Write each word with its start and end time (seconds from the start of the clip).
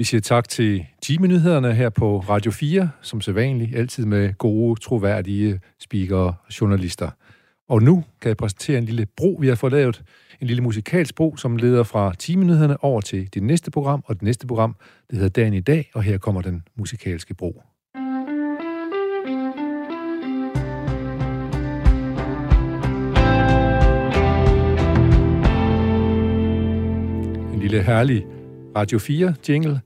Vi 0.00 0.04
siger 0.04 0.20
tak 0.20 0.48
til 0.48 0.86
Time-nyhederne 1.02 1.74
her 1.74 1.90
på 1.90 2.18
Radio 2.18 2.50
4, 2.50 2.90
som 3.02 3.20
sædvanligt, 3.20 3.76
altid 3.76 4.06
med 4.06 4.34
gode, 4.38 4.80
troværdige 4.80 5.60
speakere 5.80 6.34
og 6.46 6.60
journalister. 6.60 7.10
Og 7.68 7.82
nu 7.82 8.04
kan 8.20 8.28
jeg 8.28 8.36
præsentere 8.36 8.78
en 8.78 8.84
lille 8.84 9.06
bro, 9.16 9.36
vi 9.40 9.48
har 9.48 9.54
fået 9.54 9.72
lavet. 9.72 10.02
En 10.40 10.46
lille 10.46 10.62
musikalsk 10.62 11.14
bro, 11.14 11.36
som 11.36 11.56
leder 11.56 11.82
fra 11.82 12.12
Time-nyhederne 12.18 12.84
over 12.84 13.00
til 13.00 13.34
det 13.34 13.42
næste 13.42 13.70
program, 13.70 14.02
og 14.06 14.14
det 14.14 14.22
næste 14.22 14.46
program, 14.46 14.76
det 15.10 15.18
hedder 15.18 15.42
Dagen 15.42 15.54
i 15.54 15.60
dag, 15.60 15.90
og 15.94 16.02
her 16.02 16.18
kommer 16.18 16.42
den 16.42 16.62
musikalske 16.76 17.34
bro. 17.34 17.62
En 27.54 27.60
lille 27.60 27.82
herlig 27.82 28.37
Radio 28.78 28.98
4 28.98 29.34
jingle. 29.48 29.80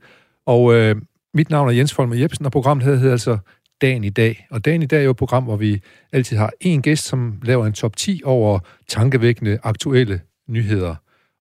Og 0.45 0.73
øh, 0.73 0.95
mit 1.33 1.49
navn 1.49 1.69
er 1.69 1.73
Jens 1.73 1.93
Folmer 1.93 2.15
Jebsen, 2.15 2.45
og 2.45 2.51
programmet 2.51 2.85
hedder 2.85 3.11
altså 3.11 3.37
Dagen 3.81 4.03
i 4.03 4.09
dag. 4.09 4.47
Og 4.51 4.65
Dagen 4.65 4.81
i 4.81 4.85
dag 4.85 4.99
er 4.99 5.03
jo 5.03 5.11
et 5.11 5.17
program, 5.17 5.43
hvor 5.43 5.55
vi 5.55 5.81
altid 6.11 6.37
har 6.37 6.51
en 6.61 6.81
gæst, 6.81 7.05
som 7.05 7.39
laver 7.43 7.65
en 7.65 7.73
top 7.73 7.95
10 7.95 8.21
over 8.25 8.59
tankevækkende 8.87 9.59
aktuelle 9.63 10.21
nyheder. 10.49 10.95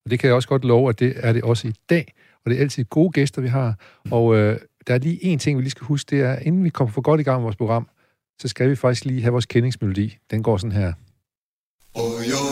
Og 0.04 0.10
det 0.10 0.18
kan 0.18 0.26
jeg 0.28 0.34
også 0.34 0.48
godt 0.48 0.64
love, 0.64 0.88
at 0.88 0.98
det 0.98 1.12
er 1.16 1.32
det 1.32 1.42
også 1.42 1.68
i 1.68 1.72
dag. 1.90 2.14
Og 2.44 2.50
det 2.50 2.56
er 2.56 2.62
altid 2.62 2.84
gode 2.84 3.10
gæster, 3.10 3.42
vi 3.42 3.48
har. 3.48 3.74
Og 4.10 4.36
øh, 4.36 4.58
der 4.86 4.94
er 4.94 4.98
lige 4.98 5.24
en 5.24 5.38
ting, 5.38 5.58
vi 5.58 5.62
lige 5.62 5.70
skal 5.70 5.84
huske, 5.84 6.16
det 6.16 6.24
er, 6.24 6.38
inden 6.38 6.64
vi 6.64 6.68
kommer 6.68 6.92
for 6.92 7.00
godt 7.00 7.20
i 7.20 7.24
gang 7.24 7.38
med 7.38 7.42
vores 7.42 7.56
program, 7.56 7.88
så 8.40 8.48
skal 8.48 8.70
vi 8.70 8.76
faktisk 8.76 9.04
lige 9.04 9.22
have 9.22 9.32
vores 9.32 9.46
kendingsmelodi. 9.46 10.18
Den 10.30 10.42
går 10.42 10.56
sådan 10.56 10.72
her. 10.72 10.92
Oh, 11.94 12.24
Så 12.24 12.51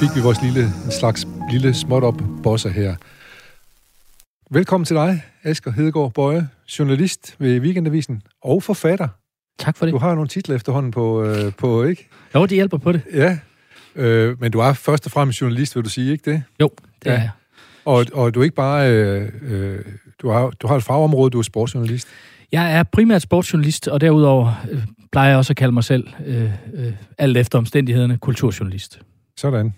fik 0.00 0.16
vi 0.16 0.20
vores 0.20 0.42
lille, 0.42 0.64
en 0.64 0.90
slags 0.90 1.26
lille 1.50 1.74
småt 1.74 2.02
op 2.02 2.22
bosser 2.42 2.70
her. 2.70 2.94
Velkommen 4.50 4.84
til 4.84 4.96
dig, 4.96 5.22
Asger 5.42 5.72
Hedegaard 5.72 6.12
Bøje, 6.12 6.48
journalist 6.78 7.36
ved 7.38 7.60
Weekendavisen 7.60 8.22
og 8.42 8.62
forfatter. 8.62 9.08
Tak 9.58 9.76
for 9.76 9.86
det. 9.86 9.92
Du 9.92 9.98
har 9.98 10.14
nogle 10.14 10.28
titler 10.28 10.56
efterhånden 10.56 10.92
på, 10.92 11.24
øh, 11.24 11.52
på 11.58 11.84
ikke? 11.84 12.08
Jo, 12.34 12.42
det 12.42 12.50
hjælper 12.50 12.78
på 12.78 12.92
det. 12.92 13.02
Ja, 13.14 13.38
øh, 13.94 14.40
men 14.40 14.52
du 14.52 14.58
er 14.58 14.72
først 14.72 15.06
og 15.06 15.12
fremmest 15.12 15.40
journalist, 15.40 15.76
vil 15.76 15.84
du 15.84 15.88
sige, 15.88 16.12
ikke 16.12 16.30
det? 16.30 16.42
Jo, 16.60 16.70
det 17.04 17.10
ja. 17.10 17.10
er 17.10 17.20
jeg. 17.20 17.30
Og, 17.84 18.06
og 18.12 18.34
du 18.34 18.40
er 18.40 18.44
ikke 18.44 18.56
bare... 18.56 18.92
Øh, 18.92 19.32
øh, 19.42 19.78
du, 20.22 20.30
har, 20.30 20.50
du 20.50 20.66
har 20.66 20.76
et 20.76 20.82
fagområde, 20.82 21.30
du 21.30 21.38
er 21.38 21.42
sportsjournalist. 21.42 22.08
Jeg 22.52 22.74
er 22.78 22.82
primært 22.82 23.22
sportsjournalist, 23.22 23.88
og 23.88 24.00
derudover 24.00 24.66
øh, 24.70 24.82
plejer 25.12 25.28
jeg 25.28 25.38
også 25.38 25.52
at 25.52 25.56
kalde 25.56 25.72
mig 25.72 25.84
selv, 25.84 26.08
øh, 26.26 26.50
øh, 26.74 26.92
alt 27.18 27.36
efter 27.36 27.58
omstændighederne, 27.58 28.18
kulturjournalist. 28.18 29.00
Sådan. 29.36 29.74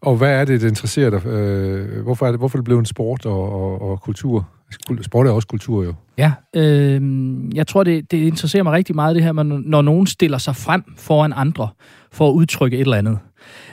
Og 0.00 0.16
hvad 0.16 0.40
er 0.40 0.44
det, 0.44 0.60
der 0.60 0.68
interesserer 0.68 1.10
dig? 1.10 1.26
Øh, 1.26 2.02
hvorfor, 2.02 2.26
er 2.26 2.30
det, 2.30 2.40
hvorfor 2.40 2.58
er 2.58 2.60
det 2.60 2.64
blevet 2.64 2.80
en 2.80 2.86
sport 2.86 3.26
og, 3.26 3.52
og, 3.52 3.90
og 3.90 4.00
kultur? 4.00 4.48
Sport 5.02 5.26
er 5.26 5.30
også 5.30 5.48
kultur 5.48 5.84
jo. 5.84 5.94
Ja, 6.18 6.32
øh, 6.56 7.00
jeg 7.54 7.66
tror, 7.66 7.84
det, 7.84 8.10
det 8.10 8.18
interesserer 8.18 8.62
mig 8.62 8.72
rigtig 8.72 8.94
meget, 8.94 9.16
det 9.16 9.24
her, 9.24 9.32
når 9.42 9.82
nogen 9.82 10.06
stiller 10.06 10.38
sig 10.38 10.56
frem 10.56 10.84
foran 10.96 11.32
andre 11.36 11.68
for 12.12 12.28
at 12.28 12.32
udtrykke 12.32 12.76
et 12.76 12.80
eller 12.80 12.96
andet. 12.96 13.18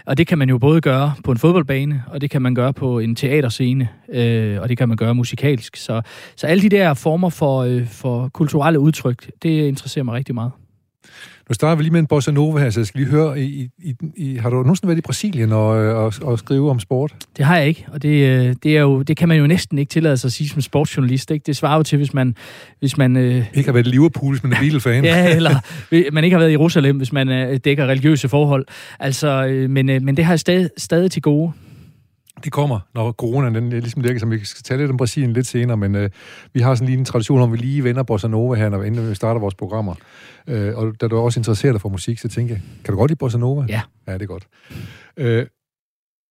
Og 0.06 0.18
det 0.18 0.28
kan 0.28 0.38
man 0.38 0.50
jo 0.50 0.58
både 0.58 0.82
gøre 0.82 1.14
på 1.24 1.32
en 1.32 1.38
fodboldbane, 1.38 2.04
og 2.08 2.22
det 2.22 2.30
kan 2.30 2.42
man 2.42 2.56
gøre 2.56 2.74
på 2.74 3.00
en 3.00 3.16
teaterscene, 3.16 3.88
øh, 4.14 4.62
og 4.62 4.70
det 4.70 4.78
kan 4.78 4.88
man 4.88 4.98
gøre 4.98 5.16
musikalsk. 5.16 5.76
Så, 5.76 6.02
så 6.36 6.48
alle 6.48 6.62
de 6.62 6.70
der 6.70 6.94
former 6.94 7.30
for, 7.30 7.60
øh, 7.60 7.88
for 7.88 8.30
kulturelle 8.30 8.80
udtryk, 8.80 9.32
det 9.44 9.68
interesserer 9.68 10.04
mig 10.04 10.14
rigtig 10.14 10.36
meget. 10.36 10.52
Nu 11.50 11.54
starter 11.54 11.76
vi 11.76 11.84
lige 11.84 11.92
med 11.92 12.00
en 12.00 12.08
bossa 12.08 12.32
nova 12.32 12.60
her, 12.60 12.70
så 12.70 12.80
jeg 12.80 12.88
skal 12.88 13.02
lige 13.02 13.12
høre, 13.12 13.42
i, 13.42 13.70
i, 13.78 13.96
i, 14.16 14.36
har 14.36 14.50
du 14.50 14.56
nogensinde 14.56 14.88
været 14.88 14.98
i 14.98 15.02
Brasilien 15.02 15.52
og, 15.52 15.68
og, 15.68 16.14
og 16.22 16.40
skrive 16.40 16.70
om 16.70 16.80
sport? 16.80 17.16
Det 17.38 17.46
har 17.46 17.58
jeg 17.58 17.68
ikke, 17.68 17.86
og 17.94 18.02
det, 18.02 18.10
øh, 18.10 18.56
det, 18.64 18.78
er 18.78 18.82
jo, 18.82 19.02
det 19.02 19.18
kan 19.18 19.28
man 19.28 19.38
jo 19.38 19.48
næsten 19.48 19.78
ikke 19.80 19.90
tillade 19.90 20.18
sig 20.18 20.28
at 20.28 20.32
sige 20.32 20.50
som 20.50 20.62
sportsjournalist. 20.62 21.32
Ikke? 21.32 21.44
Det 21.44 21.58
svarer 21.58 21.78
jo 21.78 21.84
til, 21.84 21.98
hvis 21.98 22.14
man... 22.14 22.36
Hvis 22.80 22.98
man 22.98 23.18
øh... 23.18 23.46
Ikke 23.54 23.68
har 23.68 23.74
været 23.74 23.88
i 23.88 23.90
Liverpool, 23.90 24.34
hvis 24.34 24.44
man 24.44 24.54
er 24.54 24.60
Beatle-fan. 24.60 25.06
ja, 25.06 25.36
eller 25.36 25.60
man 26.14 26.24
ikke 26.24 26.34
har 26.34 26.40
været 26.40 26.50
i 26.50 26.54
Jerusalem, 26.54 26.98
hvis 26.98 27.14
man 27.14 27.30
øh, 27.30 27.60
dækker 27.66 27.86
religiøse 27.86 28.30
forhold. 28.30 28.66
Altså, 29.00 29.46
øh, 29.46 29.70
men, 29.70 29.90
øh, 29.90 30.02
men 30.02 30.18
det 30.18 30.26
har 30.26 30.32
jeg 30.32 30.40
stadig, 30.40 30.70
stadig 30.78 31.12
til 31.12 31.22
gode. 31.22 31.52
Det 32.44 32.52
kommer, 32.52 32.80
når 32.96 33.12
corona 33.12 33.60
den 33.60 33.70
ligesom 33.70 34.02
ligger, 34.02 34.20
som 34.20 34.32
vi 34.32 34.46
skal 34.46 34.64
tale 34.64 34.82
lidt 34.82 34.92
om 34.92 34.98
Brasilien 34.98 35.34
lidt 35.34 35.48
senere, 35.48 35.78
men 35.78 35.96
øh, 35.96 36.10
vi 36.54 36.60
har 36.60 36.76
sådan 36.76 36.86
lige 36.86 37.00
en 37.00 37.06
tradition 37.06 37.42
om, 37.42 37.52
vi 37.52 37.58
lige 37.58 37.84
vender 37.84 38.04
Bossa 38.04 38.28
Nova 38.28 38.56
her, 38.56 38.70
når, 38.70 38.84
inden 38.84 39.10
vi 39.10 39.16
starter 39.16 39.42
vores 39.42 39.56
programmer. 39.56 39.96
Øh, 40.48 40.78
og 40.78 41.02
da 41.02 41.08
du 41.08 41.18
også 41.18 41.40
interesseret 41.40 41.74
dig 41.74 41.82
for 41.82 41.90
musik, 41.90 42.20
så 42.20 42.28
tænker 42.28 42.56
jeg, 42.56 42.62
kan 42.84 42.94
du 42.94 42.98
godt 43.00 43.12
lide 43.12 43.18
Bossa 43.18 43.38
Nova? 43.38 43.66
Ja. 43.70 43.82
Ja, 44.08 44.14
det 44.14 44.22
er 44.22 44.26
godt. 44.26 44.48
Øh, 45.18 45.46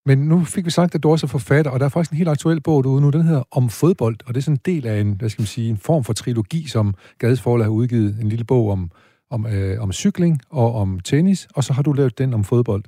men 0.07 0.19
nu 0.19 0.45
fik 0.45 0.65
vi 0.65 0.71
sagt, 0.71 0.95
at 0.95 1.03
du 1.03 1.11
også 1.11 1.27
er 1.27 1.29
forfatter, 1.29 1.71
og 1.71 1.81
der 1.81 1.87
er 1.87 1.91
faktisk 1.91 2.11
en 2.11 2.17
helt 2.17 2.29
aktuel 2.29 2.61
bog 2.61 2.85
derude 2.85 3.01
nu, 3.01 3.11
den 3.11 3.23
hedder 3.23 3.43
Om 3.51 3.69
fodbold, 3.69 4.17
og 4.27 4.35
det 4.35 4.41
er 4.41 4.43
sådan 4.43 4.55
en 4.55 4.75
del 4.75 4.87
af 4.87 5.01
en, 5.01 5.13
hvad 5.13 5.29
skal 5.29 5.43
man 5.43 5.47
sige, 5.47 5.71
en 5.71 5.77
form 5.77 6.05
for 6.05 6.13
trilogi, 6.13 6.67
som 6.67 6.95
Gades 7.19 7.41
Forlag 7.41 7.65
har 7.65 7.71
udgivet, 7.71 8.19
en 8.21 8.29
lille 8.29 8.45
bog 8.45 8.71
om, 8.71 8.91
om, 9.31 9.47
øh, 9.47 9.83
om 9.83 9.93
cykling 9.93 10.41
og 10.51 10.75
om 10.75 11.01
tennis, 11.01 11.49
og 11.55 11.65
så 11.65 11.73
har 11.73 11.83
du 11.83 11.93
lavet 11.93 12.19
den 12.19 12.35
om 12.35 12.45
fodbold. 12.45 12.85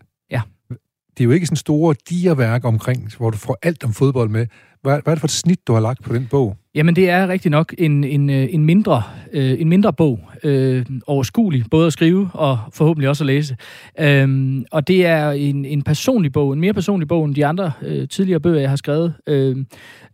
Det 1.20 1.24
er 1.24 1.28
jo 1.28 1.32
ikke 1.32 1.46
sådan 1.46 1.56
store 1.56 1.94
digerværk 2.08 2.64
omkring, 2.64 3.12
hvor 3.16 3.30
du 3.30 3.36
får 3.36 3.58
alt 3.62 3.84
om 3.84 3.92
fodbold 3.92 4.30
med. 4.30 4.46
Hvad, 4.82 4.92
hvad 5.02 5.12
er 5.12 5.14
det 5.14 5.20
for 5.20 5.26
et 5.26 5.30
snit, 5.30 5.66
du 5.66 5.72
har 5.72 5.80
lagt 5.80 6.02
på 6.02 6.14
den 6.14 6.28
bog? 6.30 6.56
Jamen, 6.74 6.96
det 6.96 7.10
er 7.10 7.28
rigtig 7.28 7.50
nok 7.50 7.74
en, 7.78 8.04
en, 8.04 8.30
øh, 8.30 8.48
en, 8.50 8.64
mindre, 8.64 9.02
øh, 9.32 9.60
en 9.60 9.68
mindre 9.68 9.92
bog. 9.92 10.30
Øh, 10.44 10.86
overskuelig, 11.06 11.64
både 11.70 11.86
at 11.86 11.92
skrive 11.92 12.30
og 12.34 12.58
forhåbentlig 12.72 13.08
også 13.08 13.24
at 13.24 13.26
læse. 13.26 13.56
Øhm, 14.00 14.64
og 14.70 14.88
det 14.88 15.06
er 15.06 15.30
en, 15.30 15.64
en 15.64 15.82
personlig 15.82 16.32
bog, 16.32 16.52
en 16.52 16.60
mere 16.60 16.74
personlig 16.74 17.08
bog 17.08 17.24
end 17.24 17.34
de 17.34 17.46
andre 17.46 17.72
øh, 17.82 18.08
tidligere 18.08 18.40
bøger, 18.40 18.60
jeg 18.60 18.68
har 18.68 18.76
skrevet, 18.76 19.14
øh, 19.26 19.56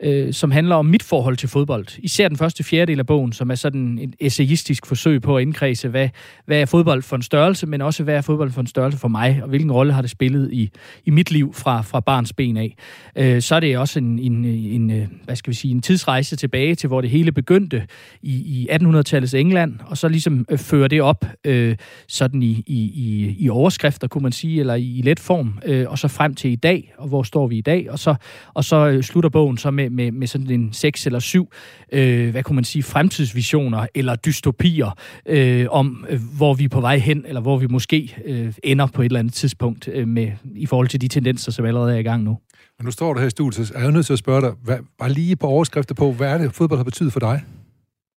øh, 0.02 0.32
som 0.32 0.50
handler 0.50 0.76
om 0.76 0.86
mit 0.86 1.02
forhold 1.02 1.36
til 1.36 1.48
fodbold. 1.48 1.86
Især 1.98 2.28
den 2.28 2.36
første 2.36 2.64
fjerdedel 2.64 2.98
af 2.98 3.06
bogen, 3.06 3.32
som 3.32 3.50
er 3.50 3.54
sådan 3.54 3.98
et 3.98 4.14
essayistisk 4.20 4.86
forsøg 4.86 5.22
på 5.22 5.36
at 5.36 5.42
indkredse, 5.42 5.88
hvad, 5.88 6.08
hvad 6.46 6.60
er 6.60 6.66
fodbold 6.66 7.02
for 7.02 7.16
en 7.16 7.22
størrelse, 7.22 7.66
men 7.66 7.82
også 7.82 8.02
hvad 8.02 8.14
er 8.14 8.20
fodbold 8.20 8.50
for 8.50 8.60
en 8.60 8.66
størrelse 8.66 8.98
for 8.98 9.08
mig, 9.08 9.40
og 9.42 9.48
hvilken 9.48 9.72
rolle 9.72 9.92
har 9.92 10.00
det 10.00 10.10
spillet 10.10 10.52
i, 10.52 10.70
i 11.04 11.10
mit 11.10 11.30
liv 11.30 11.54
fra, 11.54 11.82
fra 11.82 12.00
barns 12.00 12.32
ben 12.32 12.56
af. 12.56 12.76
Øh, 13.16 13.42
så 13.42 13.54
er 13.54 13.60
det 13.60 13.78
også 13.78 13.98
en, 13.98 14.18
en, 14.18 14.44
en, 14.44 14.90
øh, 14.90 15.06
hvad 15.24 15.36
skal 15.36 15.50
vi 15.50 15.56
sige, 15.56 15.70
en 15.70 15.82
tidsrejse 15.82 16.36
tilbage 16.46 16.74
til, 16.74 16.88
hvor 16.88 17.00
det 17.00 17.10
hele 17.10 17.32
begyndte 17.32 17.86
i, 18.22 18.32
i 18.32 18.68
1800-tallets 18.70 19.36
England, 19.36 19.74
og 19.86 19.96
så 19.96 20.08
ligesom 20.08 20.46
øh, 20.50 20.58
føre 20.58 20.88
det 20.88 21.02
op 21.02 21.24
øh, 21.44 21.76
sådan 22.08 22.42
i, 22.42 22.62
i, 22.66 23.36
i 23.38 23.48
overskrifter, 23.48 24.08
kunne 24.08 24.22
man 24.22 24.32
sige, 24.32 24.60
eller 24.60 24.74
i, 24.74 24.98
i 24.98 25.02
let 25.02 25.20
form, 25.20 25.58
øh, 25.64 25.90
og 25.90 25.98
så 25.98 26.08
frem 26.08 26.34
til 26.34 26.50
i 26.50 26.56
dag, 26.56 26.94
og 26.98 27.08
hvor 27.08 27.22
står 27.22 27.46
vi 27.46 27.58
i 27.58 27.60
dag, 27.60 27.90
og 27.90 27.98
så, 27.98 28.14
og 28.54 28.64
så 28.64 28.76
øh, 28.76 29.02
slutter 29.02 29.30
bogen 29.30 29.58
så 29.58 29.70
med, 29.70 29.90
med, 29.90 30.12
med 30.12 30.26
sådan 30.26 30.50
en 30.50 30.72
seks 30.72 31.06
eller 31.06 31.18
syv, 31.18 31.52
øh, 31.92 32.30
hvad 32.30 32.42
kunne 32.42 32.54
man 32.54 32.64
sige, 32.64 32.82
fremtidsvisioner 32.82 33.86
eller 33.94 34.16
dystopier 34.16 34.90
øh, 35.26 35.66
om, 35.70 36.06
øh, 36.08 36.20
hvor 36.36 36.54
vi 36.54 36.64
er 36.64 36.68
på 36.68 36.80
vej 36.80 36.98
hen, 36.98 37.24
eller 37.28 37.40
hvor 37.40 37.56
vi 37.58 37.66
måske 37.66 38.16
øh, 38.24 38.52
ender 38.64 38.86
på 38.86 39.02
et 39.02 39.06
eller 39.06 39.20
andet 39.20 39.34
tidspunkt 39.34 39.88
øh, 39.92 40.08
med, 40.08 40.32
i 40.54 40.66
forhold 40.66 40.88
til 40.88 41.00
de 41.00 41.08
tendenser, 41.08 41.52
som 41.52 41.64
allerede 41.64 41.94
er 41.94 41.98
i 41.98 42.02
gang 42.02 42.22
nu. 42.22 42.38
Men 42.78 42.84
nu 42.84 42.90
står 42.90 43.14
du 43.14 43.20
her 43.20 43.26
i 43.26 43.30
studiet, 43.30 43.68
så 43.68 43.74
er 43.74 43.82
jeg 43.82 43.92
nødt 43.92 44.06
til 44.06 44.12
at 44.12 44.18
spørge 44.18 44.40
dig, 44.40 44.52
hvad, 44.62 44.78
bare 44.98 45.12
lige 45.12 45.36
på 45.36 45.46
overskrifter 45.46 45.94
på, 45.94 46.12
hvad 46.12 46.28
er 46.32 46.38
det, 46.38 46.54
fodbold 46.54 46.78
har 46.78 46.84
betydet 46.84 47.12
for 47.12 47.20
dig? 47.20 47.42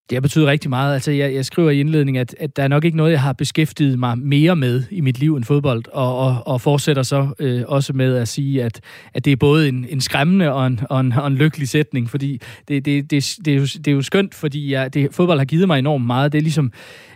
Det 0.09 0.15
har 0.15 0.21
betydet 0.21 0.47
rigtig 0.47 0.69
meget. 0.69 0.93
Altså, 0.93 1.11
jeg, 1.11 1.33
jeg 1.33 1.45
skriver 1.45 1.69
i 1.69 1.79
indledningen, 1.79 2.21
at, 2.21 2.35
at 2.39 2.55
der 2.55 2.63
er 2.63 2.67
nok 2.67 2.85
ikke 2.85 2.97
noget, 2.97 3.11
jeg 3.11 3.21
har 3.21 3.33
beskæftiget 3.33 3.99
mig 3.99 4.17
mere 4.17 4.55
med 4.55 4.83
i 4.91 5.01
mit 5.01 5.19
liv 5.19 5.35
end 5.35 5.43
fodbold, 5.43 5.83
og, 5.93 6.17
og, 6.19 6.47
og 6.47 6.61
fortsætter 6.61 7.03
så 7.03 7.27
øh, 7.39 7.63
også 7.67 7.93
med 7.93 8.15
at 8.15 8.27
sige, 8.27 8.63
at, 8.63 8.81
at 9.13 9.25
det 9.25 9.31
er 9.31 9.35
både 9.35 9.67
en, 9.67 9.85
en 9.89 10.01
skræmmende 10.01 10.53
og 10.53 10.67
en, 10.67 10.79
og, 10.89 11.00
en, 11.00 11.12
og 11.12 11.27
en 11.27 11.35
lykkelig 11.35 11.69
sætning, 11.69 12.09
fordi 12.09 12.41
det, 12.67 12.85
det, 12.85 13.12
det, 13.12 13.38
det, 13.45 13.53
er, 13.53 13.57
jo, 13.57 13.63
det 13.65 13.88
er 13.88 13.91
jo 13.91 14.01
skønt, 14.01 14.35
fordi 14.35 14.71
jeg, 14.73 14.94
det, 14.94 15.13
fodbold 15.13 15.39
har 15.39 15.45
givet 15.45 15.67
mig 15.67 15.79
enormt 15.79 16.05
meget. 16.05 16.31
Det 16.31 16.38
er 16.38 16.44
ligesom, 16.44 16.71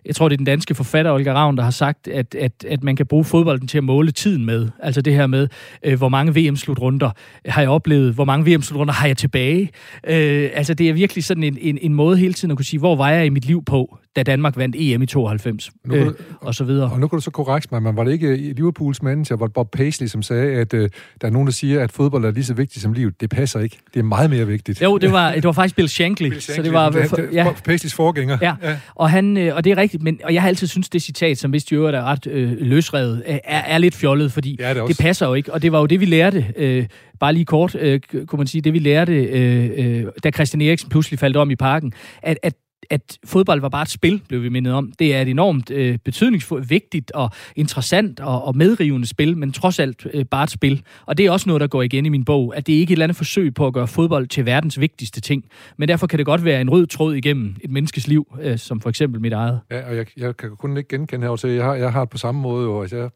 jeg 0.06 0.16
tror, 0.16 0.30
det 0.30 0.36
er 0.36 0.38
den 0.38 0.46
danske 0.46 0.76
forfatter 0.76 1.12
Olga 1.12 1.34
Ravn, 1.34 1.58
der 1.58 1.64
har 1.64 1.72
sagt, 1.72 2.08
at, 2.08 2.36
at, 2.36 2.66
at 2.68 2.84
man 2.84 2.96
kan 2.96 3.06
bruge 3.06 3.26
fodbolden 3.26 3.68
til 3.68 3.78
at 3.78 3.84
måle 3.84 4.12
tiden 4.12 4.46
med. 4.46 4.70
Altså 4.80 5.02
det 5.02 5.14
her 5.14 5.28
med, 5.28 5.48
øh, 5.84 5.98
hvor 5.98 6.10
mange 6.10 6.36
VM-slutrunder 6.36 7.12
har 7.46 7.62
jeg 7.62 7.70
oplevet, 7.70 8.14
hvor 8.14 8.26
mange 8.26 8.54
VM-slutrunder 8.54 8.94
har 8.94 9.08
jeg 9.08 9.18
tilbage. 9.18 9.70
Øh, 10.08 10.50
altså 10.54 10.74
det 10.74 10.90
er 10.90 10.94
virkelig 10.94 11.24
sådan 11.24 11.44
en, 11.44 11.58
en, 11.62 11.78
en 11.82 11.94
måde 11.94 12.18
hele 12.18 12.34
tiden 12.34 12.52
at 12.52 12.58
kunne 12.58 12.66
sige, 12.66 12.80
hvor 12.80 12.96
var 12.96 13.10
jeg 13.10 13.26
i 13.26 13.30
mit 13.30 13.46
liv 13.46 13.64
på 13.66 13.98
da 14.15 14.24
Danmark 14.24 14.57
vandt 14.57 14.75
EM 14.80 15.01
i 15.01 15.06
92, 15.06 15.71
nu, 15.86 15.95
øh, 15.95 16.13
og 16.42 16.56
så 16.56 16.63
videre. 16.63 16.92
Og 16.92 17.00
nu 17.00 17.07
kan 17.07 17.18
du 17.18 17.21
så 17.21 17.31
korrekt 17.31 17.71
mig, 17.71 17.83
men 17.83 17.95
var 17.95 18.04
det 18.04 18.12
ikke 18.12 18.36
Liverpools 18.36 19.01
manager, 19.01 19.36
var 19.36 19.48
Bob 19.48 19.71
Paisley, 19.71 20.07
som 20.07 20.21
sagde, 20.21 20.56
at 20.56 20.74
øh, 20.74 20.89
der 21.21 21.27
er 21.27 21.31
nogen, 21.31 21.48
der 21.48 21.51
siger, 21.54 21.83
at 21.83 21.92
fodbold 21.92 22.25
er 22.25 22.31
lige 22.31 22.44
så 22.44 22.54
vigtigt 22.54 22.83
som 22.83 22.94
livet. 22.94 23.21
Det 23.21 23.30
passer 23.30 23.60
ikke. 23.60 23.77
Det 23.94 24.00
er 24.00 24.04
meget 24.04 24.30
mere 24.30 24.48
vigtigt. 24.48 24.81
Jo, 24.81 24.98
det 24.98 25.12
var, 25.12 25.31
det 25.31 25.44
var 25.44 25.51
faktisk 25.51 25.75
Bill 25.75 25.89
Shankly. 25.89 26.30
Bill 26.30 26.42
Shankly 26.42 26.60
så 26.60 26.63
det 26.63 26.74
var, 26.74 26.89
det, 26.89 27.12
det, 27.12 27.30
ja. 27.33 27.48
Paisleys 27.65 27.94
forgænger. 27.94 28.38
Ja, 28.42 28.56
ja. 28.63 28.77
Og, 28.95 29.10
han, 29.10 29.38
øh, 29.38 29.56
og 29.56 29.63
det 29.63 29.71
er 29.71 29.77
rigtigt, 29.77 30.04
men, 30.04 30.19
og 30.24 30.33
jeg 30.33 30.42
har 30.42 30.50
altid 30.50 30.68
synes 30.68 30.89
det 30.89 31.01
citat, 31.01 31.38
som 31.38 31.51
hvis 31.51 31.63
de 31.63 31.75
øvrigt 31.75 31.95
er 31.95 32.04
ret 32.04 32.27
øh, 32.27 32.51
løsrevet, 32.60 33.24
er, 33.25 33.39
er 33.44 33.77
lidt 33.77 33.95
fjollet, 33.95 34.31
fordi 34.31 34.57
ja, 34.60 34.74
det, 34.74 34.88
det 34.88 34.98
passer 35.00 35.27
jo 35.27 35.33
ikke. 35.33 35.54
Og 35.54 35.62
det 35.62 35.71
var 35.71 35.80
jo 35.80 35.86
det, 35.86 36.00
vi 36.00 36.06
lærte 36.06 36.45
øh, 36.57 36.86
bare 37.19 37.33
lige 37.33 37.45
kort, 37.45 37.75
øh, 37.75 38.00
kunne 38.27 38.38
man 38.38 38.48
sige, 38.48 38.62
det 38.62 38.74
vi 38.74 38.80
lærte, 38.80 39.13
øh, 39.13 39.69
øh, 39.77 40.06
da 40.24 40.31
Christian 40.31 40.62
Eriksen 40.62 40.89
pludselig 40.89 41.19
faldt 41.19 41.38
om 41.38 41.51
i 41.51 41.56
parken, 41.56 41.94
at, 42.21 42.38
at 42.44 42.54
at 42.94 43.18
fodbold 43.25 43.62
var 43.62 43.69
bare 43.69 43.81
et 43.81 43.90
spil, 43.90 44.22
blev 44.28 44.44
vi 44.44 44.50
mindet 44.50 44.74
om. 44.74 44.92
Det 45.00 45.16
er 45.16 45.22
et 45.22 45.28
enormt 45.28 45.72
øh, 45.72 45.98
betydningsfuldt, 46.06 46.69
vigtigt 46.69 47.12
og 47.12 47.30
interessant 47.56 48.19
og, 48.19 48.44
og 48.44 48.57
medrivende 48.57 49.07
spil, 49.07 49.38
men 49.38 49.51
trods 49.51 49.80
alt 49.80 50.07
øh, 50.13 50.25
bare 50.25 50.44
et 50.44 50.51
spil. 50.51 50.84
Og 51.06 51.18
det 51.18 51.25
er 51.25 51.31
også 51.31 51.50
noget, 51.50 51.62
der 51.62 51.68
går 51.68 51.81
igen 51.81 52.06
i 52.06 52.10
min 52.10 52.25
bog, 52.25 52.57
at 52.57 52.68
det 52.68 52.74
ikke 52.74 52.81
er 52.81 52.88
et 52.88 52.92
eller 52.92 53.06
andet 53.06 53.18
forsøg 53.18 53.54
på 53.54 53.68
at 53.68 53.74
gøre 53.74 53.88
fodbold 53.88 54.28
til 54.28 54.45
verdens 54.45 54.80
vigtigste 54.80 55.22
ting. 55.22 55.45
Men 55.78 55.88
derfor 55.88 56.07
kan 56.07 56.18
det 56.18 56.25
godt 56.25 56.45
være 56.45 56.62
en 56.62 56.69
rød 56.69 56.88
tråd 56.88 57.16
igennem 57.16 57.56
et 57.62 57.72
menneskes 57.72 58.07
liv, 58.07 58.38
øh, 58.42 58.57
som 58.57 58.81
for 58.81 58.90
eksempel 58.90 59.22
mit 59.22 59.34
eget. 59.34 59.60
Ja, 59.72 59.89
og 59.89 59.96
jeg, 59.96 60.06
jeg 60.18 60.38
kan 60.38 60.50
kun 60.60 60.78
ikke 60.78 60.89
genkende 60.89 61.28
her, 61.28 61.36
så 61.36 61.48
jeg 61.48 61.63
har, 61.63 61.75
jeg 61.75 61.92
har 61.92 62.06
på 62.06 62.18
samme 62.18 62.42
måde, 62.42 62.66
jo. 62.66 62.81
altså, 62.81 62.98
jeg 62.98 63.10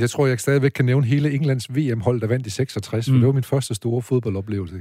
jeg 0.00 0.10
tror, 0.10 0.26
jeg 0.26 0.40
stadigvæk 0.40 0.70
kan 0.70 0.84
nævne 0.84 1.06
hele 1.06 1.32
Englands 1.32 1.76
VM-hold, 1.76 2.20
der 2.20 2.26
vandt 2.26 2.46
i 2.46 2.50
66, 2.50 3.08
mm. 3.08 3.14
for 3.14 3.18
det 3.18 3.26
var 3.26 3.32
min 3.32 3.44
første 3.44 3.74
store 3.74 4.02
fodboldoplevelse. 4.02 4.76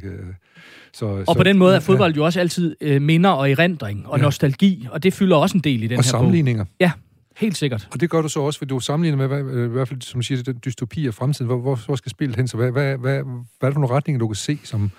Så, 0.94 1.06
og 1.06 1.26
så, 1.26 1.34
på 1.38 1.44
den 1.44 1.58
måde 1.58 1.76
er 1.76 1.80
fodbold 1.80 2.12
ja. 2.12 2.18
jo 2.18 2.26
også 2.26 2.40
altid 2.40 2.76
øh, 2.82 3.02
minder 3.02 3.30
og 3.30 3.52
erindring 3.52 4.08
og 4.08 4.18
ja. 4.18 4.24
nostalgi, 4.24 4.88
og 4.92 5.04
det 5.04 5.14
fylder 5.14 5.36
også 5.36 5.58
en 5.58 5.64
del 5.64 5.84
i 5.84 5.88
den 5.88 5.98
og 5.98 6.04
her 6.04 6.10
sammenligninger. 6.10 6.64
bog. 6.64 6.74
Ja, 6.80 6.92
helt 7.38 7.58
sikkert. 7.58 7.88
Og 7.92 8.00
det 8.00 8.10
gør 8.10 8.22
du 8.22 8.30
så 8.30 8.40
også, 8.40 8.58
fordi 8.58 8.70
du 8.70 8.80
sammenligner 8.80 9.28
med, 9.28 9.28
hvad, 9.28 9.66
i 9.66 9.68
hvert 9.68 9.88
fald 9.88 10.02
som 10.02 10.20
du 10.20 10.26
siger, 10.26 10.44
den 10.44 10.60
dystopi 10.66 11.08
af 11.08 11.14
fremtiden. 11.14 11.46
Hvor, 11.46 11.58
hvor, 11.58 11.76
hvor 11.86 11.96
skal 11.96 12.10
spillet 12.10 12.36
hen? 12.36 12.48
Så 12.48 12.58
hvad, 12.58 12.72
hvad, 12.72 12.98
hvad, 12.98 12.98
hvad 12.98 13.14
er 13.62 13.68
det 13.68 13.74
for 13.74 13.80
nogle 13.80 13.96
retninger, 13.96 14.20
du 14.20 14.28
kan 14.28 14.36
se 14.36 14.60
som, 14.64 14.92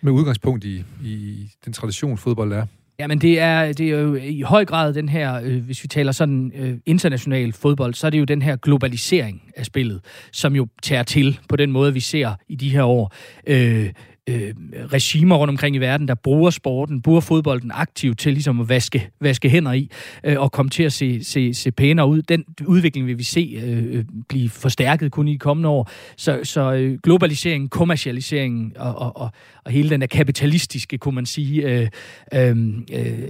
med 0.00 0.12
udgangspunkt 0.12 0.64
i, 0.64 0.84
i 1.04 1.48
den 1.64 1.72
tradition, 1.72 2.18
fodbold 2.18 2.52
er? 2.52 2.66
Jamen, 2.98 3.18
det 3.18 3.40
er, 3.40 3.72
det 3.72 3.86
er 3.90 3.98
jo 3.98 4.14
i 4.14 4.40
høj 4.40 4.64
grad 4.64 4.94
den 4.94 5.08
her, 5.08 5.40
øh, 5.44 5.64
hvis 5.64 5.82
vi 5.82 5.88
taler 5.88 6.12
sådan 6.12 6.52
øh, 6.54 6.78
international 6.86 7.52
fodbold, 7.52 7.94
så 7.94 8.06
er 8.06 8.10
det 8.10 8.18
jo 8.18 8.24
den 8.24 8.42
her 8.42 8.56
globalisering 8.56 9.42
af 9.56 9.66
spillet, 9.66 10.00
som 10.32 10.56
jo 10.56 10.66
tager 10.82 11.02
til 11.02 11.40
på 11.48 11.56
den 11.56 11.72
måde, 11.72 11.92
vi 11.92 12.00
ser 12.00 12.34
i 12.48 12.54
de 12.54 12.68
her 12.68 12.82
år. 12.82 13.14
Øh, 13.46 13.92
øh, 14.28 14.54
regimer 14.92 15.36
rundt 15.36 15.50
omkring 15.50 15.76
i 15.76 15.78
verden, 15.78 16.08
der 16.08 16.14
bruger 16.14 16.50
sporten, 16.50 17.02
bruger 17.02 17.20
fodbolden 17.20 17.70
aktivt 17.74 18.18
til 18.18 18.32
ligesom 18.32 18.60
at 18.60 18.68
vaske, 18.68 19.10
vaske 19.20 19.48
hænder 19.48 19.72
i 19.72 19.90
øh, 20.24 20.40
og 20.40 20.52
komme 20.52 20.70
til 20.70 20.82
at 20.82 20.92
se, 20.92 21.24
se, 21.24 21.54
se 21.54 21.70
pænere 21.70 22.08
ud. 22.08 22.22
Den 22.22 22.44
udvikling 22.66 23.06
vil 23.06 23.18
vi 23.18 23.24
se 23.24 23.60
øh, 23.64 24.04
blive 24.28 24.48
forstærket 24.48 25.12
kun 25.12 25.28
i 25.28 25.32
de 25.32 25.38
kommende 25.38 25.68
år. 25.68 25.90
Så, 26.16 26.40
så 26.42 26.72
øh, 26.72 26.98
globaliseringen, 27.02 27.68
kommercialiseringen 27.68 28.72
og, 28.76 28.98
og, 28.98 29.16
og, 29.16 29.30
og 29.64 29.72
hele 29.72 29.90
den 29.90 30.00
der 30.00 30.06
kapitalistiske, 30.06 30.98
kunne 30.98 31.14
man 31.14 31.26
sige, 31.26 31.62
øh, 31.62 31.88
øh, 32.34 32.56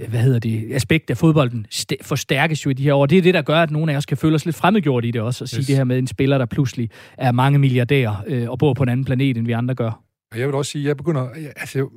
hvad 0.07 0.19
hedder 0.19 0.39
det, 0.39 0.67
aspekt 0.71 1.09
af 1.09 1.17
fodbolden 1.17 1.65
forstærkes 2.01 2.65
jo 2.65 2.69
i 2.69 2.73
de 2.73 2.83
her 2.83 2.93
år. 2.93 3.05
Det 3.05 3.17
er 3.17 3.21
det, 3.21 3.33
der 3.33 3.41
gør, 3.41 3.61
at 3.61 3.71
nogle 3.71 3.93
af 3.93 3.97
os 3.97 4.05
kan 4.05 4.17
føle 4.17 4.35
os 4.35 4.45
lidt 4.45 4.55
fremmedgjort 4.55 5.05
i 5.05 5.11
det 5.11 5.21
også, 5.21 5.43
at 5.43 5.49
sige 5.49 5.59
yes. 5.59 5.67
det 5.67 5.75
her 5.75 5.83
med 5.83 5.97
en 5.97 6.07
spiller, 6.07 6.37
der 6.37 6.45
pludselig 6.45 6.89
er 7.17 7.31
mange 7.31 7.59
milliardærer 7.59 8.23
øh, 8.27 8.49
og 8.49 8.59
bor 8.59 8.73
på 8.73 8.83
en 8.83 8.89
anden 8.89 9.05
planet, 9.05 9.37
end 9.37 9.45
vi 9.45 9.51
andre 9.51 9.75
gør. 9.75 10.06
Og 10.31 10.39
jeg 10.39 10.47
vil 10.47 10.55
også 10.55 10.71
sige, 10.71 10.81
at 10.81 10.87
jeg 10.87 10.97
begynder... 10.97 11.29
Altså, 11.55 11.89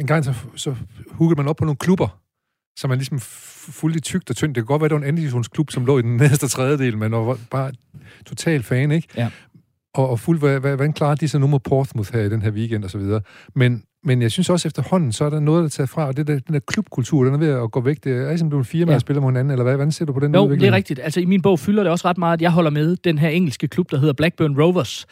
en 0.00 0.06
gang 0.06 0.24
så, 0.24 0.34
så 0.56 0.76
huggede 1.10 1.40
man 1.40 1.48
op 1.48 1.56
på 1.56 1.64
nogle 1.64 1.76
klubber, 1.76 2.20
som 2.78 2.90
er 2.90 2.94
ligesom 2.94 3.20
fuldt 3.20 4.04
tykt 4.04 4.30
og 4.30 4.36
tyndt. 4.36 4.54
Det 4.54 4.62
kan 4.62 4.66
godt 4.66 4.80
være, 4.80 4.86
at 4.86 4.90
det 4.90 5.00
var 5.00 5.06
en 5.06 5.18
andelsklub, 5.18 5.70
som 5.70 5.86
lå 5.86 5.98
i 5.98 6.02
den 6.02 6.16
næste 6.16 6.48
tredjedel, 6.48 6.98
men 6.98 7.12
var 7.12 7.38
bare 7.50 7.72
total 8.26 8.62
fan, 8.62 8.90
ikke? 8.90 9.08
Ja. 9.16 9.30
Og, 9.94 10.10
og 10.10 10.20
fuldt, 10.20 10.40
hvordan 10.60 10.92
klarer 10.92 11.14
de 11.14 11.28
så 11.28 11.38
nu 11.38 11.46
mod 11.46 11.60
Portsmouth 11.60 12.12
her 12.12 12.20
i 12.20 12.28
den 12.28 12.42
her 12.42 12.50
weekend 12.50 12.84
og 12.84 12.90
så 12.90 12.98
videre. 12.98 13.20
Men 13.54 13.84
men 14.04 14.22
jeg 14.22 14.30
synes 14.30 14.50
også 14.50 14.68
efterhånden, 14.68 15.12
så 15.12 15.24
er 15.24 15.30
der 15.30 15.40
noget, 15.40 15.62
der 15.62 15.68
tager 15.68 15.86
fra, 15.86 16.06
og 16.06 16.16
det 16.16 16.26
der, 16.26 16.38
den 16.38 16.54
der 16.54 16.60
klubkultur, 16.66 17.24
den 17.24 17.34
er 17.34 17.38
ved 17.38 17.48
at 17.48 17.70
gå 17.70 17.80
væk. 17.80 18.04
Det 18.04 18.12
er 18.12 18.28
ligesom 18.28 18.52
er 18.52 18.62
firma, 18.62 18.90
ja. 18.90 18.94
der 18.94 18.98
spiller 18.98 19.20
mod 19.20 19.30
hinanden, 19.30 19.50
eller 19.50 19.62
hvad? 19.62 19.74
Hvordan 19.74 19.92
ser 19.92 20.04
du 20.04 20.12
på 20.12 20.20
den 20.20 20.34
Jo, 20.34 20.40
udvikling? 20.40 20.60
det 20.60 20.68
er 20.68 20.72
rigtigt. 20.72 21.00
Altså 21.02 21.20
i 21.20 21.24
min 21.24 21.42
bog 21.42 21.58
fylder 21.58 21.82
det 21.82 21.92
også 21.92 22.08
ret 22.08 22.18
meget, 22.18 22.32
at 22.32 22.42
jeg 22.42 22.50
holder 22.50 22.70
med 22.70 22.96
den 22.96 23.18
her 23.18 23.28
engelske 23.28 23.68
klub, 23.68 23.90
der 23.90 23.98
hedder 23.98 24.12
Blackburn 24.12 24.60
Rovers. 24.60 25.06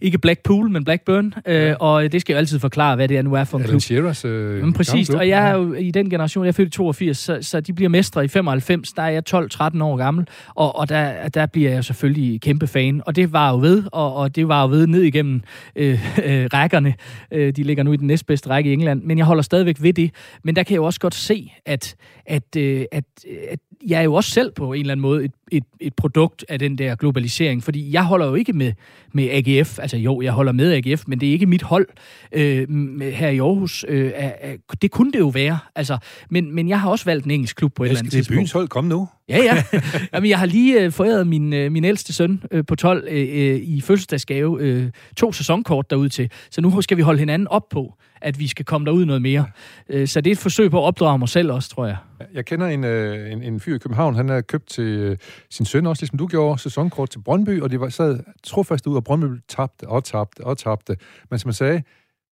Ikke 0.00 0.18
Blackpool, 0.18 0.70
men 0.70 0.84
Blackburn. 0.84 1.34
Øh, 1.46 1.74
og 1.80 2.12
det 2.12 2.20
skal 2.20 2.32
jeg 2.32 2.36
jo 2.36 2.38
altid 2.38 2.58
forklare, 2.58 2.96
hvad 2.96 3.08
det 3.08 3.16
er 3.16 3.22
nu 3.22 3.34
er 3.34 3.44
for 3.44 3.58
en 3.58 3.64
klub. 3.64 3.80
Shearers, 3.80 4.24
øh, 4.24 4.62
men 4.62 4.72
præcis, 4.72 5.10
og 5.10 5.28
jeg 5.28 5.48
er 5.48 5.56
jo 5.56 5.72
i 5.72 5.90
den 5.90 6.10
generation, 6.10 6.44
jeg 6.44 6.48
er 6.48 6.52
født 6.52 6.68
i 6.68 6.70
82, 6.70 7.18
så, 7.18 7.38
så 7.40 7.60
de 7.60 7.72
bliver 7.72 7.88
mestre 7.88 8.24
i 8.24 8.28
95, 8.28 8.92
der 8.92 9.02
er 9.02 9.08
jeg 9.08 9.22
12-13 9.30 9.82
år 9.82 9.96
gammel, 9.96 10.26
og, 10.54 10.78
og 10.78 10.88
der, 10.88 11.28
der 11.28 11.46
bliver 11.46 11.70
jeg 11.70 11.84
selvfølgelig 11.84 12.40
kæmpe 12.40 12.66
fan. 12.66 13.02
Og 13.06 13.16
det 13.16 13.32
var 13.32 13.50
jo 13.50 13.58
ved, 13.58 13.82
og, 13.92 14.14
og 14.14 14.36
det 14.36 14.48
var 14.48 14.62
jo 14.62 14.68
ved 14.68 14.86
ned 14.86 15.02
igennem 15.02 15.42
øh, 15.76 15.92
øh, 16.26 16.48
rækkerne. 16.52 16.94
Øh, 17.32 17.52
de 17.56 17.62
ligger 17.62 17.82
nu 17.82 17.92
i 17.92 17.96
den 17.96 18.06
næstbedste 18.30 18.50
række 18.50 18.70
i 18.70 18.72
England 18.72 19.02
men 19.02 19.18
jeg 19.18 19.26
holder 19.26 19.42
stadigvæk 19.42 19.76
ved 19.82 19.92
det. 19.92 20.10
Men 20.42 20.56
der 20.56 20.62
kan 20.62 20.72
jeg 20.72 20.76
jo 20.76 20.84
også 20.84 21.00
godt 21.00 21.14
se, 21.14 21.52
at, 21.66 21.96
at, 22.26 22.56
øh, 22.56 22.84
at, 22.92 23.04
at 23.48 23.60
jeg 23.86 23.98
er 23.98 24.02
jo 24.02 24.14
også 24.14 24.30
selv 24.30 24.52
på 24.52 24.72
en 24.72 24.80
eller 24.80 24.92
anden 24.92 25.02
måde 25.02 25.24
et, 25.24 25.32
et, 25.52 25.64
et 25.80 25.94
produkt 25.94 26.44
af 26.48 26.58
den 26.58 26.78
der 26.78 26.94
globalisering, 26.94 27.62
fordi 27.64 27.92
jeg 27.92 28.04
holder 28.04 28.26
jo 28.26 28.34
ikke 28.34 28.52
med, 28.52 28.72
med 29.12 29.28
AGF, 29.30 29.78
altså 29.78 29.96
jo, 29.96 30.20
jeg 30.20 30.32
holder 30.32 30.52
med 30.52 30.72
AGF, 30.72 31.04
men 31.06 31.20
det 31.20 31.28
er 31.28 31.32
ikke 31.32 31.46
mit 31.46 31.62
hold 31.62 31.86
øh, 32.32 33.00
her 33.00 33.28
i 33.28 33.38
Aarhus. 33.38 33.84
Øh, 33.88 34.12
er, 34.14 34.56
det 34.82 34.90
kunne 34.90 35.12
det 35.12 35.18
jo 35.18 35.28
være, 35.28 35.58
altså, 35.74 35.98
men, 36.30 36.54
men 36.54 36.68
jeg 36.68 36.80
har 36.80 36.90
også 36.90 37.04
valgt 37.04 37.24
en 37.24 37.30
engelsk 37.30 37.56
klub 37.56 37.74
på 37.74 37.84
et 37.84 37.88
eller 37.88 37.98
andet 37.98 38.12
tidspunkt. 38.12 38.28
Det 38.28 38.34
er 38.34 38.40
byens 38.40 38.52
hold, 38.52 38.68
kom 38.68 38.84
nu. 38.84 39.08
Ja, 39.30 39.38
ja. 39.38 39.62
Jamen, 40.14 40.30
jeg 40.30 40.38
har 40.38 40.46
lige 40.46 40.80
øh, 40.80 40.92
foræret 40.92 41.26
min, 41.26 41.52
øh, 41.52 41.72
min 41.72 41.84
ældste 41.84 42.12
søn 42.12 42.42
øh, 42.50 42.64
på 42.66 42.76
12 42.76 43.04
øh, 43.08 43.18
øh, 43.18 43.56
i 43.56 43.80
fødselsdagsgave 43.80 44.60
øh, 44.60 44.90
to 45.16 45.32
sæsonkort 45.32 45.90
derud 45.90 46.08
til, 46.08 46.30
så 46.50 46.60
nu 46.60 46.82
skal 46.82 46.96
vi 46.96 47.02
holde 47.02 47.18
hinanden 47.18 47.48
op 47.48 47.68
på, 47.68 47.94
at 48.22 48.38
vi 48.38 48.48
skal 48.48 48.64
komme 48.64 48.86
derud 48.86 49.04
noget 49.04 49.22
mere. 49.22 49.46
Øh, 49.88 50.08
så 50.08 50.20
det 50.20 50.30
er 50.30 50.32
et 50.32 50.38
forsøg 50.38 50.70
på 50.70 50.78
at 50.78 50.84
opdrage 50.84 51.18
mig 51.18 51.28
selv 51.28 51.52
også, 51.52 51.70
tror 51.70 51.86
jeg. 51.86 51.96
Jeg 52.34 52.46
kender 52.46 52.66
en, 52.66 52.84
øh, 52.84 53.32
en, 53.32 53.42
en 53.42 53.60
fyr 53.60 53.74
i 53.74 53.78
København, 53.78 54.14
han 54.14 54.28
har 54.28 54.40
købt 54.40 54.68
til 54.68 54.84
øh, 54.84 55.16
sin 55.50 55.66
søn 55.66 55.86
også, 55.86 56.02
ligesom 56.02 56.18
du 56.18 56.26
gjorde, 56.26 56.58
sæsonkort 56.58 57.10
til 57.10 57.18
Brøndby, 57.18 57.60
og 57.60 57.70
de 57.70 57.80
var 57.80 57.88
sad 57.88 58.18
trofast 58.42 58.86
ud, 58.86 58.96
og 58.96 59.04
Brøndby 59.04 59.40
tabte 59.48 59.88
og 59.88 60.04
tabte 60.04 60.40
og 60.40 60.58
tabte. 60.58 60.96
Men 61.30 61.38
som 61.38 61.48
man 61.48 61.54
sagde, 61.54 61.82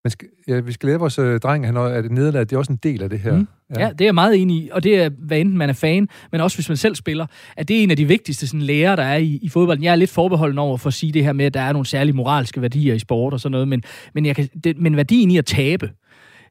man 0.09 0.13
skal, 0.13 0.29
ja, 0.49 0.61
vi 0.61 0.73
skal 0.73 0.87
lære 0.87 0.99
vores 0.99 1.19
øh, 1.19 1.41
dreng, 1.41 1.67
han 1.67 1.77
er 1.77 2.03
det 2.03 2.13
nederlag, 2.13 2.41
det 2.41 2.53
er 2.53 2.59
også 2.59 2.73
en 2.73 2.79
del 2.83 3.03
af 3.03 3.11
det 3.11 3.19
her. 3.19 3.37
Mm. 3.37 3.49
Ja. 3.77 3.81
ja, 3.81 3.91
det 3.91 4.01
er 4.01 4.05
jeg 4.05 4.15
meget 4.15 4.43
enig 4.43 4.57
i, 4.57 4.71
og 4.73 4.85
det 4.85 4.97
er, 4.97 5.11
hvad 5.19 5.39
enten 5.39 5.59
man 5.59 5.69
er 5.69 5.73
fan, 5.73 6.09
men 6.33 6.41
også 6.41 6.57
hvis 6.57 6.69
man 6.69 6.77
selv 6.77 6.95
spiller, 6.95 7.27
at 7.57 7.69
det 7.69 7.79
er 7.79 7.83
en 7.83 7.91
af 7.91 7.97
de 7.97 8.05
vigtigste 8.05 8.47
sådan, 8.47 8.63
lærer, 8.63 8.97
der 8.97 9.03
er 9.03 9.17
i, 9.17 9.39
i 9.43 9.49
fodbolden. 9.49 9.85
Jeg 9.85 9.93
er 9.93 9.97
lidt 9.97 10.11
forbeholden 10.11 10.59
over 10.59 10.77
for 10.77 10.89
at 10.89 10.95
sige 10.95 11.13
det 11.13 11.25
her 11.25 11.33
med, 11.33 11.45
at 11.45 11.55
der 11.55 11.61
er 11.61 11.73
nogle 11.73 11.87
særlige 11.87 12.17
moralske 12.17 12.63
værdier 12.63 12.95
i 12.95 12.99
sport 12.99 13.33
og 13.33 13.41
sådan 13.41 13.53
noget, 13.53 13.69
men, 13.69 13.83
men, 14.15 14.27
jeg 14.27 14.37
kan, 14.37 14.49
det, 14.65 14.77
men 14.77 14.97
værdien 14.97 15.31
i 15.31 15.39
at 15.39 15.47
tabe, 15.47 15.91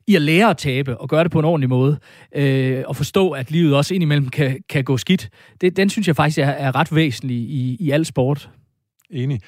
i 0.07 0.15
at 0.15 0.21
lære 0.21 0.49
at 0.49 0.57
tabe 0.57 0.97
og 0.97 1.09
gøre 1.09 1.23
det 1.23 1.31
på 1.31 1.39
en 1.39 1.45
ordentlig 1.45 1.69
måde, 1.69 1.97
øh, 2.35 2.83
og 2.87 2.95
forstå, 2.95 3.31
at 3.31 3.51
livet 3.51 3.75
også 3.75 3.93
indimellem 3.93 4.29
kan, 4.29 4.59
kan 4.69 4.83
gå 4.83 4.97
skidt, 4.97 5.29
det, 5.61 5.77
den 5.77 5.89
synes 5.89 6.07
jeg 6.07 6.15
faktisk 6.15 6.37
er, 6.37 6.45
er 6.45 6.75
ret 6.75 6.95
væsentlig 6.95 7.37
i, 7.37 7.77
i 7.79 7.91
al 7.91 8.05
sport. 8.05 8.49
Enig. 9.09 9.41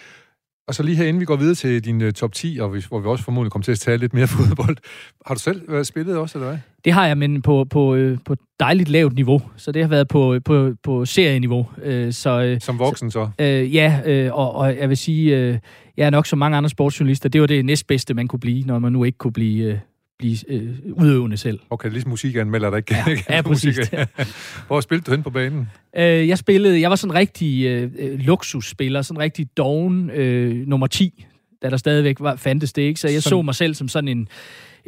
Og 0.70 0.76
så 0.76 0.84
lige 0.84 0.96
her, 0.96 1.06
inden 1.06 1.20
vi 1.20 1.26
går 1.26 1.36
videre 1.36 1.56
til 1.56 1.86
din 1.86 2.02
uh, 2.02 2.12
top 2.12 2.34
10, 2.34 2.58
og 2.62 2.74
vi, 2.74 2.84
hvor 2.90 3.00
vi 3.00 3.08
også 3.08 3.24
formodentlig 3.24 3.52
kommer 3.52 3.64
til 3.64 3.72
at 3.72 3.80
tale 3.80 3.98
lidt 3.98 4.14
mere 4.14 4.28
fodbold. 4.38 4.78
Har 5.26 5.34
du 5.34 5.40
selv 5.40 5.72
været 5.72 5.88
spillet 5.88 6.18
også, 6.18 6.38
eller 6.38 6.50
hvad? 6.50 6.60
Det 6.86 6.94
har 6.94 7.08
jeg, 7.08 7.18
men 7.18 7.42
på, 7.42 7.66
på, 7.70 7.96
øh, 7.96 8.18
på 8.26 8.36
dejligt 8.60 8.90
lavt 8.90 9.16
niveau. 9.16 9.42
Så 9.58 9.72
det 9.72 9.82
har 9.82 9.90
været 9.90 10.08
på, 10.08 10.40
på, 10.46 10.72
på 10.84 11.06
serieniveau. 11.06 11.68
Øh, 11.84 12.14
så, 12.14 12.42
øh, 12.42 12.62
som 12.62 12.80
voksen 12.80 13.12
så? 13.12 13.30
Øh, 13.40 13.76
ja, 13.76 14.02
øh, 14.06 14.34
og, 14.34 14.56
og 14.56 14.78
jeg 14.78 14.90
vil 14.90 14.98
sige, 14.98 15.38
øh, 15.38 15.58
jeg 15.98 16.06
er 16.06 16.10
nok 16.10 16.26
som 16.26 16.40
mange 16.40 16.58
andre 16.58 16.70
sportsjournalister, 16.70 17.30
det 17.30 17.42
var 17.42 17.48
det 17.48 17.66
næstbedste, 17.66 18.14
man 18.14 18.28
kunne 18.28 18.40
blive, 18.40 18.64
når 18.64 18.80
man 18.80 18.92
nu 18.92 19.04
ikke 19.04 19.18
kunne 19.18 19.34
blive... 19.34 19.80
Blive 20.20 20.38
øh, 20.48 20.70
udøvende 20.94 21.38
selv. 21.38 21.60
Okay, 21.70 21.90
ligesom 21.90 22.10
musikanmelder, 22.10 22.70
der 22.70 22.78
ikke 22.78 22.96
ja, 22.96 23.36
ja, 23.36 23.42
præcis. 23.42 23.80
Hvor 24.68 24.82
spillede 24.82 25.06
du 25.06 25.12
hen 25.12 25.24
på 25.24 25.30
banen? 25.30 25.70
Øh, 25.98 26.28
jeg 26.28 26.38
spillede, 26.38 26.82
jeg 26.82 26.90
var 26.90 26.96
sådan 26.96 27.12
en 27.12 27.16
rigtig 27.16 27.66
øh, 27.66 27.92
øh, 28.00 28.20
luksusspiller, 28.20 29.02
sådan 29.02 29.18
en 29.18 29.22
rigtig 29.22 29.58
doven 29.58 30.10
øh, 30.10 30.68
nummer 30.68 30.88
10, 30.88 31.26
da 31.62 31.70
der 31.70 31.78
stadigvæk 31.78 32.20
var, 32.20 32.36
fandtes 32.36 32.74
det, 32.74 32.82
ikke? 32.82 33.00
Så 33.00 33.08
jeg 33.08 33.24
sådan... 33.24 33.30
så 33.30 33.42
mig 33.42 33.56
selv 33.56 33.74
som 33.76 33.88
sådan 33.88 34.08
en, 34.08 34.28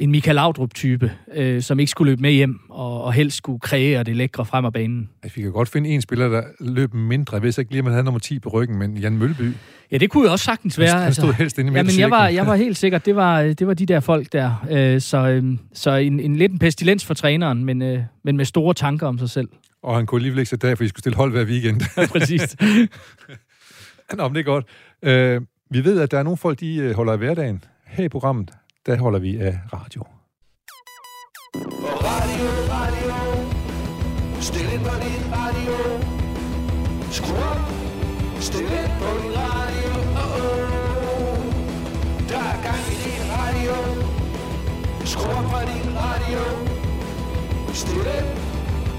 en 0.01 0.11
Michael 0.11 0.35
Laudrup-type, 0.35 1.11
øh, 1.33 1.61
som 1.61 1.79
ikke 1.79 1.89
skulle 1.89 2.11
løbe 2.11 2.21
med 2.21 2.31
hjem, 2.31 2.59
og, 2.69 3.03
og 3.03 3.13
helst 3.13 3.37
skulle 3.37 3.59
kreere 3.59 4.03
det 4.03 4.15
lækre 4.15 4.45
frem 4.45 4.65
af 4.65 4.73
banen. 4.73 5.09
Jeg 5.23 5.31
fik 5.31 5.45
godt 5.45 5.69
finde 5.69 5.89
en 5.89 6.01
spiller, 6.01 6.29
der 6.29 6.43
løb 6.59 6.93
mindre. 6.93 7.35
Jeg 7.35 7.43
vidste 7.43 7.61
ikke 7.61 7.71
lige, 7.71 7.79
at 7.79 7.83
man 7.83 7.93
havde 7.93 8.03
nummer 8.03 8.19
10 8.19 8.39
på 8.39 8.49
ryggen, 8.49 8.79
men 8.79 8.97
Jan 8.97 9.17
Mølby. 9.17 9.53
Ja, 9.91 9.97
det 9.97 10.09
kunne 10.09 10.25
jo 10.25 10.31
også 10.31 10.45
sagtens 10.45 10.79
være. 10.79 10.99
Han 10.99 11.13
stod 11.13 11.27
altså. 11.27 11.37
helst 11.37 11.57
inde 11.57 11.71
i 11.71 11.75
ja, 11.75 11.83
men 11.83 11.99
jeg 11.99 12.11
var, 12.11 12.27
jeg 12.27 12.47
var 12.47 12.55
helt 12.55 12.77
sikker, 12.77 12.97
det 12.97 13.15
var, 13.15 13.41
det 13.41 13.67
var 13.67 13.73
de 13.73 13.85
der 13.85 13.99
folk 13.99 14.33
der. 14.33 14.65
Øh, 14.71 15.01
så 15.01 15.27
øh, 15.27 15.43
så 15.73 15.91
en, 15.91 16.19
en 16.19 16.35
lidt 16.35 16.51
en 16.51 16.59
pestilens 16.59 17.05
for 17.05 17.13
træneren, 17.13 17.65
men, 17.65 17.81
øh, 17.81 17.99
men 18.23 18.37
med 18.37 18.45
store 18.45 18.73
tanker 18.73 19.07
om 19.07 19.19
sig 19.19 19.29
selv. 19.29 19.49
Og 19.83 19.95
han 19.95 20.05
kunne 20.05 20.19
alligevel 20.19 20.39
ikke 20.39 20.49
sætte 20.49 20.67
der, 20.67 20.75
for 20.75 20.83
I 20.83 20.87
skulle 20.87 21.01
stille 21.01 21.15
hold 21.15 21.31
hver 21.31 21.45
weekend. 21.45 21.81
ja, 21.97 22.07
præcis. 22.07 22.55
Nå, 24.17 24.27
men 24.27 24.35
det 24.35 24.39
er 24.39 24.43
godt. 24.43 24.65
Øh, 25.03 25.41
vi 25.69 25.83
ved, 25.83 26.01
at 26.01 26.11
der 26.11 26.19
er 26.19 26.23
nogle 26.23 26.37
folk, 26.37 26.59
de 26.59 26.75
øh, 26.75 26.95
holder 26.95 27.11
af 27.11 27.17
hverdagen. 27.17 27.63
Her 27.85 28.03
i 28.03 28.09
programmet, 28.09 28.51
der 28.85 28.97
holder 28.97 29.19
vi 29.19 29.37
af 29.37 29.59
radio. 29.73 30.03
Radio, 32.09 32.47
radio, 32.75 33.15
Stil 34.41 34.73
ind 34.73 34.83
på 34.89 34.95
din 35.05 35.23
radio. 35.37 35.75
Skru 37.11 37.33
op. 37.51 37.61
Stil 38.41 38.61
ind 38.79 38.93
på 39.01 39.09
din 39.21 39.33
radio. 39.37 39.91
Oh, 40.23 40.37
oh. 40.41 41.37
Der 42.29 42.41
er 42.51 42.57
gang 42.67 42.81
i 42.93 42.95
din 43.05 43.23
radio. 43.35 43.75
Skru 45.05 45.29
op 45.39 45.45
for 45.53 45.63
din 45.71 45.87
radio. 46.03 46.41
Stil 47.73 48.05
ind. 48.17 48.29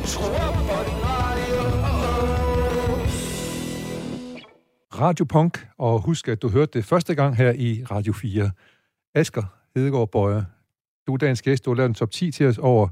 Skru 0.05 0.25
op 0.47 0.57
for 0.69 0.81
din 0.89 1.01
radio. 1.12 1.61
Oh, 1.91 2.23
oh. 2.25 3.01
Radio 5.01 5.25
Punk, 5.25 5.67
og 5.79 6.01
husk, 6.01 6.29
at 6.29 6.43
du 6.43 6.49
hørte 6.49 6.79
det 6.79 6.85
første 6.85 7.15
gang 7.15 7.37
her 7.37 7.53
i 7.53 7.85
Radio 7.91 8.12
4. 8.12 8.51
Asger 9.15 9.62
Hedegaard 9.76 10.11
Bøjer, 10.11 10.43
du 11.07 11.14
er 11.14 11.17
dagens 11.17 11.43
gæst, 11.43 11.64
du 11.64 11.71
har 11.71 11.76
lavet 11.76 11.88
en 11.88 11.95
top 11.95 12.11
10 12.11 12.31
til 12.31 12.47
os 12.47 12.59
over 12.59 12.88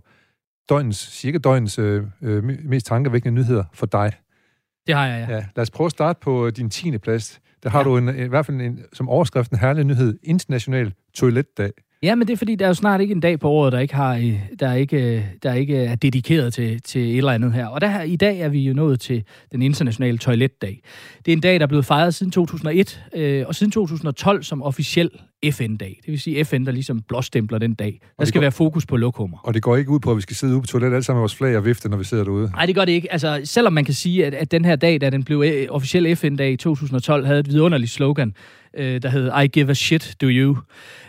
døgnens, 0.68 0.96
cirka 0.96 1.38
døgnens 1.38 1.78
øh, 1.78 2.02
øh, 2.22 2.44
mest 2.44 2.86
tankevækkende 2.86 3.40
nyheder 3.40 3.64
for 3.72 3.86
dig. 3.86 4.12
Det 4.86 4.94
har 4.94 5.06
jeg, 5.06 5.26
ja. 5.28 5.34
Ja, 5.34 5.44
lad 5.56 5.62
os 5.62 5.70
prøve 5.70 5.86
at 5.86 5.92
starte 5.92 6.18
på 6.22 6.50
din 6.50 6.70
10. 6.70 6.98
plads. 6.98 7.40
Der 7.62 7.70
har 7.70 7.78
ja. 7.78 7.84
Du 7.84 7.96
en, 7.96 8.08
i 8.08 8.28
hvert 8.28 8.46
fald 8.46 8.60
en, 8.60 8.80
som 8.92 9.08
overskrift 9.08 9.50
en 9.50 9.58
herlig 9.58 9.84
nyhed, 9.84 10.18
International 10.22 10.92
Toiletdag. 11.14 11.70
Ja, 12.02 12.14
men 12.14 12.26
det 12.26 12.32
er 12.32 12.36
fordi, 12.36 12.54
der 12.54 12.64
er 12.64 12.68
jo 12.68 12.74
snart 12.74 13.00
ikke 13.00 13.12
en 13.12 13.20
dag 13.20 13.40
på 13.40 13.48
året, 13.48 13.72
der 13.72 13.78
ikke, 13.78 13.94
har, 13.94 14.16
øh, 14.16 14.40
der 14.60 14.72
ikke, 14.72 15.16
øh, 15.16 15.24
der 15.42 15.54
ikke 15.54 15.76
er 15.76 15.94
dedikeret 15.94 16.54
til, 16.54 16.82
til 16.82 17.00
et 17.00 17.16
eller 17.16 17.32
andet 17.32 17.52
her. 17.52 17.66
Og 17.66 17.80
der, 17.80 17.88
her, 17.88 18.02
i 18.02 18.16
dag 18.16 18.38
er 18.40 18.48
vi 18.48 18.60
jo 18.60 18.74
nået 18.74 19.00
til 19.00 19.24
den 19.52 19.62
internationale 19.62 20.18
toiletdag. 20.18 20.82
Det 21.24 21.32
er 21.32 21.36
en 21.36 21.40
dag, 21.40 21.54
der 21.54 21.62
er 21.62 21.66
blevet 21.66 21.84
fejret 21.84 22.14
siden 22.14 22.32
2001, 22.32 23.04
øh, 23.14 23.44
og 23.46 23.54
siden 23.54 23.72
2012 23.72 24.42
som 24.42 24.62
officiel 24.62 25.10
FN-dag. 25.50 25.98
Det 26.06 26.10
vil 26.12 26.20
sige 26.20 26.44
FN, 26.44 26.66
der 26.66 26.72
ligesom 26.72 27.02
blåstempler 27.08 27.58
den 27.58 27.74
dag. 27.74 28.00
Der 28.18 28.24
skal 28.24 28.38
går- 28.38 28.40
være 28.40 28.52
fokus 28.52 28.86
på 28.86 28.96
lokummer. 28.96 29.38
Og 29.38 29.54
det 29.54 29.62
går 29.62 29.76
ikke 29.76 29.90
ud 29.90 30.00
på, 30.00 30.10
at 30.10 30.16
vi 30.16 30.22
skal 30.22 30.36
sidde 30.36 30.52
ude 30.52 30.60
på 30.60 30.66
toilettet 30.66 30.94
alle 30.96 31.04
sammen 31.04 31.18
med 31.18 31.22
vores 31.22 31.34
flag 31.34 31.56
og 31.56 31.64
vifte, 31.64 31.88
når 31.88 31.96
vi 31.96 32.04
sidder 32.04 32.24
derude. 32.24 32.50
Nej, 32.50 32.66
det 32.66 32.74
gør 32.74 32.84
det 32.84 32.92
ikke. 32.92 33.12
Altså, 33.12 33.40
selvom 33.44 33.72
man 33.72 33.84
kan 33.84 33.94
sige, 33.94 34.26
at, 34.26 34.34
at 34.34 34.50
den 34.50 34.64
her 34.64 34.76
dag, 34.76 35.00
da 35.00 35.10
den 35.10 35.22
blev 35.24 35.42
øh, 35.46 35.66
officiel 35.70 36.16
FN-dag 36.16 36.52
i 36.52 36.56
2012, 36.56 37.26
havde 37.26 37.40
et 37.40 37.48
vidunderligt 37.48 37.90
slogan, 37.90 38.34
øh, 38.76 39.02
der 39.02 39.08
hed 39.08 39.30
I 39.44 39.46
give 39.46 39.70
a 39.70 39.74
shit, 39.74 40.16
do 40.20 40.26
you? 40.30 40.56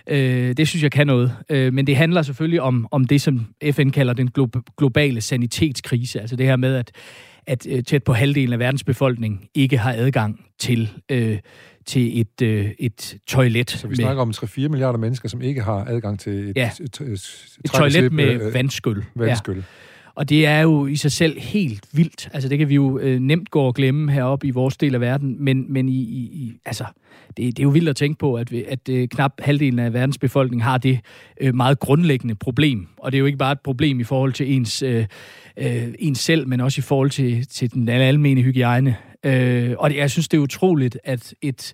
Øh, 0.08 0.58
det 0.58 0.68
synes 0.68 0.84
jeg 0.84 0.92
kan 0.92 1.08
noget. 1.08 1.36
Øh, 1.50 1.74
men 1.74 1.88
det 1.88 1.96
handler 1.96 2.22
selvfølgelig 2.22 2.62
om, 2.62 2.88
om 2.92 3.06
det, 3.06 3.22
som 3.22 3.46
FN 3.72 3.90
kalder 3.90 4.14
den 4.14 4.30
glo- 4.40 4.62
globale 4.78 5.22
sanitetskrise. 5.22 6.22
Altså 6.22 6.36
det 6.36 6.46
her 6.46 6.56
med, 6.56 6.76
at, 6.76 6.92
at 7.48 7.68
øh, 7.70 7.84
tæt 7.84 8.04
på 8.04 8.14
halvdelen 8.14 8.54
af 8.54 8.60
verdens 8.60 8.84
befolkning 8.84 9.48
ikke 9.56 9.78
har 9.78 9.94
adgang 9.94 10.46
til, 10.60 10.90
øh, 11.12 11.38
til 11.86 12.20
et, 12.22 12.42
øh, 12.42 12.72
et 12.80 13.18
toilet. 13.28 13.72
Så 13.72 13.88
vi 13.88 13.96
snakker 13.96 14.22
om 14.22 14.30
3-4 14.36 14.68
milliarder 14.68 15.00
mennesker, 15.00 15.30
som 15.30 15.42
ikke 15.42 15.62
har 15.62 15.86
adgang 15.90 16.20
til 16.20 16.50
et, 16.50 16.58
Ja. 16.58 16.70
et, 16.82 17.02
et, 17.02 17.08
et, 17.08 17.58
et 17.66 17.72
toilet 17.72 18.14
med 18.14 18.42
øh, 18.42 18.54
vandskyld. 18.54 19.04
Ja. 19.16 19.24
vandskyld. 19.26 19.64
Og 20.16 20.30
det 20.30 20.46
er 20.46 20.60
jo 20.62 20.86
i 20.88 20.96
sig 20.96 21.12
selv 21.12 21.40
helt 21.40 21.86
vildt. 21.92 22.30
Altså, 22.34 22.50
det 22.50 22.58
kan 22.58 22.70
vi 22.70 22.76
jo 22.76 23.00
øh, 23.00 23.20
nemt 23.20 23.52
gå 23.52 23.62
og 23.62 23.76
glemme 23.76 24.12
heroppe 24.12 24.48
i 24.48 24.52
vores 24.52 24.78
del 24.78 24.96
af 24.96 25.02
verden, 25.02 25.44
men, 25.44 25.74
men 25.74 25.90
i, 25.90 25.96
i, 26.02 26.20
i, 26.20 26.54
altså, 26.66 26.84
det, 27.28 27.38
det 27.38 27.60
er 27.60 27.64
jo 27.64 27.70
vildt 27.70 27.90
at 27.90 27.96
tænke 27.96 28.20
på, 28.20 28.36
at, 28.36 28.52
vi, 28.52 28.64
at 28.68 28.90
øh, 28.90 29.08
knap 29.08 29.32
halvdelen 29.40 29.80
af 29.80 29.94
verdens 29.94 30.18
befolkning 30.18 30.64
har 30.64 30.78
det 30.78 31.00
øh, 31.42 31.56
meget 31.56 31.80
grundlæggende 31.80 32.36
problem. 32.36 32.88
Og 32.98 33.12
det 33.12 33.18
er 33.18 33.20
jo 33.20 33.26
ikke 33.26 33.38
bare 33.38 33.52
et 33.52 33.60
problem 33.60 34.00
i 34.00 34.04
forhold 34.04 34.34
til 34.34 34.54
ens, 34.54 34.82
øh, 34.82 35.06
øh, 35.58 35.94
en 36.00 36.16
selv, 36.16 36.48
men 36.48 36.62
også 36.62 36.80
i 36.80 36.82
forhold 36.82 37.10
til, 37.10 37.48
til 37.48 37.74
den 37.74 37.90
almene 37.90 38.42
hygiejne. 38.42 38.96
Øh, 39.26 39.76
og 39.78 39.90
det, 39.90 39.98
jeg 39.98 40.12
synes, 40.12 40.28
det 40.28 40.38
er 40.38 40.42
utroligt, 40.42 40.98
at 41.04 41.34
et, 41.42 41.74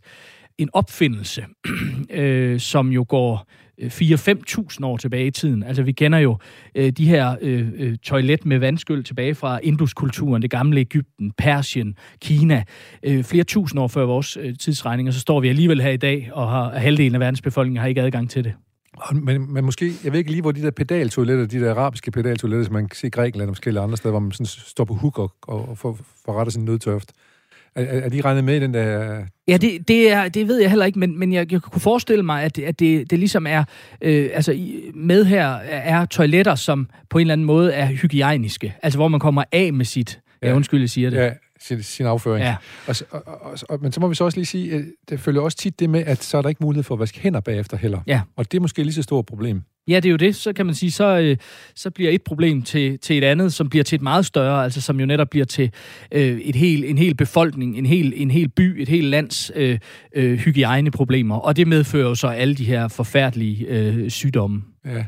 en 0.57 0.69
opfindelse, 0.73 1.45
øh, 2.09 2.59
som 2.59 2.91
jo 2.91 3.05
går 3.07 3.47
øh, 3.77 3.87
4-5.000 3.87 4.85
år 4.85 4.97
tilbage 4.97 5.27
i 5.27 5.31
tiden. 5.31 5.63
Altså, 5.63 5.83
vi 5.83 5.91
kender 5.91 6.19
jo 6.19 6.37
øh, 6.75 6.91
de 6.91 7.07
her 7.07 7.35
øh, 7.41 7.67
øh 7.77 7.97
toilet 7.97 8.45
med 8.45 8.59
vandskyld 8.59 9.03
tilbage 9.03 9.35
fra 9.35 9.59
Induskulturen, 9.63 10.41
det 10.41 10.51
gamle 10.51 10.79
Ægypten, 10.79 11.31
Persien, 11.37 11.95
Kina, 12.21 12.63
øh, 13.03 13.23
flere 13.23 13.43
tusind 13.43 13.81
år 13.81 13.87
før 13.87 14.05
vores 14.05 14.37
øh, 14.37 14.55
tidsregning, 14.57 15.07
og 15.07 15.13
så 15.13 15.19
står 15.19 15.39
vi 15.39 15.49
alligevel 15.49 15.81
her 15.81 15.91
i 15.91 15.97
dag, 15.97 16.29
og 16.33 16.49
har, 16.49 16.77
halvdelen 16.77 17.15
af 17.15 17.19
verdens 17.19 17.41
befolkning 17.41 17.79
har 17.79 17.87
ikke 17.87 18.01
adgang 18.01 18.29
til 18.29 18.43
det. 18.43 18.53
Men, 19.13 19.53
men 19.53 19.65
måske, 19.65 19.91
jeg 20.03 20.11
ved 20.11 20.19
ikke 20.19 20.31
lige, 20.31 20.41
hvor 20.41 20.51
de 20.51 20.61
der 20.61 20.71
pedaltoiletter, 20.71 21.45
de 21.45 21.59
der 21.59 21.71
arabiske 21.71 22.11
pedaltoiletter, 22.11 22.65
som 22.65 22.73
man 22.73 22.87
kan 22.87 22.95
se 22.95 23.07
i 23.07 23.09
Grækenland 23.09 23.49
og 23.49 23.55
forskellige 23.55 23.81
andre 23.83 23.97
steder, 23.97 24.11
hvor 24.11 24.19
man 24.19 24.31
sådan 24.31 24.45
står 24.45 24.85
på 24.85 24.93
hook 24.93 25.19
og, 25.19 25.31
og 25.47 25.77
får, 25.77 25.99
får 26.25 26.33
rettet 26.39 26.53
sin 26.53 26.65
nødtørft. 26.65 27.11
Er, 27.75 27.83
er, 27.83 28.09
de 28.09 28.21
regnet 28.21 28.43
med 28.43 28.55
i 28.55 28.59
den 28.59 28.73
der... 28.73 29.17
Ja, 29.47 29.57
det, 29.57 29.87
det, 29.87 30.11
er, 30.11 30.29
det 30.29 30.47
ved 30.47 30.59
jeg 30.61 30.69
heller 30.69 30.85
ikke, 30.85 30.99
men, 30.99 31.19
men 31.19 31.33
jeg, 31.33 31.51
jeg 31.51 31.61
kunne 31.61 31.81
forestille 31.81 32.23
mig, 32.23 32.43
at, 32.43 32.55
det- 32.55 32.63
at 32.63 32.79
det, 32.79 33.11
det 33.11 33.19
ligesom 33.19 33.47
er, 33.47 33.63
øh, 34.01 34.29
altså 34.33 34.51
i, 34.51 34.91
med 34.95 35.25
her 35.25 35.47
er 35.63 36.05
toiletter, 36.05 36.55
som 36.55 36.89
på 37.09 37.17
en 37.17 37.21
eller 37.21 37.33
anden 37.33 37.45
måde 37.47 37.73
er 37.73 37.85
hygiejniske. 37.85 38.75
Altså 38.83 38.97
hvor 38.99 39.07
man 39.07 39.19
kommer 39.19 39.43
af 39.51 39.73
med 39.73 39.85
sit, 39.85 40.19
ja, 40.41 40.47
Ja. 40.47 40.55
undskyld, 40.55 40.79
jeg 40.79 40.89
siger 40.89 41.09
det. 41.09 41.17
Ja, 41.17 41.31
sin, 41.59 41.83
sin 41.83 42.05
afføring. 42.05 42.43
Ja. 42.43 42.55
Og, 42.87 42.95
og, 43.11 43.41
og, 43.41 43.57
og, 43.69 43.81
men 43.81 43.91
så 43.91 43.99
må 43.99 44.07
vi 44.07 44.15
så 44.15 44.23
også 44.23 44.37
lige 44.37 44.45
sige, 44.45 44.73
at 44.75 44.85
det 45.09 45.19
følger 45.19 45.41
også 45.41 45.57
tit 45.57 45.79
det 45.79 45.89
med, 45.89 46.03
at 46.05 46.23
så 46.23 46.37
er 46.37 46.41
der 46.41 46.49
ikke 46.49 46.63
mulighed 46.63 46.83
for 46.83 46.95
at 46.95 46.99
vaske 46.99 47.19
hænder 47.19 47.39
bagefter 47.39 47.77
heller. 47.77 47.99
Ja. 48.07 48.21
Og 48.35 48.51
det 48.51 48.57
er 48.57 48.61
måske 48.61 48.83
lige 48.83 48.93
så 48.93 49.01
stort 49.01 49.25
problem. 49.25 49.61
Ja, 49.87 49.95
det 49.95 50.05
er 50.05 50.11
jo 50.11 50.17
det. 50.17 50.35
Så 50.35 50.53
kan 50.53 50.65
man 50.65 50.75
sige, 50.75 50.91
så, 50.91 51.19
øh, 51.19 51.37
så 51.75 51.89
bliver 51.89 52.11
et 52.11 52.21
problem 52.21 52.61
til, 52.61 52.99
til 52.99 53.17
et 53.17 53.23
andet, 53.23 53.53
som 53.53 53.69
bliver 53.69 53.83
til 53.83 53.95
et 53.95 54.01
meget 54.01 54.25
større, 54.25 54.63
altså 54.63 54.81
som 54.81 54.99
jo 54.99 55.05
netop 55.05 55.29
bliver 55.29 55.45
til 55.45 55.71
øh, 56.11 56.39
et 56.39 56.55
hel, 56.55 56.83
en 56.83 56.97
hel 56.97 57.15
befolkning, 57.15 57.77
en 57.77 57.85
hel, 57.85 58.13
en 58.15 58.31
hel 58.31 58.49
by, 58.49 58.81
et 58.81 58.89
helt 58.89 59.07
lands 59.07 59.51
øh, 59.55 59.79
øh, 60.15 60.37
hygiejneproblemer. 60.37 61.35
Og 61.35 61.55
det 61.55 61.67
medfører 61.67 62.07
jo 62.07 62.15
så 62.15 62.27
alle 62.27 62.55
de 62.55 62.65
her 62.65 62.87
forfærdelige 62.87 63.65
øh, 63.65 64.09
sygdomme. 64.09 64.63
Ja. 64.85 65.05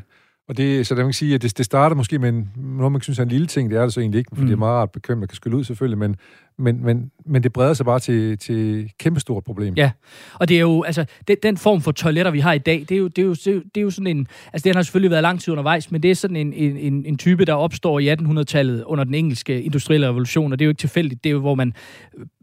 Og 0.50 0.56
det, 0.56 0.86
så 0.86 0.94
der 0.94 1.00
man 1.00 1.08
kan 1.08 1.12
sige, 1.12 1.34
at 1.34 1.42
det, 1.42 1.58
det 1.58 1.66
starter 1.66 1.96
måske 1.96 2.18
med 2.18 2.28
en, 2.28 2.50
noget, 2.56 2.92
man 2.92 3.00
synes 3.00 3.18
er 3.18 3.22
en 3.22 3.28
lille 3.28 3.46
ting. 3.46 3.70
Det 3.70 3.78
er 3.78 3.82
det 3.82 3.92
så 3.92 4.00
egentlig 4.00 4.18
ikke, 4.18 4.30
for 4.34 4.40
mm. 4.42 4.46
det 4.46 4.52
er 4.52 4.58
meget 4.58 4.74
rart 4.74 4.90
at 4.94 5.02
kan 5.02 5.28
skylle 5.32 5.56
ud 5.56 5.64
selvfølgelig, 5.64 5.98
men, 5.98 6.16
men, 6.58 6.84
men, 6.84 7.10
men 7.26 7.42
det 7.42 7.52
breder 7.52 7.74
sig 7.74 7.86
bare 7.86 7.98
til, 7.98 8.38
til 8.38 8.84
et 8.84 8.98
kæmpestort 8.98 9.44
problem. 9.44 9.74
Ja, 9.74 9.90
og 10.34 10.48
det 10.48 10.56
er 10.56 10.60
jo, 10.60 10.82
altså, 10.82 11.04
den, 11.28 11.36
den 11.42 11.56
form 11.56 11.80
for 11.80 11.92
toiletter, 11.92 12.32
vi 12.32 12.40
har 12.40 12.52
i 12.52 12.58
dag, 12.58 12.80
det 12.88 12.92
er 12.92 12.98
jo, 12.98 13.08
det 13.08 13.18
er 13.18 13.26
jo, 13.26 13.34
det 13.34 13.46
er 13.46 13.52
jo, 13.52 13.62
det 13.74 13.80
er 13.80 13.82
jo 13.82 13.90
sådan 13.90 14.06
en, 14.06 14.26
altså 14.52 14.68
den 14.68 14.74
har 14.74 14.82
selvfølgelig 14.82 15.10
været 15.10 15.22
lang 15.22 15.40
tid 15.40 15.52
undervejs, 15.52 15.90
men 15.90 16.02
det 16.02 16.10
er 16.10 16.14
sådan 16.14 16.36
en, 16.36 16.52
en, 16.52 16.76
en, 16.76 17.04
en 17.06 17.18
type, 17.18 17.44
der 17.44 17.54
opstår 17.54 17.98
i 17.98 18.12
1800-tallet 18.12 18.84
under 18.84 19.04
den 19.04 19.14
engelske 19.14 19.62
industrielle 19.62 20.08
revolution, 20.08 20.52
og 20.52 20.58
det 20.58 20.64
er 20.64 20.66
jo 20.66 20.70
ikke 20.70 20.80
tilfældigt, 20.80 21.24
det 21.24 21.30
er 21.30 21.34
jo, 21.34 21.40
hvor 21.40 21.54
man 21.54 21.74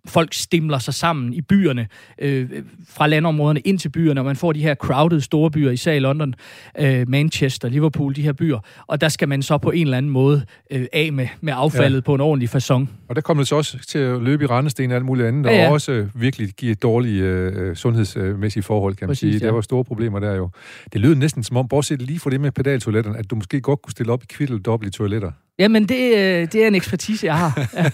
folk 0.08 0.34
stimler 0.34 0.80
sig 0.80 0.94
sammen 0.94 1.34
i 1.34 1.42
byerne, 1.42 1.88
øh, 2.20 2.50
fra 2.90 3.08
landområderne 3.08 3.60
ind 3.60 3.80
til 3.80 3.90
byerne, 3.90 4.22
og 4.22 4.26
man 4.26 4.36
får 4.36 4.54
de 4.54 4.62
her 4.62 4.76
crowded 4.76 5.22
store 5.22 5.52
byer, 5.52 5.72
især 5.72 5.94
i 5.94 6.00
London, 6.00 6.34
øh, 6.80 7.10
Manchester, 7.10 7.70
Liverpool, 7.70 8.16
de 8.16 8.22
her 8.22 8.34
byer, 8.34 8.60
og 8.88 9.02
der 9.02 9.10
skal 9.10 9.28
man 9.30 9.42
så 9.42 9.58
på 9.58 9.72
en 9.72 9.82
eller 9.88 9.98
anden 9.98 10.12
måde 10.12 10.46
øh, 10.72 10.86
af 10.94 11.14
med, 11.14 11.28
med 11.42 11.54
affaldet 11.56 11.96
ja. 11.98 12.02
på 12.02 12.16
en 12.16 12.22
ordentlig 12.22 12.50
façon. 12.56 12.86
Og 13.10 13.16
der 13.16 13.22
kommer 13.22 13.44
det 13.44 13.48
så 13.48 13.56
også 13.56 13.78
til 13.88 14.00
at 14.00 14.22
løbe 14.22 14.44
i 14.44 14.48
rendesten 14.48 14.92
og 14.92 14.96
alt 14.96 15.06
muligt 15.06 15.28
andet, 15.28 15.50
Ja, 15.50 15.56
ja. 15.56 15.68
og 15.68 15.74
også 15.74 15.92
øh, 15.92 16.22
virkelig 16.22 16.50
give 16.50 16.76
dårlige 16.76 17.24
øh, 17.24 17.76
sundhedsmæssige 17.76 18.64
forhold, 18.64 18.96
kan 18.96 19.06
man 19.06 19.10
Præcis, 19.10 19.34
sige. 19.34 19.40
ja. 19.42 19.46
Der 19.46 19.54
var 19.54 19.62
store 19.62 19.84
problemer 19.84 20.20
der 20.20 20.36
jo. 20.36 20.50
Det 20.94 21.02
lød 21.02 21.16
næsten 21.16 21.44
som 21.44 21.58
om, 21.58 21.68
bortset 21.68 22.02
lige 22.02 22.20
fra 22.20 22.30
det 22.30 22.42
med 22.42 22.52
pedaltoiletterne, 22.52 23.18
at 23.18 23.30
du 23.30 23.36
måske 23.36 23.62
godt 23.62 23.82
kunne 23.82 23.92
stille 23.92 24.12
op 24.14 24.24
i 24.24 24.26
kvittel 24.30 24.60
dobbelt 24.60 24.96
i 24.96 24.98
toiletter. 24.98 25.32
Jamen, 25.60 25.90
det, 25.90 26.14
øh, 26.18 26.52
det 26.52 26.56
er 26.56 26.68
en 26.68 26.76
ekspertise, 26.76 27.26
jeg 27.26 27.38
har. 27.38 27.60
Ja. 27.74 27.90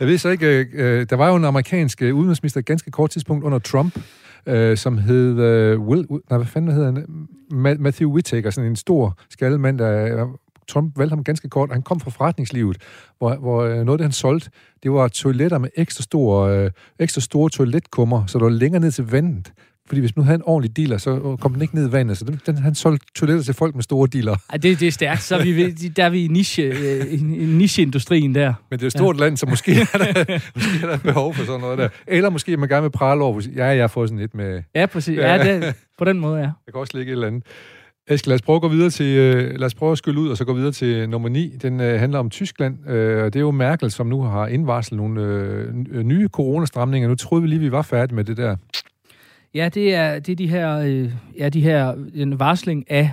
Jeg 0.00 0.08
ved 0.08 0.18
så 0.18 0.28
ikke, 0.28 0.46
øh, 0.46 0.66
øh, 0.72 1.06
der 1.10 1.16
var 1.16 1.28
jo 1.28 1.36
en 1.36 1.44
amerikansk 1.44 2.02
udenrigsminister 2.02 2.60
ganske 2.60 2.90
kort 2.90 3.10
tidspunkt 3.10 3.44
under 3.44 3.58
Trump, 3.58 3.98
øh, 4.46 4.76
som 4.76 4.98
hed 4.98 5.38
øh, 5.40 5.80
Will, 5.80 6.06
nej, 6.30 6.38
hvad 6.38 6.46
fanden 6.46 6.72
hedder 6.72 6.92
han? 6.92 7.06
Ma- 7.52 7.82
Matthew 7.82 8.10
Whittaker, 8.10 8.50
sådan 8.50 8.70
en 8.70 8.76
stor 8.76 9.18
skaldet 9.30 9.60
mand, 9.60 9.78
der 9.78 10.26
Trump 10.68 10.98
valgte 10.98 11.14
ham 11.14 11.24
ganske 11.24 11.48
kort. 11.48 11.72
Han 11.72 11.82
kom 11.82 12.00
fra 12.00 12.10
forretningslivet, 12.10 12.76
hvor, 13.18 13.34
hvor 13.34 13.68
noget 13.68 13.88
af 13.88 13.98
det, 13.98 14.04
han 14.04 14.12
solgte, 14.12 14.50
det 14.82 14.92
var 14.92 15.08
toiletter 15.08 15.58
med 15.58 15.68
ekstra 15.76 16.02
store, 16.02 16.58
øh, 16.58 16.70
ekstra 16.98 17.20
store 17.20 17.50
toiletkummer, 17.50 18.26
så 18.26 18.38
der 18.38 18.44
var 18.44 18.50
længere 18.50 18.80
ned 18.80 18.90
til 18.90 19.04
vandet. 19.10 19.52
Fordi 19.88 20.00
hvis 20.00 20.16
nu 20.16 20.22
havde 20.22 20.34
en 20.34 20.42
ordentlig 20.44 20.76
dealer, 20.76 20.98
så 20.98 21.36
kom 21.40 21.52
den 21.52 21.62
ikke 21.62 21.74
ned 21.74 21.88
i 21.88 21.92
vandet. 21.92 22.18
Så 22.18 22.24
den, 22.24 22.40
den, 22.46 22.58
han 22.58 22.74
solgte 22.74 23.06
toiletter 23.16 23.44
til 23.44 23.54
folk 23.54 23.74
med 23.74 23.82
store 23.82 24.08
dealer. 24.12 24.36
Ej, 24.50 24.56
det, 24.58 24.80
det 24.80 24.88
er 24.88 24.92
stærkt. 24.92 25.22
Så 25.22 25.36
er 25.36 25.42
vi, 25.42 25.56
ved- 25.56 25.90
der 25.94 26.04
er 26.04 26.10
vi 26.10 26.24
i 26.24 26.28
niche, 26.28 26.62
øh, 26.62 27.06
i, 27.06 27.14
i 27.14 27.44
nicheindustrien 27.46 28.34
der. 28.34 28.54
Men 28.70 28.78
det 28.78 28.84
er 28.84 28.86
et 28.86 28.92
stort 28.92 29.16
ja. 29.16 29.20
land, 29.24 29.36
så 29.36 29.46
måske 29.46 29.72
er, 29.72 29.98
der, 29.98 30.40
måske 30.54 30.86
er 30.86 30.90
der 30.90 30.96
behov 30.98 31.34
for 31.34 31.44
sådan 31.44 31.60
noget 31.60 31.78
der. 31.78 31.88
Eller 32.06 32.30
måske 32.30 32.56
man 32.56 32.68
gerne 32.68 32.82
vil 32.82 32.90
prale 32.90 33.22
over, 33.24 33.42
ja, 33.56 33.64
jeg 33.66 33.82
har 33.82 33.88
fået 33.88 34.08
sådan 34.08 34.20
lidt 34.20 34.34
med... 34.34 34.62
Ja, 34.74 34.86
præcis. 34.86 35.18
Ja, 35.18 35.58
det, 35.58 35.74
på 35.98 36.04
den 36.04 36.20
måde, 36.20 36.36
ja. 36.38 36.42
Der 36.42 36.72
kan 36.72 36.80
også 36.80 36.98
ligge 36.98 37.10
et 37.12 37.14
eller 37.16 37.26
andet. 37.26 37.42
Eske, 38.08 38.28
lad 38.28 38.34
os 38.34 38.42
prøve 38.42 38.56
at 38.56 38.62
gå 38.62 38.68
videre 38.68 38.90
til, 38.90 39.06
øh, 39.16 39.54
lad 39.58 39.66
os 39.66 39.74
prøve 39.74 39.92
at 39.92 39.98
skylle 39.98 40.20
ud, 40.20 40.28
og 40.28 40.36
så 40.36 40.44
gå 40.44 40.52
videre 40.52 40.72
til 40.72 41.08
nummer 41.08 41.28
9. 41.28 41.56
Den 41.62 41.80
øh, 41.80 42.00
handler 42.00 42.18
om 42.18 42.30
Tyskland, 42.30 42.90
øh, 42.90 43.24
og 43.24 43.32
det 43.34 43.38
er 43.38 43.40
jo 43.40 43.50
Merkel, 43.50 43.90
som 43.90 44.06
nu 44.06 44.22
har 44.22 44.46
indvarslet 44.46 44.96
nogle 44.98 45.20
øh, 45.22 46.02
nye 46.02 46.28
coronastramninger. 46.28 47.08
Nu 47.08 47.14
troede 47.14 47.42
vi 47.42 47.48
lige, 47.48 47.58
vi 47.60 47.72
var 47.72 47.82
færdige 47.82 48.16
med 48.16 48.24
det 48.24 48.36
der. 48.36 48.56
Ja, 49.56 49.68
det 49.68 49.94
er, 49.94 50.18
det 50.18 50.32
er 50.32 50.36
de 50.36 50.48
her, 50.48 50.78
øh, 50.78 51.12
ja, 51.38 51.48
de 51.48 51.60
her 51.60 51.94
en 52.14 52.38
varsling 52.38 52.90
af 52.90 53.10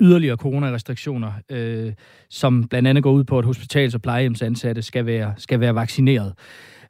yderligere 0.00 0.36
coronarestriktioner, 0.36 1.32
øh, 1.50 1.92
som 2.28 2.64
blandt 2.64 2.88
andet 2.88 3.02
går 3.02 3.12
ud 3.12 3.24
på, 3.24 3.38
at 3.38 3.44
hospitals- 3.44 3.94
og 3.94 4.02
plejehjemsansatte 4.02 4.82
skal 4.82 5.06
være, 5.06 5.34
skal 5.36 5.60
være 5.60 5.74
vaccineret. 5.74 6.32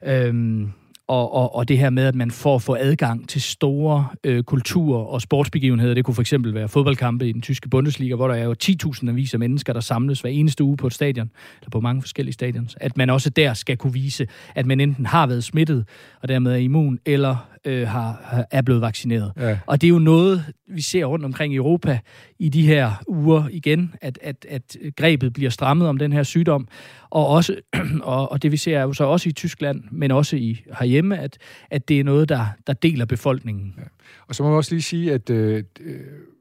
Øh, 0.05 0.67
og, 1.07 1.33
og, 1.33 1.55
og 1.55 1.67
det 1.67 1.77
her 1.77 1.89
med, 1.89 2.05
at 2.05 2.15
man 2.15 2.31
får 2.31 2.59
få 2.59 2.75
adgang 2.79 3.29
til 3.29 3.41
store 3.41 4.07
øh, 4.23 4.43
kultur- 4.43 4.97
og 4.97 5.21
sportsbegivenheder. 5.21 5.93
Det 5.93 6.05
kunne 6.05 6.15
for 6.15 6.21
eksempel 6.21 6.53
være 6.53 6.67
fodboldkampe 6.67 7.29
i 7.29 7.31
den 7.31 7.41
tyske 7.41 7.69
Bundesliga, 7.69 8.15
hvor 8.15 8.27
der 8.27 8.35
er 8.35 8.43
jo 8.43 8.55
10.000 8.63 9.11
vis 9.11 9.33
af 9.33 9.39
mennesker, 9.39 9.73
der 9.73 9.79
samles 9.79 10.21
hver 10.21 10.29
eneste 10.29 10.63
uge 10.63 10.77
på 10.77 10.87
et 10.87 10.93
stadion, 10.93 11.31
eller 11.61 11.69
på 11.69 11.79
mange 11.79 12.01
forskellige 12.01 12.33
stadions. 12.33 12.77
At 12.81 12.97
man 12.97 13.09
også 13.09 13.29
der 13.29 13.53
skal 13.53 13.77
kunne 13.77 13.93
vise, 13.93 14.27
at 14.55 14.65
man 14.65 14.79
enten 14.79 15.05
har 15.05 15.27
været 15.27 15.43
smittet, 15.43 15.87
og 16.21 16.29
dermed 16.29 16.51
er 16.51 16.57
immun, 16.57 16.99
eller 17.05 17.50
øh, 17.65 17.87
har, 17.87 18.45
er 18.51 18.61
blevet 18.61 18.81
vaccineret. 18.81 19.31
Ja. 19.37 19.59
Og 19.65 19.81
det 19.81 19.87
er 19.87 19.89
jo 19.89 19.99
noget, 19.99 20.45
vi 20.67 20.81
ser 20.81 21.05
rundt 21.05 21.25
omkring 21.25 21.53
i 21.53 21.55
Europa 21.55 21.99
i 22.39 22.49
de 22.49 22.67
her 22.67 23.03
uger 23.07 23.47
igen, 23.51 23.93
at, 24.01 24.19
at, 24.21 24.45
at 24.49 24.77
grebet 24.97 25.33
bliver 25.33 25.49
strammet 25.49 25.87
om 25.87 25.97
den 25.97 26.13
her 26.13 26.23
sygdom. 26.23 26.67
Og, 27.09 27.27
også, 27.27 27.55
og, 28.01 28.31
og 28.31 28.43
det 28.43 28.51
vi 28.51 28.57
ser 28.57 28.79
er 28.79 28.83
jo 28.83 28.93
så 28.93 29.03
også 29.03 29.29
i 29.29 29.31
Tyskland, 29.31 29.83
men 29.91 30.11
også 30.11 30.35
i 30.35 30.63
herhjemme, 30.79 31.17
at, 31.17 31.37
at 31.71 31.89
det 31.89 31.99
er 31.99 32.03
noget, 32.03 32.29
der, 32.29 32.45
der 32.67 32.73
deler 32.73 33.05
befolkningen. 33.05 33.73
Ja. 33.77 33.83
Og 34.27 34.35
så 34.35 34.43
må 34.43 34.49
man 34.49 34.57
også 34.57 34.73
lige 34.73 34.81
sige, 34.81 35.13
at 35.13 35.29
øh, 35.29 35.63
øh, 35.79 35.95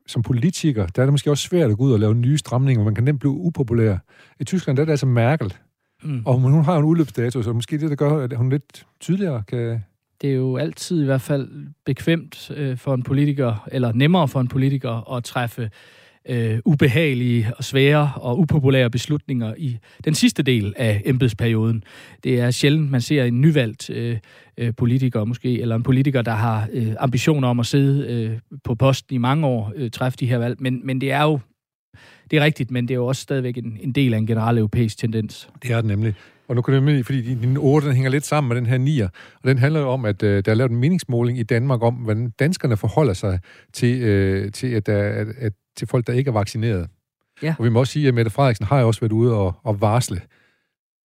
som 0.07 0.23
politiker, 0.23 0.87
der 0.87 1.03
er 1.03 1.07
det 1.07 1.13
måske 1.13 1.31
også 1.31 1.49
svært 1.49 1.71
at 1.71 1.77
gå 1.77 1.85
ud 1.85 1.93
og 1.93 2.01
lave 2.01 2.15
nye 2.15 2.39
stramninger, 2.39 2.85
man 2.85 2.95
kan 2.95 3.05
nemt 3.05 3.21
blive 3.21 3.33
upopulær. 3.33 3.97
I 4.41 4.45
Tyskland 4.45 4.77
der 4.77 4.83
er 4.83 4.85
det 4.85 4.93
altså 4.93 5.07
Merkel, 5.07 5.55
mm. 6.03 6.23
og 6.27 6.39
hun 6.39 6.65
har 6.65 6.77
en 6.77 6.85
udløbsdato, 6.85 7.43
så 7.43 7.53
måske 7.53 7.79
det, 7.79 7.91
der 7.91 7.97
gør, 7.97 8.25
at 8.25 8.37
hun 8.37 8.51
lidt 8.51 8.87
tydeligere 9.01 9.43
kan 9.49 9.83
det 10.21 10.31
er 10.31 10.35
jo 10.35 10.57
altid 10.57 11.03
i 11.03 11.05
hvert 11.05 11.21
fald 11.21 11.49
bekvemt 11.85 12.51
øh, 12.57 12.77
for 12.77 12.95
en 12.95 13.03
politiker, 13.03 13.69
eller 13.73 13.93
nemmere 13.93 14.29
for 14.29 14.41
en 14.41 14.49
politiker 14.49 15.13
at 15.17 15.25
træffe 15.25 15.71
øh, 16.29 16.59
ubehagelige 16.65 17.53
og 17.57 17.65
svære 17.65 18.13
og 18.17 18.39
upopulære 18.39 18.91
beslutninger 18.91 19.55
i 19.59 19.79
den 20.05 20.15
sidste 20.15 20.43
del 20.43 20.75
af 20.77 21.03
embedsperioden. 21.05 21.85
Det 22.25 22.41
er 22.41 22.51
sjældent, 22.51 22.91
man 22.91 23.01
ser 23.01 23.25
en 23.25 23.41
nyvalgt 23.41 23.91
øh, 23.91 24.19
øh, 24.59 24.75
politiker 24.77 25.25
måske, 25.25 25.61
eller 25.61 25.77
en 25.77 25.83
politiker, 25.83 26.23
der 26.23 26.33
har 26.33 26.69
øh, 26.73 26.95
ambitioner 26.99 27.49
om 27.49 27.61
at 27.61 27.67
sidde 27.67 28.07
øh, 28.13 28.39
på 28.65 28.75
posten 28.75 29.15
i 29.15 29.19
mange 29.19 29.47
år, 29.47 29.73
øh, 29.77 29.91
træffe 29.91 30.19
de 30.19 30.27
her 30.27 30.39
valg. 30.39 30.57
Men, 30.61 30.87
men 30.87 31.01
det 31.01 31.13
er 31.13 31.23
jo 31.23 31.41
det 32.31 32.39
er 32.39 32.45
rigtigt, 32.45 32.71
men 32.71 32.89
det 32.89 32.95
er 32.95 32.99
jo 32.99 33.07
også 33.07 33.23
stadigvæk 33.23 33.57
en, 33.57 33.79
en 33.81 33.93
del 33.93 34.15
af 34.15 34.19
en 34.19 34.27
generel 34.27 34.59
europæisk 34.59 34.99
tendens. 34.99 35.49
Det 35.63 35.71
er 35.71 35.77
det 35.77 35.85
nemlig. 35.85 36.15
Og 36.51 36.57
nu 36.57 36.63
kan 36.63 36.75
det 36.75 36.83
med, 36.83 37.05
fordi 37.05 37.35
din 37.35 37.57
8 37.57 37.87
den 37.87 37.95
hænger 37.95 38.11
lidt 38.11 38.27
sammen 38.27 38.49
med 38.49 38.57
den 38.57 38.67
her 38.67 39.07
9'er, 39.07 39.39
og 39.43 39.49
den 39.49 39.59
handler 39.59 39.81
jo 39.81 39.89
om, 39.89 40.05
at 40.05 40.23
øh, 40.23 40.45
der 40.45 40.51
er 40.51 40.55
lavet 40.55 40.71
en 40.71 40.77
meningsmåling 40.77 41.39
i 41.39 41.43
Danmark 41.43 41.83
om, 41.83 41.95
hvordan 41.95 42.31
danskerne 42.31 42.77
forholder 42.77 43.13
sig 43.13 43.39
til, 43.73 44.03
øh, 44.03 44.53
til, 44.53 44.67
at, 44.67 44.89
at, 44.89 45.29
at, 45.39 45.53
til 45.77 45.89
folk, 45.89 46.07
der 46.07 46.13
ikke 46.13 46.29
er 46.29 46.33
vaccineret. 46.33 46.89
Ja. 47.43 47.55
Og 47.59 47.65
vi 47.65 47.71
må 47.71 47.81
også 47.81 47.93
sige, 47.93 48.09
at 48.09 48.15
Mette 48.15 48.31
Frederiksen 48.31 48.67
har 48.67 48.81
jo 48.81 48.87
også 48.87 49.01
været 49.01 49.13
ude 49.13 49.35
og, 49.35 49.55
og 49.63 49.81
varsle, 49.81 50.21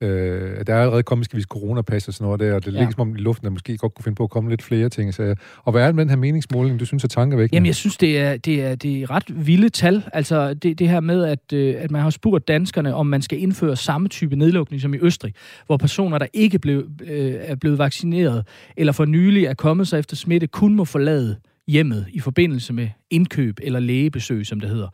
Øh, 0.02 0.66
der 0.68 0.74
er 0.76 0.82
allerede 0.82 1.04
kommet, 1.04 1.26
skal 1.26 1.38
vi 1.38 1.44
coronapas 1.44 2.08
og 2.08 2.14
sådan 2.14 2.26
noget 2.26 2.40
der, 2.40 2.54
og 2.54 2.66
det 2.66 2.74
ja. 2.74 2.80
ligger 2.80 2.92
som 2.92 3.02
om 3.02 3.16
i 3.16 3.20
luften, 3.20 3.48
at 3.48 3.54
måske 3.54 3.78
godt 3.78 3.96
kunne 3.96 4.04
finde 4.04 4.16
på 4.16 4.24
at 4.24 4.30
komme 4.30 4.50
lidt 4.50 4.62
flere 4.62 4.90
ting. 4.90 5.14
Så, 5.14 5.36
og 5.64 5.72
hvad 5.72 5.82
er 5.82 5.86
det 5.86 5.96
med 5.96 6.04
den 6.04 6.10
her 6.10 6.18
meningsmåling, 6.18 6.80
du 6.80 6.86
synes 6.86 7.04
er 7.04 7.08
tankevækkende? 7.08 7.56
Jamen, 7.56 7.68
jeg 7.68 7.76
synes, 7.76 7.98
det 7.98 8.20
er, 8.20 8.38
det 8.38 8.64
er, 8.64 8.76
det 8.76 9.02
er 9.02 9.12
ret 9.12 9.48
vilde 9.48 9.70
tal. 9.70 10.04
Altså, 10.14 10.54
det, 10.54 10.80
det 10.80 10.90
her 10.90 11.00
med, 11.00 11.24
at, 11.24 11.54
øh, 11.54 11.76
at 11.78 11.92
man 11.92 12.02
har 12.02 12.10
spurgt 12.10 12.48
danskerne, 12.48 12.96
om 12.96 13.08
man 13.08 13.22
skal 13.22 13.42
indføre 13.42 13.76
samme 13.76 14.08
type 14.08 14.36
nedlukning 14.36 14.82
som 14.82 14.94
i 14.94 14.98
Østrig, 15.02 15.34
hvor 15.66 15.78
personer, 15.78 16.18
der 16.18 16.28
ikke 16.34 16.60
blev, 16.60 16.90
øh, 17.04 17.34
er 17.40 17.56
blevet 17.56 17.78
vaccineret, 17.78 18.48
eller 18.78 18.94
for 18.94 19.06
nylig 19.06 19.46
er 19.46 19.54
kommet 19.54 19.88
sig 19.88 20.00
efter 20.00 20.16
smitte, 20.16 20.48
kun 20.48 20.76
må 20.76 20.86
forlade 20.86 21.36
hjemmet 21.68 22.06
i 22.14 22.20
forbindelse 22.20 22.74
med 22.74 22.90
indkøb 23.10 23.60
eller 23.64 23.80
lægebesøg, 23.80 24.46
som 24.46 24.60
det 24.60 24.70
hedder. 24.70 24.88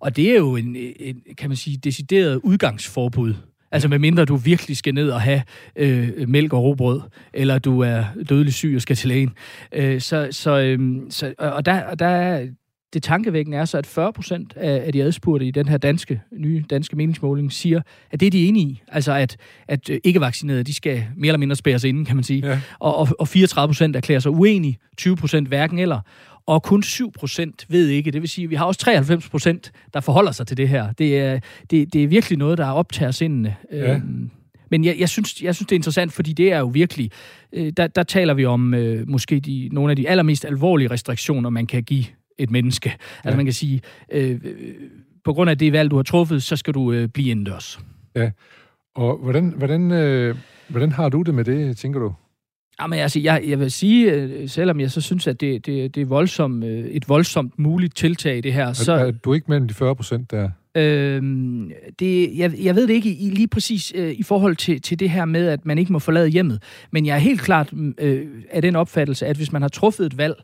Og 0.00 0.16
det 0.16 0.30
er 0.30 0.36
jo 0.36 0.56
en, 0.56 0.76
en 1.00 1.22
kan 1.38 1.50
man 1.50 1.56
sige, 1.56 1.76
decideret 1.76 2.40
udgangsforbud 2.42 3.34
Altså 3.72 3.88
med 3.88 3.98
mindre 3.98 4.24
du 4.24 4.36
virkelig 4.36 4.76
skal 4.76 4.94
ned 4.94 5.10
og 5.10 5.20
have 5.20 5.42
øh, 5.76 6.28
mælk 6.28 6.52
og 6.52 6.62
råbrød, 6.62 7.00
eller 7.34 7.58
du 7.58 7.80
er 7.80 8.04
dødelig 8.28 8.54
syg 8.54 8.72
og 8.76 8.82
skal 8.82 8.96
til 8.96 9.08
lægen. 9.08 9.30
Øh, 9.72 10.00
så, 10.00 10.28
så, 10.30 10.58
øh, 10.58 11.00
så, 11.10 11.34
og 11.38 11.66
der, 11.66 11.84
og 11.84 11.98
der 11.98 12.06
er, 12.06 12.46
det 12.92 13.02
tankevækkende 13.02 13.58
er 13.58 13.64
så, 13.64 13.78
at 13.78 13.86
40 13.86 14.12
procent 14.12 14.52
af, 14.56 14.82
af 14.86 14.92
de 14.92 15.02
adspurgte 15.02 15.46
i 15.46 15.50
den 15.50 15.68
her 15.68 15.78
danske, 15.78 16.20
nye 16.32 16.64
danske 16.70 16.96
meningsmåling 16.96 17.52
siger, 17.52 17.80
at 18.10 18.20
det 18.20 18.26
er 18.26 18.30
de 18.30 18.46
enige 18.46 18.66
i. 18.66 18.82
Altså, 18.88 19.12
at, 19.12 19.36
at 19.68 19.90
ikke-vaccinerede, 20.04 20.62
de 20.62 20.74
skal 20.74 21.04
mere 21.16 21.28
eller 21.28 21.38
mindre 21.38 21.56
spæres 21.56 21.84
inden, 21.84 22.04
kan 22.04 22.16
man 22.16 22.24
sige. 22.24 22.46
Ja. 22.46 22.60
Og, 22.78 22.96
og, 22.96 23.08
og 23.18 23.28
34 23.28 23.68
procent 23.68 23.96
erklærer 23.96 24.20
sig 24.20 24.30
uenige, 24.30 24.78
20 24.96 25.16
procent 25.16 25.48
hverken 25.48 25.78
eller 25.78 26.00
og 26.46 26.62
kun 26.62 26.82
7% 26.86 27.52
ved 27.68 27.88
ikke. 27.88 28.10
Det 28.10 28.20
vil 28.20 28.28
sige, 28.28 28.44
at 28.44 28.50
vi 28.50 28.54
har 28.54 28.64
også 28.64 29.60
93%, 29.70 29.90
der 29.94 30.00
forholder 30.00 30.32
sig 30.32 30.46
til 30.46 30.56
det 30.56 30.68
her. 30.68 30.92
Det 30.92 31.18
er, 31.18 31.40
det, 31.70 31.92
det 31.92 32.04
er 32.04 32.08
virkelig 32.08 32.38
noget, 32.38 32.58
der 32.58 32.66
optager 32.66 33.10
sindene. 33.10 33.56
Ja. 33.72 33.94
Øhm, 33.94 34.30
men 34.70 34.84
jeg, 34.84 34.96
jeg, 34.98 35.08
synes, 35.08 35.42
jeg 35.42 35.54
synes, 35.54 35.66
det 35.66 35.72
er 35.72 35.78
interessant, 35.78 36.12
fordi 36.12 36.32
det 36.32 36.52
er 36.52 36.58
jo 36.58 36.66
virkelig... 36.66 37.10
Øh, 37.52 37.72
der, 37.76 37.86
der 37.86 38.02
taler 38.02 38.34
vi 38.34 38.44
om 38.44 38.74
øh, 38.74 39.08
måske 39.08 39.40
de, 39.40 39.68
nogle 39.72 39.90
af 39.90 39.96
de 39.96 40.08
allermest 40.08 40.44
alvorlige 40.44 40.90
restriktioner, 40.90 41.50
man 41.50 41.66
kan 41.66 41.82
give 41.82 42.04
et 42.38 42.50
menneske. 42.50 42.88
Altså, 42.88 43.06
ja. 43.24 43.28
Altså 43.28 43.36
man 43.36 43.46
kan 43.46 43.52
sige, 43.52 43.80
øh, 44.12 44.40
på 45.24 45.32
grund 45.32 45.50
af 45.50 45.58
det 45.58 45.72
valg, 45.72 45.90
du 45.90 45.96
har 45.96 46.02
truffet, 46.02 46.42
så 46.42 46.56
skal 46.56 46.74
du 46.74 46.92
øh, 46.92 47.08
blive 47.08 47.30
indendørs. 47.30 47.80
Ja, 48.16 48.30
og 48.94 49.16
hvordan, 49.16 49.54
hvordan, 49.56 49.90
øh, 49.90 50.36
hvordan 50.68 50.92
har 50.92 51.08
du 51.08 51.22
det 51.22 51.34
med 51.34 51.44
det, 51.44 51.76
tænker 51.76 52.00
du? 52.00 52.14
Jamen, 52.80 52.98
altså, 52.98 53.20
jeg, 53.20 53.42
jeg 53.46 53.60
vil 53.60 53.70
sige, 53.70 54.12
øh, 54.12 54.48
selvom 54.48 54.80
jeg 54.80 54.90
så 54.90 55.00
synes, 55.00 55.26
at 55.26 55.40
det, 55.40 55.66
det, 55.66 55.94
det 55.94 56.00
er 56.00 56.06
voldsomt, 56.06 56.64
øh, 56.64 56.84
et 56.84 57.08
voldsomt 57.08 57.58
muligt 57.58 57.96
tiltag, 57.96 58.42
det 58.42 58.52
her. 58.52 58.66
Er, 58.66 58.72
så, 58.72 58.92
er 58.92 59.10
du 59.10 59.32
ikke 59.32 59.46
mellem 59.48 59.68
de 59.68 59.74
40 59.74 59.96
procent 59.96 60.30
der? 60.30 60.50
Øhm, 60.74 61.72
det, 61.98 62.38
jeg, 62.38 62.52
jeg 62.62 62.74
ved 62.74 62.86
det 62.86 62.94
ikke 62.94 63.14
i, 63.14 63.30
lige 63.30 63.48
præcis 63.48 63.92
øh, 63.94 64.12
i 64.12 64.22
forhold 64.22 64.56
til, 64.56 64.80
til 64.80 65.00
det 65.00 65.10
her 65.10 65.24
med, 65.24 65.48
at 65.48 65.66
man 65.66 65.78
ikke 65.78 65.92
må 65.92 65.98
forlade 65.98 66.28
hjemmet. 66.28 66.62
Men 66.90 67.06
jeg 67.06 67.14
er 67.14 67.18
helt 67.18 67.40
klart 67.40 67.72
øh, 67.98 68.26
af 68.50 68.62
den 68.62 68.76
opfattelse, 68.76 69.26
at 69.26 69.36
hvis 69.36 69.52
man 69.52 69.62
har 69.62 69.68
truffet 69.68 70.06
et 70.06 70.18
valg, 70.18 70.34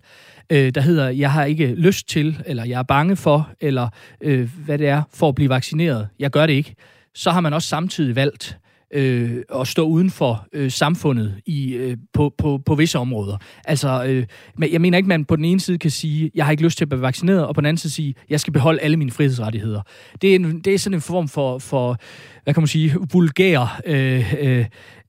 øh, 0.50 0.74
der 0.74 0.80
hedder, 0.80 1.08
jeg 1.08 1.32
har 1.32 1.44
ikke 1.44 1.66
lyst 1.66 2.08
til, 2.08 2.42
eller 2.46 2.64
jeg 2.64 2.78
er 2.78 2.82
bange 2.82 3.16
for, 3.16 3.50
eller 3.60 3.88
øh, 4.20 4.50
hvad 4.64 4.78
det 4.78 4.88
er, 4.88 5.02
for 5.14 5.28
at 5.28 5.34
blive 5.34 5.50
vaccineret, 5.50 6.08
jeg 6.18 6.30
gør 6.30 6.46
det 6.46 6.52
ikke, 6.52 6.74
så 7.14 7.30
har 7.30 7.40
man 7.40 7.52
også 7.52 7.68
samtidig 7.68 8.16
valgt, 8.16 8.58
øh, 8.94 9.42
at 9.54 9.68
stå 9.68 9.86
uden 9.86 10.10
for 10.10 10.46
øh, 10.52 10.70
samfundet 10.70 11.34
i, 11.46 11.74
øh, 11.74 11.96
på, 12.12 12.34
på, 12.38 12.60
på 12.66 12.74
visse 12.74 12.98
områder. 12.98 13.36
Altså, 13.64 14.04
øh, 14.04 14.26
men 14.56 14.72
jeg 14.72 14.80
mener 14.80 14.98
ikke, 14.98 15.06
at 15.06 15.08
man 15.08 15.24
på 15.24 15.36
den 15.36 15.44
ene 15.44 15.60
side 15.60 15.78
kan 15.78 15.90
sige, 15.90 16.30
jeg 16.34 16.44
har 16.44 16.50
ikke 16.50 16.62
lyst 16.62 16.78
til 16.78 16.84
at 16.84 16.88
blive 16.88 17.02
vaccineret, 17.02 17.46
og 17.46 17.54
på 17.54 17.60
den 17.60 17.66
anden 17.66 17.78
side 17.78 17.92
sige, 17.92 18.14
jeg 18.30 18.40
skal 18.40 18.52
beholde 18.52 18.80
alle 18.80 18.96
mine 18.96 19.10
frihedsrettigheder. 19.10 19.82
Det 20.22 20.30
er, 20.30 20.34
en, 20.34 20.60
det 20.60 20.74
er 20.74 20.78
sådan 20.78 20.94
en 20.94 21.00
form 21.00 21.28
for, 21.28 21.58
for 21.58 21.96
hvad 22.44 22.54
kan 22.54 22.60
man 22.60 22.68
sige, 22.68 22.94
vulgær 23.12 23.80
øh, 23.86 24.34
øh, 24.40 24.64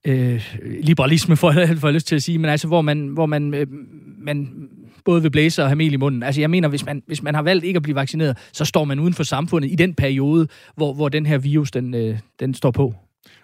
øh, 0.05 0.55
liberalisme, 0.83 1.37
for, 1.37 1.51
for 1.51 1.87
jeg 1.87 1.93
lyst 1.93 2.07
til 2.07 2.15
at 2.15 2.23
sige, 2.23 2.37
men 2.37 2.49
altså, 2.49 2.67
hvor 2.67 2.81
man, 2.81 3.07
hvor 3.07 3.25
man, 3.25 3.53
øh, 3.53 3.67
man 4.17 4.69
både 5.05 5.21
vil 5.21 5.31
blæse 5.31 5.63
og 5.63 5.69
have 5.69 5.75
mel 5.75 5.93
i 5.93 5.95
munden. 5.95 6.23
Altså, 6.23 6.41
jeg 6.41 6.49
mener, 6.49 6.67
hvis 6.67 6.85
man, 6.85 7.03
hvis 7.07 7.23
man 7.23 7.35
har 7.35 7.41
valgt 7.41 7.65
ikke 7.65 7.77
at 7.77 7.83
blive 7.83 7.95
vaccineret, 7.95 8.37
så 8.53 8.65
står 8.65 8.85
man 8.85 8.99
uden 8.99 9.13
for 9.13 9.23
samfundet 9.23 9.71
i 9.71 9.75
den 9.75 9.93
periode, 9.93 10.47
hvor, 10.75 10.93
hvor 10.93 11.09
den 11.09 11.25
her 11.25 11.37
virus, 11.37 11.71
den, 11.71 11.93
øh, 11.93 12.17
den 12.39 12.53
står 12.53 12.71
på. 12.71 12.93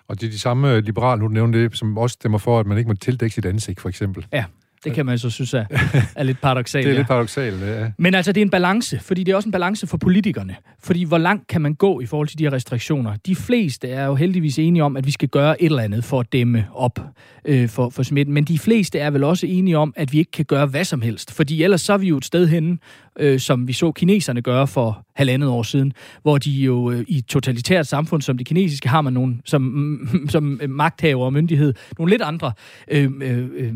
Og 0.07 0.21
det 0.21 0.27
er 0.27 0.31
de 0.31 0.39
samme 0.39 0.81
liberale, 0.81 1.21
nu 1.21 1.27
nævner 1.27 1.59
det, 1.59 1.77
som 1.77 1.97
også 1.97 2.13
stemmer 2.13 2.37
for, 2.37 2.59
at 2.59 2.65
man 2.65 2.77
ikke 2.77 2.87
må 2.87 2.93
tildække 2.93 3.35
sit 3.35 3.45
ansigt, 3.45 3.79
for 3.79 3.89
eksempel. 3.89 4.25
Ja. 4.33 4.43
Det 4.85 4.93
kan 4.93 5.05
man 5.05 5.19
så 5.19 5.29
synes 5.29 5.53
er, 5.53 5.65
er 6.15 6.23
lidt 6.23 6.41
paradoxalt. 6.41 6.83
det 6.83 6.89
er 6.89 6.93
ja. 6.93 6.99
lidt 6.99 7.07
paradoxalt, 7.07 7.61
ja. 7.61 7.91
Men 7.97 8.15
altså, 8.15 8.31
det 8.31 8.41
er 8.41 8.45
en 8.45 8.49
balance, 8.49 8.99
fordi 8.99 9.23
det 9.23 9.31
er 9.31 9.35
også 9.35 9.49
en 9.49 9.51
balance 9.51 9.87
for 9.87 9.97
politikerne. 9.97 10.55
Fordi 10.83 11.03
hvor 11.03 11.17
langt 11.17 11.47
kan 11.47 11.61
man 11.61 11.73
gå 11.73 11.99
i 11.99 12.05
forhold 12.05 12.27
til 12.27 12.39
de 12.39 12.43
her 12.43 12.53
restriktioner? 12.53 13.15
De 13.25 13.35
fleste 13.35 13.89
er 13.89 14.05
jo 14.05 14.15
heldigvis 14.15 14.59
enige 14.59 14.83
om, 14.83 14.97
at 14.97 15.05
vi 15.05 15.11
skal 15.11 15.29
gøre 15.29 15.61
et 15.61 15.65
eller 15.65 15.83
andet 15.83 16.03
for 16.03 16.19
at 16.19 16.33
dæmme 16.33 16.65
op 16.73 16.99
øh, 17.45 17.69
for, 17.69 17.89
for 17.89 18.03
smitten. 18.03 18.33
Men 18.33 18.43
de 18.43 18.59
fleste 18.59 18.99
er 18.99 19.09
vel 19.09 19.23
også 19.23 19.47
enige 19.47 19.77
om, 19.77 19.93
at 19.95 20.13
vi 20.13 20.19
ikke 20.19 20.31
kan 20.31 20.45
gøre 20.45 20.65
hvad 20.65 20.83
som 20.83 21.01
helst. 21.01 21.31
Fordi 21.31 21.63
ellers 21.63 21.81
så 21.81 21.93
er 21.93 21.97
vi 21.97 22.07
jo 22.07 22.17
et 22.17 22.25
sted 22.25 22.47
henne, 22.47 22.77
øh, 23.19 23.39
som 23.39 23.67
vi 23.67 23.73
så 23.73 23.91
kineserne 23.91 24.41
gøre 24.41 24.67
for 24.67 25.05
halvandet 25.15 25.49
år 25.49 25.63
siden, 25.63 25.93
hvor 26.21 26.37
de 26.37 26.51
jo 26.51 26.91
øh, 26.91 27.03
i 27.07 27.21
totalitært 27.21 27.87
samfund 27.87 28.21
som 28.21 28.37
det 28.37 28.47
kinesiske 28.47 28.89
har 28.89 29.01
man 29.01 29.13
nogle, 29.13 29.37
som, 29.45 29.99
som 30.29 30.61
magthaver 30.69 31.25
og 31.25 31.33
myndighed, 31.33 31.73
nogle 31.99 32.11
lidt 32.11 32.21
andre 32.21 32.51
øh, 32.91 33.11
øh, 33.21 33.47
øh, 33.55 33.71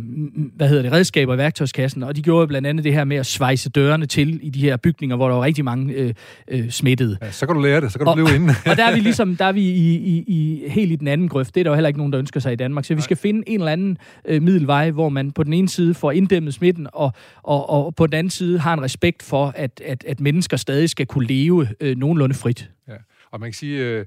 hvad 0.56 0.69
hedder 0.69 0.84
det, 0.84 0.91
redskaber 0.91 1.34
i 1.34 1.38
værktøjskassen, 1.38 2.04
og 2.04 2.15
de 2.15 2.21
gjorde 2.21 2.47
blandt 2.47 2.67
andet 2.67 2.84
det 2.84 2.93
her 2.93 3.04
med 3.04 3.17
at 3.17 3.25
svejse 3.25 3.69
dørene 3.69 4.06
til 4.06 4.39
i 4.43 4.49
de 4.49 4.60
her 4.60 4.78
bygninger, 4.78 5.15
hvor 5.15 5.28
der 5.28 5.36
var 5.36 5.43
rigtig 5.43 5.65
mange 5.65 5.93
øh, 5.93 6.13
øh, 6.47 6.69
smittede. 6.69 7.17
Ja, 7.21 7.32
så 7.32 7.45
kan 7.45 7.56
du 7.56 7.62
lære 7.62 7.82
det, 7.82 7.91
så 7.91 7.99
kan 7.99 8.06
du 8.06 8.12
og, 8.12 8.15
blive 8.15 8.36
inde. 8.36 8.54
og 8.71 8.78
der 8.78 8.86
er 8.86 8.93
vi 8.93 8.99
ligesom, 8.99 9.36
der 9.36 9.45
er 9.45 9.52
vi 9.52 9.62
i, 9.62 9.95
i, 9.95 10.23
i, 10.28 10.69
helt 10.69 10.91
i 10.91 10.95
den 10.95 11.08
anden 11.08 11.28
grøft. 11.28 11.56
Det 11.56 11.62
er 11.62 11.63
der 11.63 11.71
jo 11.71 11.75
heller 11.75 11.88
ikke 11.88 11.99
nogen, 11.99 12.13
der 12.13 12.19
ønsker 12.19 12.39
sig 12.39 12.54
i 12.54 12.56
Danmark. 12.56 12.86
Så 12.86 12.95
vi 12.95 13.02
skal 13.02 13.17
finde 13.17 13.43
en 13.49 13.60
eller 13.60 13.71
anden 13.71 13.97
øh, 14.25 14.41
middelvej, 14.41 14.91
hvor 14.91 15.10
man 15.10 15.32
på 15.32 15.43
den 15.43 15.54
ene 15.54 15.69
side 15.69 15.93
får 15.93 16.12
inddæmmet 16.12 16.54
smitten, 16.54 16.88
og, 16.93 17.12
og, 17.43 17.69
og 17.69 17.95
på 17.95 18.08
den 18.08 18.13
anden 18.13 18.32
side 18.32 18.60
har 18.60 18.73
en 18.73 18.82
respekt 18.82 19.23
for, 19.30 19.54
at, 19.56 19.82
at, 19.86 20.04
at 20.04 20.20
mennesker 20.20 20.58
stadig 20.58 20.89
skal 20.89 21.06
kunne 21.06 21.28
leve 21.28 21.68
øh, 21.80 21.98
nogenlunde 21.98 22.36
frit. 22.36 22.70
Ja. 22.88 22.96
Og 23.32 23.39
man 23.39 23.50
kan 23.50 23.54
sige, 23.54 23.86
øh, 23.86 24.06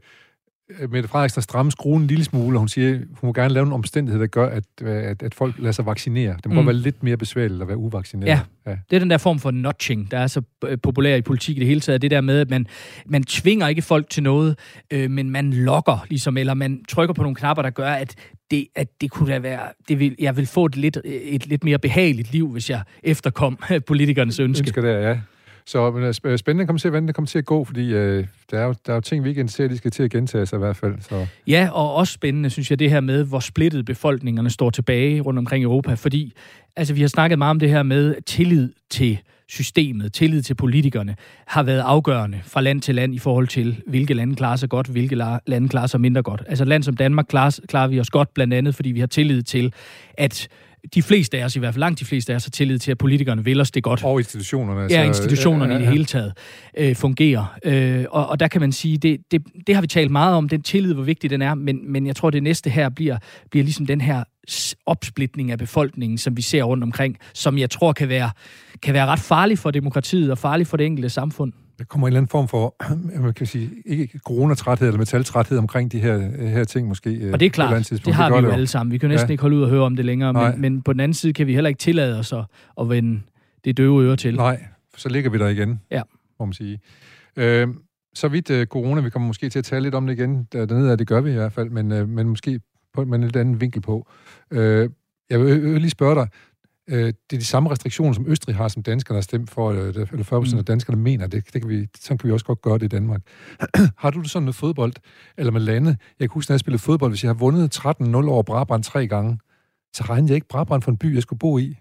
Mette 0.89 1.09
Frederiksen 1.09 1.43
stramme 1.43 1.73
skruen 1.73 2.03
en 2.03 2.09
lille 2.09 2.25
smule, 2.25 2.57
og 2.57 2.59
hun 2.59 2.69
siger, 2.69 2.99
hun 2.99 3.27
må 3.27 3.33
gerne 3.33 3.55
lave 3.55 3.67
en 3.67 3.73
omstændighed, 3.73 4.21
der 4.21 4.27
gør, 4.27 4.47
at, 4.47 4.65
at, 4.87 5.23
at 5.23 5.35
folk 5.35 5.55
lader 5.59 5.73
sig 5.73 5.87
vaccinere. 5.87 6.37
Det 6.45 6.53
må 6.53 6.61
mm. 6.61 6.67
være 6.67 6.77
lidt 6.77 7.03
mere 7.03 7.17
besværligt 7.17 7.63
at 7.63 7.69
være 7.69 7.77
uvaccineret. 7.77 8.29
Ja. 8.29 8.41
ja, 8.67 8.77
det 8.91 8.97
er 8.97 9.01
den 9.01 9.11
der 9.11 9.19
form 9.19 9.39
for 9.39 9.51
notching, 9.51 10.11
der 10.11 10.19
er 10.19 10.27
så 10.27 10.43
øh, 10.65 10.79
populær 10.83 11.17
i 11.17 11.23
politik 11.23 11.57
i 11.57 11.61
det 11.61 11.69
hele 11.69 11.81
taget. 11.81 12.03
Det 12.03 12.11
der 12.11 12.21
med, 12.21 12.41
at 12.41 12.51
man, 12.51 12.67
man 13.07 13.23
tvinger 13.23 13.69
ikke 13.69 13.83
folk 13.83 14.11
til 14.11 14.23
noget, 14.23 14.59
øh, 14.91 15.11
men 15.11 15.31
man 15.31 15.53
lokker, 15.53 16.07
ligesom, 16.09 16.37
eller 16.37 16.55
man 16.55 16.85
trykker 16.89 17.15
på 17.15 17.23
nogle 17.23 17.37
knapper, 17.37 17.63
der 17.63 17.71
gør, 17.71 17.91
at 17.91 18.15
det, 18.51 18.67
at 18.75 18.89
det 19.01 19.11
kunne 19.11 19.33
da 19.33 19.39
være, 19.39 19.61
det 19.89 19.99
vil, 19.99 20.17
jeg 20.19 20.37
vil 20.37 20.47
få 20.47 20.65
et 20.65 20.77
lidt, 20.77 20.99
et 21.05 21.47
lidt 21.47 21.65
mere 21.65 21.79
behageligt 21.79 22.33
liv, 22.33 22.49
hvis 22.49 22.71
jeg 22.71 22.83
efterkom 23.03 23.59
politikernes 23.87 24.39
ønske. 24.39 24.63
Ønsker 24.63 24.83
der, 24.83 25.09
ja. 25.09 25.19
Så 25.67 25.91
men, 25.91 26.05
øh, 26.05 26.39
spændende 26.39 26.67
kommer 26.67 26.79
til 26.79 26.89
at 26.89 26.93
vente, 26.93 27.07
det 27.07 27.15
kommer 27.15 27.27
til 27.27 27.39
at 27.39 27.45
gå, 27.45 27.65
fordi 27.65 27.93
øh, 27.93 28.27
der, 28.51 28.59
er 28.59 28.65
jo, 28.65 28.75
der 28.87 28.93
er 28.93 28.95
jo 28.95 29.01
ting, 29.01 29.25
vi 29.25 29.29
ikke 29.29 29.49
ser, 29.49 29.69
de 29.69 29.77
skal 29.77 29.91
til 29.91 30.03
at 30.03 30.11
gentage 30.11 30.47
sig 30.47 30.57
i 30.57 30.59
hvert 30.59 30.77
fald. 30.77 30.95
Så. 31.01 31.27
Ja, 31.47 31.69
og 31.73 31.95
også 31.95 32.13
spændende, 32.13 32.51
synes 32.51 32.71
jeg, 32.71 32.79
det 32.79 32.91
her 32.91 33.01
med, 33.01 33.25
hvor 33.25 33.41
splittet 33.41 33.85
befolkningerne 33.85 34.51
står 34.51 34.71
tilbage 34.71 35.21
rundt 35.21 35.39
omkring 35.39 35.63
i 35.63 35.65
Europa, 35.65 35.95
fordi 35.95 36.33
altså, 36.77 36.95
vi 36.95 37.01
har 37.01 37.09
snakket 37.09 37.39
meget 37.39 37.51
om 37.51 37.59
det 37.59 37.69
her 37.69 37.83
med 37.83 38.15
tillid 38.27 38.73
til 38.91 39.19
systemet, 39.49 40.13
tillid 40.13 40.43
til 40.43 40.55
politikerne, 40.55 41.17
har 41.47 41.63
været 41.63 41.81
afgørende 41.81 42.41
fra 42.45 42.61
land 42.61 42.83
til 42.83 42.95
land 42.95 43.15
i 43.15 43.19
forhold 43.19 43.49
til, 43.49 43.83
hvilke 43.87 44.15
lande 44.15 44.37
klarer 44.37 44.57
sig 44.57 44.69
godt, 44.69 44.87
hvilke 44.87 45.17
lande 45.47 45.69
klarer 45.69 45.87
sig 45.87 46.01
mindre 46.01 46.23
godt. 46.23 46.43
Altså 46.47 46.65
land 46.65 46.83
som 46.83 46.97
Danmark 46.97 47.27
klarer, 47.29 47.59
klarer 47.69 47.89
vi 47.89 48.01
os 48.01 48.11
godt, 48.11 48.35
blandt 48.35 48.55
andet 48.55 48.75
fordi 48.75 48.91
vi 48.91 49.01
har 49.01 49.07
tillid 49.07 49.43
til, 49.43 49.73
at 50.15 50.49
de 50.95 51.03
fleste 51.03 51.39
af 51.39 51.45
os, 51.45 51.57
i 51.57 51.59
hvert 51.59 51.75
fald 51.75 51.81
langt 51.81 52.01
de 52.01 52.05
fleste 52.05 52.33
af 52.33 52.37
os, 52.37 52.45
har 52.45 52.51
tillid 52.51 52.79
til, 52.79 52.91
at 52.91 52.99
politikerne 52.99 53.45
vil 53.45 53.61
os 53.61 53.71
det 53.71 53.83
godt. 53.83 54.05
Og 54.05 54.21
institutionerne. 54.21 54.81
Ja, 54.81 54.89
så, 54.89 55.03
institutionerne 55.03 55.75
ja, 55.75 55.79
ja, 55.79 55.79
ja. 55.79 55.79
i 55.79 55.83
det 55.83 55.93
hele 55.93 56.05
taget 56.05 56.33
øh, 56.79 56.97
fungerer. 56.97 57.59
Øh, 57.65 58.05
og, 58.11 58.27
og 58.27 58.41
der 58.41 58.49
kan 58.49 58.61
man 58.61 58.73
sige, 58.73 58.99
det, 58.99 59.21
det, 59.31 59.43
det 59.67 59.75
har 59.75 59.83
vi 59.83 59.87
talt 59.87 60.11
meget 60.11 60.37
om, 60.37 60.49
den 60.49 60.63
tillid, 60.63 60.95
hvor 60.95 61.03
vigtig 61.03 61.31
den 61.31 61.43
er, 61.43 61.55
men, 61.55 61.93
men 61.93 62.07
jeg 62.07 62.17
tror, 62.17 62.31
det 62.31 62.43
næste 62.43 62.71
her 62.71 62.89
bliver, 62.89 63.19
bliver 63.51 63.65
ligesom 63.65 63.87
den 63.87 64.01
her 64.01 64.25
opsplitning 64.87 65.51
af 65.51 65.59
befolkningen, 65.59 66.19
som 66.19 66.37
vi 66.37 66.43
ser 66.43 66.63
rundt 66.63 66.85
omkring, 66.85 67.19
som 67.35 67.59
jeg 67.59 67.71
tror 67.71 67.93
kan 67.93 68.09
være, 68.09 68.31
kan 68.83 68.95
være 68.95 69.07
ret 69.07 69.21
farlig 69.21 69.59
for 69.59 69.71
demokratiet 69.71 70.31
og 70.31 70.39
farlig 70.39 70.67
for 70.67 70.77
det 70.77 70.87
enkelte 70.87 71.09
samfund. 71.09 71.53
Der 71.83 71.87
kommer 71.87 72.07
en 72.07 72.11
eller 72.11 72.21
anden 72.21 72.29
form 72.29 72.49
for, 72.49 72.77
man 73.23 73.35
kan 73.35 73.47
sige, 73.47 73.71
ikke 73.87 74.19
coronatræthed 74.19 74.89
eller 74.89 74.99
metaltræthed 74.99 75.59
omkring 75.59 75.93
de 75.93 76.01
her, 76.01 76.19
her 76.49 76.65
ting 76.65 76.89
måske. 76.89 77.31
Og 77.33 77.41
det 77.41 77.47
er 77.47 77.51
klart, 77.51 77.91
det 77.91 78.15
har 78.15 78.29
det 78.29 78.43
vi 78.43 78.47
jo 78.47 78.53
alle 78.53 78.67
sammen. 78.67 78.93
Vi 78.93 78.99
kan 78.99 79.09
næsten 79.09 79.29
ja. 79.29 79.33
ikke 79.33 79.43
holde 79.43 79.57
ud 79.57 79.63
og 79.63 79.69
høre 79.69 79.83
om 79.83 79.97
det 79.97 80.05
længere, 80.05 80.33
men, 80.33 80.61
men 80.61 80.83
på 80.83 80.93
den 80.93 81.01
anden 81.01 81.15
side 81.15 81.33
kan 81.33 81.47
vi 81.47 81.55
heller 81.55 81.69
ikke 81.69 81.79
tillade 81.79 82.19
os 82.19 82.33
at, 82.33 82.45
at 82.81 82.89
vende 82.89 83.21
det 83.65 83.77
døve 83.77 84.05
øre 84.05 84.17
til. 84.17 84.37
Nej, 84.37 84.65
for 84.93 85.01
så 85.01 85.09
ligger 85.09 85.31
vi 85.31 85.39
der 85.39 85.49
igen, 85.49 85.81
ja. 85.91 86.03
må 86.39 86.45
man 86.45 86.53
sige. 86.53 86.81
Øh, 87.37 87.69
så 88.15 88.29
vidt 88.29 88.51
uh, 88.51 88.65
corona, 88.65 89.01
vi 89.01 89.11
kommer 89.11 89.27
måske 89.27 89.49
til 89.49 89.59
at 89.59 89.65
tale 89.65 89.83
lidt 89.83 89.95
om 89.95 90.07
det 90.07 90.19
igen 90.19 90.49
der, 90.53 90.67
dernede, 90.67 90.97
det 90.97 91.07
gør 91.07 91.21
vi 91.21 91.31
i 91.31 91.35
hvert 91.35 91.53
fald, 91.53 91.71
men, 91.71 91.93
uh, 91.93 92.09
men 92.09 92.29
måske 92.29 92.61
på 92.95 93.05
med 93.05 93.19
en 93.19 93.25
lidt 93.25 93.37
anden 93.37 93.61
vinkel 93.61 93.81
på. 93.83 94.07
Øh, 94.51 94.91
jeg 95.31 95.41
vil, 95.41 95.49
jeg 95.49 95.63
vil 95.63 95.81
lige 95.81 95.91
spørge 95.91 96.15
dig, 96.15 96.29
øh, 96.93 97.07
det 97.07 97.37
er 97.37 97.39
de 97.39 97.45
samme 97.45 97.71
restriktioner, 97.71 98.13
som 98.13 98.27
Østrig 98.29 98.57
har, 98.57 98.69
som 98.69 98.83
danskerne 98.83 99.17
har 99.17 99.23
stemt 99.23 99.51
for, 99.51 99.73
eller 99.73 100.07
40 100.07 100.25
procent 100.25 100.59
af 100.59 100.63
mm. 100.63 100.65
danskerne 100.65 101.03
mener, 101.03 101.27
det, 101.27 101.45
det 101.53 101.63
kan 101.63 101.69
vi, 101.71 101.89
sådan 102.01 102.19
kan 102.19 102.29
vi 102.29 102.33
også 102.33 102.47
godt 102.47 102.63
gøre 102.63 102.79
det 102.79 102.83
i 102.83 102.89
Danmark. 102.89 103.21
har 104.03 104.11
du 104.11 104.21
det 104.21 104.31
sådan 104.31 104.45
med 104.45 104.53
fodbold, 104.53 104.93
eller 105.39 105.53
med 105.53 105.61
lande? 105.61 105.91
Jeg 105.91 106.29
kan 106.29 106.35
huske, 106.35 106.51
når 106.51 106.55
jeg 106.55 106.61
spillede 106.61 106.83
fodbold, 106.83 107.11
hvis 107.11 107.25
jeg 107.25 107.29
har 107.29 107.35
vundet 107.35 107.79
13-0 107.79 108.29
over 108.29 108.43
Brabrand 108.43 108.85
tre 108.85 109.07
gange, 109.07 109.39
så 109.95 110.05
regnede 110.05 110.31
jeg 110.31 110.35
ikke 110.35 110.49
Brabrand 110.49 110.83
for 110.83 110.91
en 110.91 110.97
by, 110.97 111.15
jeg 111.15 111.23
skulle 111.23 111.39
bo 111.39 111.59
i. 111.59 111.77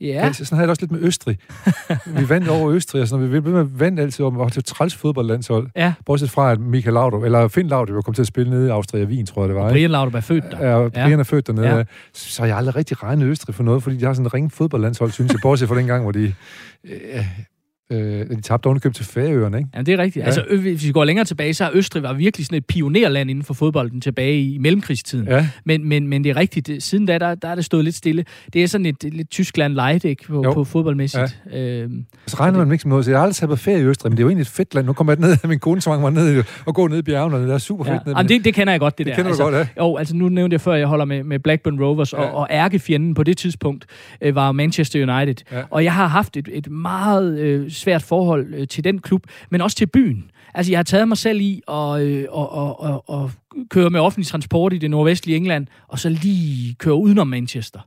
Ja. 0.00 0.32
Sådan 0.32 0.56
havde 0.56 0.62
jeg 0.62 0.70
også 0.70 0.82
lidt 0.82 0.92
med 0.92 1.00
Østrig. 1.00 1.38
vi 2.06 2.28
vandt 2.28 2.48
over 2.48 2.70
Østrig, 2.70 3.02
og 3.02 3.08
sådan, 3.08 3.32
vi 3.32 3.40
vandt 3.80 4.00
altid 4.00 4.24
om, 4.24 4.38
var 4.38 4.48
til 4.48 4.64
træls 4.64 4.96
fodboldlandshold. 4.96 5.68
Ja. 5.76 5.92
Bortset 6.06 6.30
fra, 6.30 6.52
at 6.52 6.60
Michael 6.60 6.94
Laudrup, 6.94 7.22
eller 7.22 7.48
Finn 7.48 7.68
Laudrup, 7.68 8.04
kommet 8.04 8.16
til 8.16 8.22
at 8.22 8.26
spille 8.26 8.50
nede 8.50 8.66
i 8.66 8.70
Austria 8.70 9.04
Wien, 9.04 9.26
tror 9.26 9.42
jeg 9.42 9.48
det 9.48 9.56
var. 9.56 9.62
Og 9.62 9.70
Brian 9.70 9.90
Laudrup 9.90 10.14
er 10.14 10.20
født 10.20 10.44
der. 10.50 10.68
Ja, 10.68 10.88
Brian 10.88 11.10
ja. 11.10 11.16
er 11.16 11.22
født 11.22 11.46
dernede. 11.46 11.68
Ja. 11.68 11.84
Så 12.12 12.42
har 12.42 12.46
jeg 12.46 12.56
aldrig 12.56 12.76
rigtig 12.76 13.02
regnet 13.02 13.26
Østrig 13.26 13.54
for 13.54 13.62
noget, 13.62 13.82
fordi 13.82 13.96
de 13.96 14.04
har 14.04 14.12
sådan 14.12 14.26
en 14.26 14.34
ringe 14.34 14.50
fodboldlandshold, 14.50 15.10
synes 15.10 15.32
jeg, 15.32 15.40
bortset 15.42 15.68
fra 15.68 15.76
den 15.76 15.86
gang, 15.86 16.02
hvor 16.02 16.12
de... 16.12 16.34
Øh, 16.84 17.26
Øh, 17.90 18.30
de 18.30 18.40
tabte 18.40 18.66
ovenikøb 18.66 18.94
til 18.94 19.04
Færøerne, 19.04 19.58
ikke? 19.58 19.70
Ja, 19.74 19.82
det 19.82 19.94
er 19.94 19.98
rigtigt. 19.98 20.22
Ja. 20.22 20.26
Altså, 20.26 20.44
hvis 20.60 20.86
vi 20.86 20.92
går 20.92 21.04
længere 21.04 21.24
tilbage, 21.24 21.54
så 21.54 21.64
har 21.64 21.70
Østrig 21.74 22.02
var 22.02 22.12
virkelig 22.12 22.46
sådan 22.46 22.58
et 22.58 22.66
pionerland 22.66 23.30
inden 23.30 23.44
for 23.44 23.54
fodbolden 23.54 24.00
tilbage 24.00 24.42
i 24.42 24.58
mellemkrigstiden. 24.58 25.28
Ja. 25.28 25.48
Men, 25.64 25.88
men, 25.88 26.08
men 26.08 26.24
det 26.24 26.30
er 26.30 26.36
rigtigt. 26.36 26.82
Siden 26.82 27.06
da, 27.06 27.18
der, 27.18 27.34
der 27.34 27.48
er 27.48 27.54
det 27.54 27.64
stået 27.64 27.84
lidt 27.84 27.94
stille. 27.94 28.24
Det 28.52 28.62
er 28.62 28.66
sådan 28.66 28.86
et 28.86 29.04
lidt 29.04 29.30
Tyskland 29.30 29.74
light, 29.74 30.04
ikke? 30.04 30.24
På, 30.24 30.50
på 30.54 30.64
fodboldmæssigt. 30.64 31.40
Ja. 31.52 31.58
Øhm, 31.58 32.04
så 32.26 32.36
regner 32.40 32.58
man 32.58 32.72
ikke 32.72 32.82
som 32.82 32.88
noget. 32.88 33.04
Så 33.04 33.10
jeg 33.10 33.18
har 33.18 33.22
aldrig 33.22 33.36
taget 33.36 33.50
på 33.50 33.56
ferie 33.56 33.80
i 33.80 33.84
Østrig, 33.84 34.10
men 34.10 34.16
det 34.16 34.22
er 34.22 34.24
jo 34.24 34.28
egentlig 34.28 34.42
et 34.42 34.48
fedt 34.48 34.74
land. 34.74 34.86
Nu 34.86 34.92
kommer 34.92 35.12
jeg 35.12 35.20
ned, 35.20 35.36
min 35.48 35.58
kone 35.58 35.80
tvang 35.80 36.00
mig 36.00 36.12
ned 36.12 36.44
og 36.66 36.74
gå 36.74 36.86
ned 36.88 36.98
i 36.98 37.02
bjergene, 37.02 37.36
og 37.36 37.42
det 37.42 37.50
er 37.50 37.58
super 37.58 37.84
fedt. 37.84 38.02
Ja. 38.06 38.10
Jamen, 38.10 38.28
det, 38.28 38.44
det, 38.44 38.54
kender 38.54 38.72
jeg 38.72 38.80
godt, 38.80 38.98
det, 38.98 39.06
det 39.06 39.10
der. 39.10 39.16
kender 39.16 39.30
altså, 39.30 39.44
godt, 39.44 39.54
ja. 39.54 39.66
Jo, 39.82 39.96
altså 39.96 40.16
nu 40.16 40.28
nævnte 40.28 40.54
jeg 40.54 40.60
før, 40.60 40.72
at 40.72 40.80
jeg 40.80 40.88
holder 40.88 41.04
med, 41.04 41.22
med 41.22 41.38
Blackburn 41.38 41.80
Rovers, 41.80 42.12
ja. 42.12 42.18
og, 42.18 42.34
og 42.34 42.48
ærkefjenden 42.50 43.14
på 43.14 43.22
det 43.22 43.38
tidspunkt 43.38 43.86
øh, 44.20 44.34
var 44.34 44.52
Manchester 44.52 45.16
United. 45.16 45.44
Ja. 45.52 45.62
Og 45.70 45.84
jeg 45.84 45.94
har 45.94 46.06
haft 46.06 46.36
et, 46.36 46.48
et 46.52 46.70
meget 46.70 47.38
øh, 47.38 47.70
svært 47.76 48.02
forhold 48.02 48.54
øh, 48.54 48.68
til 48.68 48.84
den 48.84 48.98
klub, 48.98 49.22
men 49.50 49.60
også 49.60 49.76
til 49.76 49.86
byen. 49.86 50.30
Altså, 50.54 50.72
jeg 50.72 50.78
har 50.78 50.84
taget 50.84 51.08
mig 51.08 51.16
selv 51.16 51.40
i 51.40 51.62
at, 51.68 52.00
øh, 52.00 52.26
og, 52.28 52.52
og, 52.52 52.80
og, 52.80 53.04
og 53.08 53.30
køre 53.70 53.90
med 53.90 54.00
offentlig 54.00 54.26
transport 54.26 54.72
i 54.72 54.78
det 54.78 54.90
nordvestlige 54.90 55.36
England, 55.36 55.66
og 55.88 55.98
så 55.98 56.08
lige 56.08 56.74
køre 56.74 56.94
udenom 56.94 57.26
Manchester. 57.26 57.80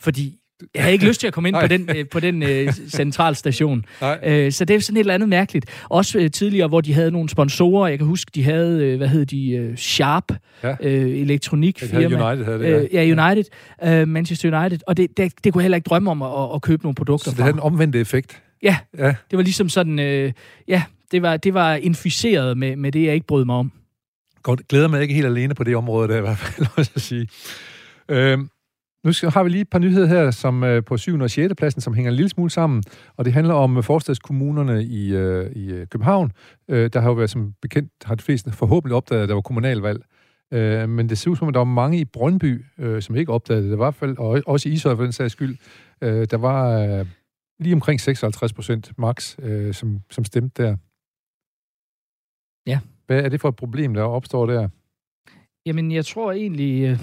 Fordi 0.00 0.38
jeg 0.74 0.82
havde 0.82 0.92
ikke 0.92 1.06
lyst 1.06 1.20
til 1.20 1.26
at 1.26 1.32
komme 1.32 1.48
ind 1.48 1.56
på 1.64 1.66
den, 1.66 1.90
øh, 1.96 2.08
på 2.08 2.20
den 2.20 2.42
øh, 2.42 2.72
centralstation. 2.72 3.84
Øh, 4.24 4.52
så 4.52 4.64
det 4.64 4.76
er 4.76 4.80
sådan 4.80 4.96
et 4.96 5.00
eller 5.00 5.14
andet 5.14 5.28
mærkeligt. 5.28 5.66
Også 5.88 6.18
øh, 6.18 6.30
tidligere, 6.30 6.68
hvor 6.68 6.80
de 6.80 6.94
havde 6.94 7.10
nogle 7.10 7.28
sponsorer. 7.28 7.88
Jeg 7.88 7.98
kan 7.98 8.06
huske, 8.06 8.30
de 8.34 8.44
havde, 8.44 8.84
øh, 8.84 8.96
hvad 8.96 9.08
hed 9.08 9.26
de, 9.26 9.50
øh, 9.50 9.76
Sharp, 9.76 10.32
ja. 10.62 10.74
øh, 10.80 11.20
elektronikfirma. 11.20 12.28
United 12.28 12.44
havde 12.44 12.58
det, 12.58 12.64
ja. 12.64 13.02
Øh, 13.02 13.16
ja, 13.16 13.24
United, 13.24 13.44
øh, 13.84 14.08
Manchester 14.08 14.60
United. 14.60 14.78
Og 14.86 14.96
det, 14.96 15.16
det, 15.16 15.32
det 15.44 15.52
kunne 15.52 15.60
jeg 15.60 15.64
heller 15.64 15.76
ikke 15.76 15.88
drømme 15.88 16.10
om 16.10 16.22
at, 16.22 16.54
at 16.54 16.62
købe 16.62 16.82
nogle 16.82 16.94
produkter 16.94 17.30
Så 17.30 17.36
det 17.36 17.44
havde 17.44 17.54
en 17.54 17.60
omvendt 17.60 17.96
effekt? 17.96 18.42
Ja, 18.62 18.78
ja. 18.98 19.14
det 19.30 19.36
var 19.36 19.42
ligesom 19.42 19.68
sådan, 19.68 19.98
øh, 19.98 20.32
ja, 20.68 20.82
det 21.10 21.22
var, 21.22 21.36
det 21.36 21.54
var 21.54 21.74
inficeret 21.74 22.58
med, 22.58 22.76
med 22.76 22.92
det, 22.92 23.04
jeg 23.04 23.14
ikke 23.14 23.26
brød 23.26 23.44
mig 23.44 23.56
om. 23.56 23.72
Godt, 24.42 24.68
glæder 24.68 24.88
mig 24.88 25.02
ikke 25.02 25.14
helt 25.14 25.26
alene 25.26 25.54
på 25.54 25.64
det 25.64 25.76
område 25.76 26.08
der, 26.08 26.18
i 26.18 26.20
hvert 26.20 26.38
fald, 26.38 26.66
også 26.78 26.92
at 26.94 27.02
sige. 27.02 27.28
Øhm, 28.08 28.48
nu 29.04 29.12
skal, 29.12 29.30
har 29.30 29.42
vi 29.42 29.48
lige 29.48 29.60
et 29.60 29.70
par 29.70 29.78
nyheder 29.78 30.06
her, 30.06 30.30
som 30.30 30.64
øh, 30.64 30.84
på 30.84 30.96
7. 30.96 31.20
og 31.20 31.30
6. 31.30 31.54
pladsen, 31.58 31.80
som 31.80 31.94
hænger 31.94 32.10
en 32.10 32.16
lille 32.16 32.28
smule 32.28 32.50
sammen, 32.50 32.82
og 33.16 33.24
det 33.24 33.32
handler 33.32 33.54
om 33.54 33.82
forstadskommunerne 33.82 34.84
i, 34.84 35.14
øh, 35.14 35.52
i 35.52 35.72
øh, 35.72 35.86
København. 35.86 36.32
Øh, 36.70 36.90
der 36.92 37.00
har 37.00 37.08
jo 37.08 37.14
været 37.14 37.30
som 37.30 37.52
bekendt, 37.62 37.92
har 38.04 38.14
de 38.14 38.22
fleste 38.22 38.52
forhåbentlig 38.52 38.96
opdaget, 38.96 39.22
at 39.22 39.28
der 39.28 39.34
var 39.34 39.40
kommunalvalg. 39.40 40.02
Øh, 40.52 40.88
men 40.88 41.08
det 41.08 41.18
ser 41.18 41.30
ud 41.30 41.36
som, 41.36 41.48
at 41.48 41.54
der 41.54 41.60
var 41.60 41.64
mange 41.64 41.98
i 41.98 42.04
Brøndby, 42.04 42.64
øh, 42.78 43.02
som 43.02 43.16
ikke 43.16 43.32
opdagede 43.32 43.62
det. 43.62 43.70
Det 43.70 43.78
var 43.78 43.84
i 43.84 43.86
hvert 43.86 43.94
fald, 43.94 44.18
og 44.18 44.42
også 44.46 44.68
i 44.68 44.72
Ishøj 44.72 44.96
for 44.96 45.02
den 45.02 45.12
sags 45.12 45.32
skyld. 45.32 45.56
Øh, 46.02 46.26
der 46.30 46.36
var 46.36 46.80
øh, 46.80 47.06
lige 47.58 47.74
omkring 47.74 48.00
56 48.00 48.52
procent 48.52 48.92
max, 48.98 49.36
øh, 49.38 49.74
som, 49.74 50.00
som 50.10 50.24
stemte 50.24 50.62
der. 50.62 50.76
Ja. 52.66 52.80
Hvad 53.06 53.24
er 53.24 53.28
det 53.28 53.40
for 53.40 53.48
et 53.48 53.56
problem, 53.56 53.94
der 53.94 54.02
opstår 54.02 54.46
der? 54.46 54.68
Jamen, 55.66 55.92
jeg 55.92 56.06
tror 56.06 56.32
egentlig, 56.32 56.82
øh, 56.82 57.00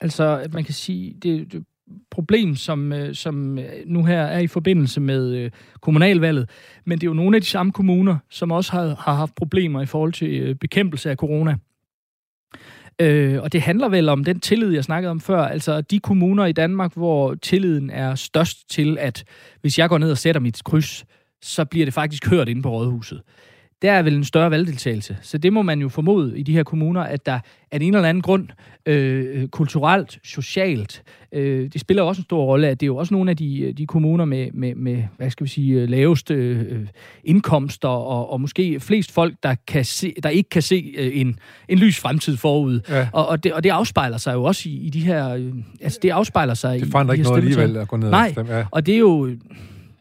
altså, 0.00 0.38
at 0.38 0.54
man 0.54 0.64
kan 0.64 0.74
sige, 0.74 1.14
det, 1.22 1.52
det 1.52 1.64
problem, 2.10 2.54
som, 2.54 2.92
øh, 2.92 3.14
som 3.14 3.58
nu 3.86 4.04
her 4.04 4.22
er 4.22 4.38
i 4.38 4.46
forbindelse 4.46 5.00
med 5.00 5.34
øh, 5.36 5.50
kommunalvalget, 5.80 6.50
men 6.84 6.98
det 6.98 7.06
er 7.06 7.10
jo 7.10 7.14
nogle 7.14 7.36
af 7.36 7.40
de 7.40 7.46
samme 7.46 7.72
kommuner, 7.72 8.18
som 8.30 8.52
også 8.52 8.72
har, 8.72 8.94
har 8.98 9.14
haft 9.14 9.34
problemer 9.34 9.82
i 9.82 9.86
forhold 9.86 10.12
til 10.12 10.40
øh, 10.40 10.54
bekæmpelse 10.54 11.10
af 11.10 11.16
corona. 11.16 11.56
Øh, 13.00 13.42
og 13.42 13.52
det 13.52 13.62
handler 13.62 13.88
vel 13.88 14.08
om 14.08 14.24
den 14.24 14.40
tillid, 14.40 14.72
jeg 14.72 14.84
snakkede 14.84 15.10
om 15.10 15.20
før. 15.20 15.44
Altså 15.44 15.80
de 15.80 16.00
kommuner 16.00 16.46
i 16.46 16.52
Danmark, 16.52 16.94
hvor 16.94 17.34
tilliden 17.34 17.90
er 17.90 18.14
størst 18.14 18.70
til, 18.70 18.98
at 19.00 19.24
hvis 19.60 19.78
jeg 19.78 19.88
går 19.88 19.98
ned 19.98 20.10
og 20.10 20.18
sætter 20.18 20.40
mit 20.40 20.64
kryds, 20.64 21.04
så 21.42 21.64
bliver 21.64 21.86
det 21.86 21.94
faktisk 21.94 22.30
hørt 22.30 22.48
inde 22.48 22.62
på 22.62 22.70
rådhuset 22.70 23.22
der 23.82 23.92
er 23.92 24.02
vel 24.02 24.14
en 24.14 24.24
større 24.24 24.50
valgdeltagelse. 24.50 25.16
Så 25.22 25.38
det 25.38 25.52
må 25.52 25.62
man 25.62 25.80
jo 25.80 25.88
formode 25.88 26.38
i 26.38 26.42
de 26.42 26.52
her 26.52 26.62
kommuner, 26.62 27.00
at 27.00 27.26
der 27.26 27.40
af 27.70 27.78
en 27.82 27.94
eller 27.94 28.08
anden 28.08 28.22
grund, 28.22 28.48
øh, 28.86 29.48
kulturelt, 29.48 30.18
socialt, 30.24 31.02
øh, 31.32 31.72
det 31.72 31.80
spiller 31.80 32.02
også 32.02 32.20
en 32.20 32.24
stor 32.24 32.44
rolle, 32.44 32.68
at 32.68 32.80
det 32.80 32.86
er 32.86 32.86
jo 32.86 32.96
også 32.96 33.14
nogle 33.14 33.30
af 33.30 33.36
de, 33.36 33.72
de 33.78 33.86
kommuner 33.86 34.24
med, 34.24 34.48
med, 34.52 34.74
med 34.74 35.02
hvad 35.16 35.30
skal 35.30 35.44
vi 35.44 35.50
sige, 35.50 35.86
laveste 35.86 36.34
øh, 36.34 36.86
indkomster, 37.24 37.88
og, 37.88 38.30
og 38.30 38.40
måske 38.40 38.80
flest 38.80 39.12
folk, 39.12 39.34
der, 39.42 39.54
kan 39.66 39.84
se, 39.84 40.14
der 40.22 40.28
ikke 40.28 40.50
kan 40.50 40.62
se 40.62 40.94
øh, 40.98 41.20
en, 41.20 41.38
en 41.68 41.78
lys 41.78 42.00
fremtid 42.00 42.36
forud. 42.36 42.80
Ja. 42.88 43.08
Og, 43.12 43.28
og, 43.28 43.44
det, 43.44 43.52
og 43.52 43.64
det 43.64 43.70
afspejler 43.70 44.18
sig 44.18 44.34
jo 44.34 44.44
også 44.44 44.68
i, 44.68 44.72
i 44.72 44.90
de 44.90 45.00
her... 45.00 45.34
Øh, 45.34 45.52
altså, 45.80 45.98
det 46.02 46.10
afspejler 46.10 46.54
sig 46.54 46.80
det 46.80 46.86
i, 46.86 46.88
i 46.88 46.90
de 46.90 47.12
ikke 47.12 47.22
noget 47.22 47.38
alligevel 47.38 47.76
at 47.76 47.88
gå 47.88 47.96
ned 47.96 48.10
Nej, 48.10 48.26
og 48.26 48.30
stemme. 48.30 48.54
Ja. 48.54 48.64
og 48.70 48.86
det 48.86 48.94
er 48.94 48.98
jo... 48.98 49.30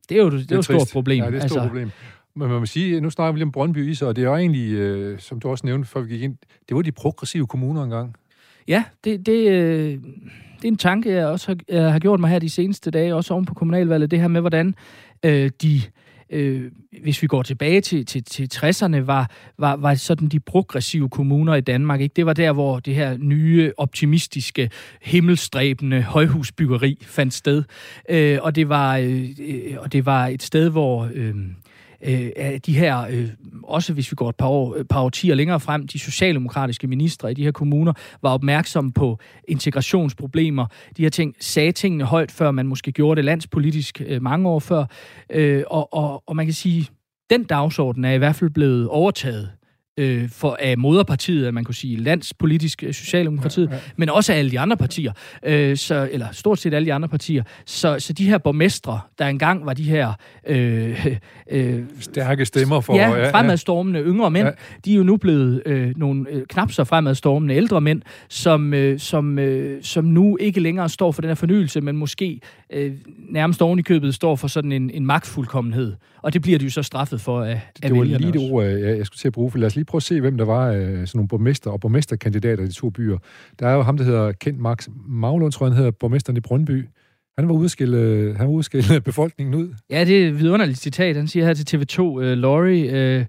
Det 0.09 0.17
er 0.17 0.23
jo, 0.23 0.29
det 0.29 0.35
er 0.35 0.39
det 0.39 0.51
er 0.51 0.55
jo 0.55 0.59
et 0.59 0.65
stort 0.65 0.89
problem. 0.93 1.23
Ja, 1.23 1.31
det 1.31 1.39
er 1.39 1.43
et 1.43 1.49
stort 1.49 1.61
altså, 1.61 1.67
problem. 1.67 1.91
Men 2.35 2.49
man 2.49 2.59
må 2.59 2.65
sige, 2.65 3.01
nu 3.01 3.09
snakker 3.09 3.31
vi 3.31 3.37
lige 3.37 3.45
om 3.45 3.51
Brøndby 3.51 3.89
Is, 3.89 4.01
og 4.01 4.15
det 4.15 4.23
er 4.23 4.25
jo 4.25 4.35
egentlig, 4.35 4.73
øh, 4.73 5.19
som 5.19 5.39
du 5.39 5.49
også 5.49 5.65
nævnte, 5.65 5.89
før 5.89 6.01
vi 6.01 6.13
gik 6.13 6.21
ind, 6.21 6.37
det 6.69 6.75
var 6.75 6.81
de 6.81 6.91
progressive 6.91 7.47
kommuner 7.47 7.83
engang. 7.83 8.15
Ja, 8.67 8.83
det, 9.03 9.25
det, 9.25 9.49
øh, 9.49 9.91
det 10.55 10.63
er 10.63 10.67
en 10.67 10.77
tanke, 10.77 11.11
jeg 11.11 11.27
også 11.27 11.47
har, 11.47 11.57
jeg 11.75 11.91
har 11.91 11.99
gjort 11.99 12.19
mig 12.19 12.29
her 12.29 12.39
de 12.39 12.49
seneste 12.49 12.91
dage, 12.91 13.15
også 13.15 13.33
oven 13.33 13.45
på 13.45 13.53
kommunalvalget, 13.53 14.11
det 14.11 14.19
her 14.19 14.27
med, 14.27 14.41
hvordan 14.41 14.75
øh, 15.23 15.51
de 15.61 15.81
øh, 16.29 16.71
hvis 17.01 17.21
vi 17.21 17.27
går 17.27 17.43
tilbage 17.43 17.81
til, 17.81 18.05
til, 18.05 18.23
til 18.23 18.49
60'erne, 18.53 18.97
var, 18.97 19.31
var, 19.57 19.75
var 19.75 19.95
sådan 19.95 20.27
de 20.27 20.39
progressive 20.39 21.09
kommuner 21.09 21.55
i 21.55 21.61
Danmark. 21.61 22.01
Ikke? 22.01 22.13
Det 22.13 22.25
var 22.25 22.33
der, 22.33 22.53
hvor 22.53 22.79
det 22.79 22.95
her 22.95 23.17
nye, 23.17 23.71
optimistiske, 23.77 24.69
himmelstræbende 25.01 26.01
højhusbyggeri 26.01 26.97
fandt 27.01 27.33
sted. 27.33 27.63
Øh, 28.09 28.39
og, 28.41 28.55
det 28.55 28.69
var, 28.69 28.97
øh, 28.97 29.29
øh 29.39 29.75
og 29.77 29.93
det 29.93 30.05
var 30.05 30.27
et 30.27 30.43
sted, 30.43 30.69
hvor... 30.69 31.09
Øh, 31.13 31.35
øh, 32.05 32.29
af 32.35 32.61
de 32.61 32.77
her, 32.77 33.07
øh, 33.09 33.29
også 33.63 33.93
hvis 33.93 34.11
vi 34.11 34.15
går 34.15 34.29
et 34.29 34.35
par, 34.35 34.47
år, 34.47 34.75
øh, 34.77 34.85
par 34.85 35.01
årtier 35.01 35.35
længere 35.35 35.59
frem, 35.59 35.87
de 35.87 35.99
socialdemokratiske 35.99 36.87
ministre 36.87 37.31
i 37.31 37.33
de 37.33 37.43
her 37.43 37.51
kommuner 37.51 37.93
var 38.21 38.29
opmærksomme 38.29 38.91
på 38.91 39.19
integrationsproblemer. 39.47 40.65
De 40.97 41.01
her 41.01 41.09
ting 41.09 41.35
sagde 41.39 41.71
tingene 41.71 42.03
højt, 42.03 42.31
før 42.31 42.51
man 42.51 42.67
måske 42.67 42.91
gjorde 42.91 43.15
det 43.15 43.25
landspolitisk 43.25 44.01
øh, 44.05 44.21
mange 44.21 44.49
år 44.49 44.59
før. 44.59 44.85
Øh, 45.29 45.63
og, 45.67 45.93
og, 45.93 46.23
og 46.27 46.35
man 46.35 46.45
kan 46.45 46.53
sige, 46.53 46.87
den 47.29 47.43
dagsorden 47.43 48.05
er 48.05 48.11
i 48.11 48.17
hvert 48.17 48.35
fald 48.35 48.49
blevet 48.49 48.87
overtaget 48.87 49.49
øh, 49.97 50.29
for, 50.29 50.57
af 50.59 50.77
moderpartiet, 50.77 51.45
at 51.45 51.53
man 51.53 51.63
kunne 51.63 51.75
sige 51.75 51.97
landspolitisk 51.97 52.83
øh, 52.83 52.93
Socialdemokratiet, 52.93 53.69
ja, 53.69 53.75
ja. 53.75 53.81
men 53.95 54.09
også 54.09 54.33
af 54.33 54.37
alle 54.37 54.51
de 54.51 54.59
andre 54.59 54.77
partier, 54.77 55.11
øh, 55.45 55.77
så, 55.77 56.09
eller 56.11 56.27
stort 56.31 56.59
set 56.59 56.73
alle 56.73 56.85
de 56.85 56.93
andre 56.93 57.07
partier. 57.07 57.43
Så, 57.65 57.99
så 57.99 58.13
de 58.13 58.29
her 58.29 58.37
borgmestre, 58.37 58.99
der 59.19 59.27
engang 59.27 59.65
var 59.65 59.73
de 59.73 59.83
her 59.83 60.13
øh, 60.47 61.07
øh, 61.51 61.83
stærke 61.99 62.45
stemmer 62.45 62.81
for 62.81 62.95
ja, 62.95 63.31
fremadstormende 63.31 63.99
ja. 63.99 64.05
yngre 64.05 64.31
mænd, 64.31 64.47
ja. 64.47 64.53
de 64.85 64.93
er 64.93 64.97
jo 64.97 65.03
nu 65.03 65.17
blevet 65.17 65.61
øh, 65.65 65.93
nogle 65.97 66.25
øh, 66.29 66.45
knap 66.49 66.71
så 66.71 66.83
fremadstormende 66.83 67.55
ældre 67.55 67.81
mænd, 67.81 68.01
som, 68.29 68.73
øh, 68.73 68.99
som, 68.99 69.39
øh, 69.39 69.83
som 69.83 70.05
nu 70.05 70.37
ikke 70.37 70.59
længere 70.59 70.89
står 70.89 71.11
for 71.11 71.21
den 71.21 71.29
her 71.29 71.35
fornyelse, 71.35 71.81
men 71.81 71.97
måske 71.97 72.39
øh, 72.73 72.91
nærmest 73.29 73.61
oven 73.61 73.79
i 73.79 73.81
købet 73.81 74.15
står 74.15 74.35
for 74.35 74.47
sådan 74.47 74.71
en, 74.71 74.89
en 74.89 75.05
magtfuldkommenhed. 75.05 75.93
Og 76.21 76.33
det 76.33 76.41
bliver 76.41 76.59
de 76.59 76.65
jo 76.65 76.71
så 76.71 76.83
straffet 76.83 77.21
for 77.21 77.43
af, 77.43 77.61
det, 77.75 77.83
det 77.83 77.97
var 77.97 78.03
lige 78.03 78.31
det 78.31 78.51
ord, 78.51 78.65
jeg, 78.65 78.97
jeg 78.97 79.05
skulle 79.05 79.19
til 79.19 79.27
at 79.27 79.33
bruge, 79.33 79.51
for 79.51 79.57
lad 79.57 79.67
os 79.67 79.75
lige 79.75 79.82
prøve 79.85 79.99
at 79.99 80.03
se, 80.03 80.21
hvem 80.21 80.37
der 80.37 80.45
var 80.45 80.67
øh, 80.67 80.81
sådan 80.81 81.07
nogle 81.13 81.27
borgmester 81.27 81.71
og 81.71 81.79
borgmesterkandidater 81.79 82.63
i 82.63 82.67
de 82.67 82.71
to 82.71 82.89
byer. 82.89 83.17
Der 83.59 83.67
er 83.67 83.73
jo 83.73 83.81
ham, 83.81 83.97
der 83.97 84.03
hedder 84.03 84.31
Kent 84.31 84.59
Max 84.59 84.87
Maglund, 85.07 85.51
tror 85.51 85.65
jeg, 85.65 85.71
han 85.71 85.77
hedder 85.77 85.91
borgmesteren 85.91 86.37
i 86.37 86.39
Brøndby. 86.39 86.89
Han 87.37 87.47
var 87.49 87.53
udskille, 87.53 88.33
han 88.37 88.47
var 88.47 88.53
udskille 88.53 89.01
befolkningen 89.09 89.55
ud. 89.55 89.73
Ja, 89.89 90.05
det 90.05 90.23
er 90.23 90.27
et 90.27 90.39
vidunderligt 90.39 90.79
citat. 90.79 91.15
Han 91.15 91.27
siger 91.27 91.45
her 91.45 91.53
til 91.53 91.77
TV2, 91.77 91.99
uh, 92.01 92.21
Laurie, 92.21 93.19
uh, 93.19 93.25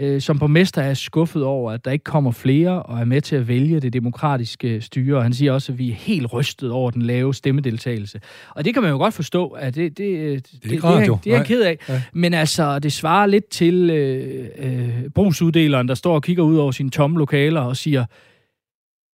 øh, 0.00 0.20
som 0.20 0.38
borgmester 0.38 0.82
er 0.82 0.94
skuffet 0.94 1.44
over, 1.44 1.72
at 1.72 1.84
der 1.84 1.90
ikke 1.90 2.04
kommer 2.04 2.30
flere 2.30 2.82
og 2.82 3.00
er 3.00 3.04
med 3.04 3.20
til 3.20 3.36
at 3.36 3.48
vælge 3.48 3.80
det 3.80 3.92
demokratiske 3.92 4.80
styre. 4.80 5.16
Og 5.16 5.22
han 5.22 5.32
siger 5.32 5.52
også, 5.52 5.72
at 5.72 5.78
vi 5.78 5.90
er 5.90 5.94
helt 5.94 6.32
rystet 6.32 6.70
over 6.70 6.90
den 6.90 7.02
lave 7.02 7.34
stemmedeltagelse. 7.34 8.20
Og 8.50 8.64
det 8.64 8.74
kan 8.74 8.82
man 8.82 8.90
jo 8.90 8.98
godt 8.98 9.14
forstå, 9.14 9.48
at 9.48 9.74
det, 9.74 9.98
det, 9.98 9.98
det, 9.98 10.52
det, 10.52 10.62
det, 10.62 10.70
det, 10.70 10.84
er, 10.84 11.16
det 11.24 11.32
er 11.32 11.36
jeg 11.36 11.46
ked 11.46 11.62
af. 11.62 11.78
Ja. 11.88 12.02
Men 12.12 12.34
altså, 12.34 12.78
det 12.78 12.92
svarer 12.92 13.26
lidt 13.26 13.48
til 13.48 13.90
øh, 13.90 14.48
øh, 14.58 15.10
brugsuddeleren, 15.14 15.88
der 15.88 15.94
står 15.94 16.14
og 16.14 16.22
kigger 16.22 16.42
ud 16.42 16.56
over 16.56 16.72
sine 16.72 16.90
tomme 16.90 17.18
lokaler 17.18 17.60
og 17.60 17.76
siger, 17.76 18.04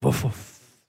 hvorfor 0.01 0.35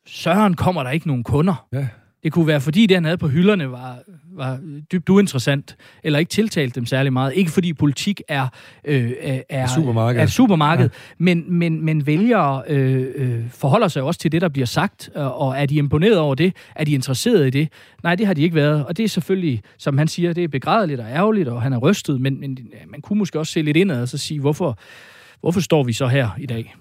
søren 0.07 0.53
kommer 0.53 0.83
der 0.83 0.89
ikke 0.89 1.07
nogen 1.07 1.23
kunder? 1.23 1.67
Ja. 1.73 1.87
Det 2.23 2.31
kunne 2.31 2.47
være, 2.47 2.61
fordi 2.61 2.85
det, 2.85 2.97
han 2.97 3.03
havde 3.03 3.17
på 3.17 3.27
hylderne, 3.27 3.71
var, 3.71 3.97
var 4.31 4.59
dybt 4.91 5.09
uinteressant, 5.09 5.77
eller 6.03 6.19
ikke 6.19 6.29
tiltalt 6.29 6.75
dem 6.75 6.85
særlig 6.85 7.13
meget. 7.13 7.33
Ikke 7.35 7.51
fordi 7.51 7.73
politik 7.73 8.21
er, 8.27 8.47
øh, 8.85 9.11
er, 9.49 9.67
supermarked, 9.67 10.21
er 10.21 10.25
supermarked 10.25 10.83
ja. 10.83 10.89
men, 11.17 11.53
men, 11.53 11.85
men 11.85 12.05
vælgere 12.05 12.63
øh, 12.67 13.05
øh, 13.15 13.49
forholder 13.49 13.87
sig 13.87 14.03
også 14.03 14.19
til 14.19 14.31
det, 14.31 14.41
der 14.41 14.49
bliver 14.49 14.65
sagt, 14.65 15.09
og 15.15 15.57
er 15.57 15.65
de 15.65 15.75
imponeret 15.75 16.17
over 16.17 16.35
det? 16.35 16.53
Er 16.75 16.83
de 16.83 16.91
interesseret 16.91 17.47
i 17.47 17.49
det? 17.49 17.69
Nej, 18.03 18.15
det 18.15 18.27
har 18.27 18.33
de 18.33 18.41
ikke 18.41 18.55
været, 18.55 18.85
og 18.85 18.97
det 18.97 19.03
er 19.03 19.09
selvfølgelig, 19.09 19.61
som 19.77 19.97
han 19.97 20.07
siger, 20.07 20.33
det 20.33 20.43
er 20.43 20.47
begrædeligt 20.47 20.99
og 20.99 21.07
ærgerligt, 21.09 21.47
og 21.47 21.61
han 21.61 21.73
er 21.73 21.77
rystet, 21.77 22.21
men, 22.21 22.39
men 22.39 22.57
man 22.87 23.01
kunne 23.01 23.19
måske 23.19 23.39
også 23.39 23.53
se 23.53 23.61
lidt 23.61 23.77
indad 23.77 24.01
og 24.01 24.07
så 24.07 24.17
sige, 24.17 24.39
hvorfor, 24.39 24.77
hvorfor 25.41 25.59
står 25.59 25.83
vi 25.83 25.93
så 25.93 26.07
her 26.07 26.29
i 26.39 26.45
dag? 26.45 26.75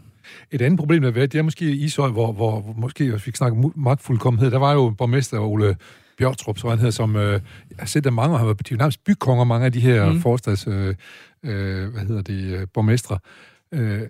Et 0.50 0.62
andet 0.62 0.78
problem, 0.78 1.02
der 1.02 1.08
har 1.08 1.14
været, 1.14 1.32
det 1.32 1.38
er 1.38 1.42
måske 1.42 1.64
i 1.64 1.84
Ishøj, 1.84 2.10
hvor, 2.10 2.32
hvor, 2.32 2.74
måske, 2.76 3.10
hvis 3.10 3.26
vi 3.26 3.32
snakker 3.34 3.70
magtfuldkommenhed, 3.76 4.50
der 4.50 4.58
var 4.58 4.72
jo 4.72 4.94
borgmester 4.98 5.38
Ole 5.38 5.76
Bjørtrup, 6.18 6.58
så 6.58 6.68
han 6.68 6.78
hedder, 6.78 6.90
som 6.90 7.16
øh, 7.16 7.40
har 7.78 7.86
set, 7.86 8.06
at 8.06 8.12
mange 8.12 8.38
har 8.38 8.44
været 8.44 8.70
nærmest 8.78 9.04
bykonger, 9.04 9.44
mange 9.44 9.66
af 9.66 9.72
de 9.72 9.80
her 9.80 10.12
mm. 10.12 10.20
forstads, 10.20 10.66
øh, 10.66 10.94
øh, 11.42 11.92
hvad 11.92 12.02
hedder 12.02 12.22
det, 12.22 12.42
øh, 12.42 12.66
borgmestre. 12.74 13.18
Øh, 13.72 14.02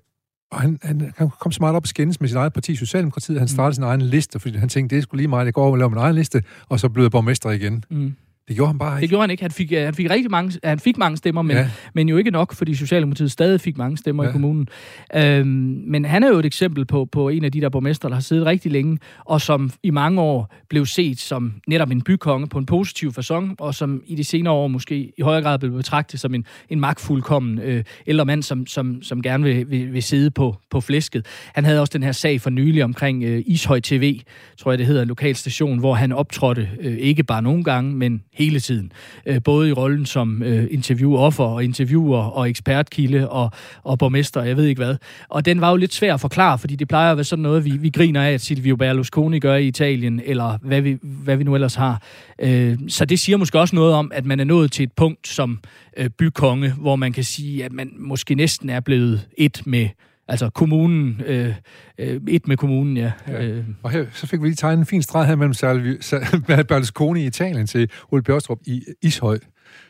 og 0.51 0.61
han, 0.61 0.79
han, 0.83 1.13
han 1.17 1.31
kom 1.41 1.53
så 1.53 1.59
meget 1.61 1.77
op 1.77 1.83
og 1.83 1.89
skændes 1.89 2.21
med 2.21 2.29
sit 2.29 2.37
eget 2.37 2.53
parti, 2.53 2.77
Socialdemokratiet. 2.77 3.39
Han 3.39 3.45
mm. 3.45 3.49
startede 3.49 3.71
mm. 3.71 3.75
sin 3.75 3.83
egen 3.83 4.03
liste, 4.03 4.41
fordi 4.41 4.59
han 4.59 4.69
tænkte, 4.69 4.97
det 4.97 5.03
skulle 5.03 5.19
lige 5.19 5.29
meget, 5.29 5.45
jeg 5.45 5.55
går 5.55 5.63
over 5.63 5.73
og 5.73 5.79
laver 5.79 5.89
min 5.89 5.99
egen 5.99 6.15
liste, 6.15 6.43
og 6.69 6.81
så 6.81 6.89
blev 6.89 7.05
jeg 7.05 7.11
borgmester 7.11 7.51
igen. 7.51 7.85
Mm. 7.91 8.15
Det 8.49 8.57
gjorde 8.57 8.69
han 8.69 8.79
bare 8.79 8.97
ikke. 8.97 9.03
Det 9.03 9.09
gjorde 9.11 9.23
han 9.23 9.31
ikke. 9.31 9.43
Han 9.43 9.51
fik, 9.51 9.73
han 9.73 9.95
fik 9.95 10.11
rigtig 10.11 10.31
mange, 10.31 10.59
han 10.65 10.79
fik 10.79 10.99
mange 10.99 11.17
stemmer, 11.17 11.43
men, 11.43 11.57
ja. 11.57 11.71
men 11.95 12.09
jo 12.09 12.17
ikke 12.17 12.31
nok, 12.31 12.55
fordi 12.55 12.75
Socialdemokratiet 12.75 13.33
stadig 13.33 13.61
fik 13.61 13.79
mange 13.79 13.97
stemmer 13.97 14.25
ja. 14.25 14.31
i 14.31 14.33
kommunen. 14.33 14.69
Øhm, 15.15 15.47
men 15.87 16.05
han 16.05 16.23
er 16.23 16.29
jo 16.29 16.39
et 16.39 16.47
eksempel 16.47 16.85
på, 16.85 17.05
på 17.05 17.29
en 17.29 17.45
af 17.45 17.53
de 17.53 17.61
der 17.61 17.69
borgmester, 17.69 18.09
der 18.09 18.15
har 18.17 18.21
siddet 18.21 18.47
rigtig 18.47 18.73
længe, 18.73 18.99
og 19.25 19.41
som 19.41 19.71
i 19.83 19.91
mange 19.91 20.21
år 20.21 20.55
blev 20.69 20.87
set 20.87 21.19
som 21.19 21.53
netop 21.67 21.91
en 21.91 22.03
bykonge 22.03 22.47
på 22.47 22.59
en 22.59 22.67
positiv 22.67 23.13
façon, 23.19 23.55
og 23.59 23.75
som 23.75 24.03
i 24.07 24.15
de 24.15 24.25
senere 24.25 24.55
år 24.55 24.69
måske 24.69 25.13
i 25.19 25.23
højere 25.23 25.43
grad 25.43 25.59
blev 25.59 25.73
betragtet 25.73 26.21
som 26.21 26.35
en, 26.35 26.45
en 26.69 26.81
magtfuldkommen 26.81 27.59
øh, 27.59 27.85
ældre 28.07 28.25
mand, 28.25 28.43
som, 28.43 28.67
som, 28.67 29.03
som 29.03 29.23
gerne 29.23 29.45
vil, 29.45 29.71
vil, 29.71 29.93
vil 29.93 30.03
sidde 30.03 30.31
på, 30.31 30.57
på 30.71 30.81
flæsket. 30.81 31.27
Han 31.55 31.65
havde 31.65 31.81
også 31.81 31.93
den 31.93 32.03
her 32.03 32.13
sag 32.13 32.41
for 32.41 32.51
nylig 32.51 32.85
omkring 32.85 33.25
øh, 33.25 33.43
Ishøj 33.47 33.81
TV, 33.81 34.21
tror 34.59 34.73
jeg 34.73 34.79
det 34.79 34.87
hedder, 34.87 35.03
en 35.03 35.09
lokal 35.09 35.35
station, 35.35 35.79
hvor 35.79 35.95
han 35.95 36.13
optrådte 36.13 36.71
øh, 36.81 36.97
ikke 36.99 37.25
bare 37.25 37.43
nogle 37.43 37.65
gange, 37.65 37.95
men 37.97 38.23
hele 38.37 38.61
tiden. 38.61 38.93
Øh, 39.27 39.43
både 39.43 39.69
i 39.69 39.73
rollen 39.73 40.07
som 40.07 40.43
øh, 40.43 40.67
interviewoffer 40.71 41.45
og 41.45 41.65
interviewer 41.65 42.19
og 42.19 42.51
ekspertkilde 42.51 43.29
og, 43.29 43.51
og 43.83 43.99
borgmester, 43.99 44.43
jeg 44.43 44.57
ved 44.57 44.65
ikke 44.65 44.85
hvad. 44.85 44.97
Og 45.29 45.45
den 45.45 45.61
var 45.61 45.71
jo 45.71 45.77
lidt 45.77 45.95
svær 45.95 46.15
at 46.15 46.21
forklare, 46.21 46.59
fordi 46.59 46.77
det 46.77 46.89
plejer 46.89 47.11
at 47.11 47.17
være 47.17 47.25
sådan 47.25 47.43
noget, 47.43 47.65
vi, 47.65 47.71
vi 47.71 47.91
griner 47.91 48.23
af, 48.23 48.33
at 48.33 48.41
Silvio 48.41 48.77
Berlusconi 48.77 49.39
gør 49.39 49.57
i 49.57 49.67
Italien, 49.67 50.21
eller 50.25 50.59
hvad 50.63 50.81
vi, 50.81 50.99
hvad 51.03 51.37
vi 51.37 51.45
nu 51.45 51.55
ellers 51.55 51.75
har. 51.75 52.03
Øh, 52.39 52.79
så 52.89 53.05
det 53.05 53.19
siger 53.19 53.37
måske 53.37 53.61
også 53.61 53.77
noget 53.77 53.95
om, 53.95 54.11
at 54.15 54.25
man 54.25 54.41
er 54.41 54.45
nået 54.45 54.73
til 54.73 54.83
et 54.83 54.93
punkt 54.93 55.29
som 55.29 55.59
øh, 55.97 56.11
bykonge, 56.11 56.73
hvor 56.73 56.97
man 56.97 57.13
kan 57.13 57.25
sige, 57.25 57.65
at 57.65 57.73
man 57.73 57.93
måske 57.99 58.35
næsten 58.35 58.71
er 58.71 58.81
blevet 58.81 59.29
et 59.39 59.63
med 59.67 59.89
Altså 60.29 60.51
kommunen, 60.51 61.23
øh, 61.27 61.55
øh, 61.99 62.21
et 62.29 62.49
med 62.49 62.57
kommunen, 62.57 62.97
ja. 62.97 63.13
ja. 63.29 63.47
Øh. 63.47 63.65
Og 63.83 63.91
her, 63.91 64.07
så 64.13 64.27
fik 64.27 64.43
vi 64.43 64.47
lige 64.47 64.57
tegnet 64.57 64.79
en 64.79 64.87
fin 64.87 65.03
streg 65.03 65.27
her 65.27 65.37
mellem 65.37 65.55
Salvi, 65.55 65.97
Berlusconi 66.69 67.23
i 67.23 67.27
Italien 67.27 67.67
til 67.67 67.91
Ole 68.11 68.23
Bjørstrup 68.23 68.59
i 68.67 68.83
Ishøj. 69.03 69.39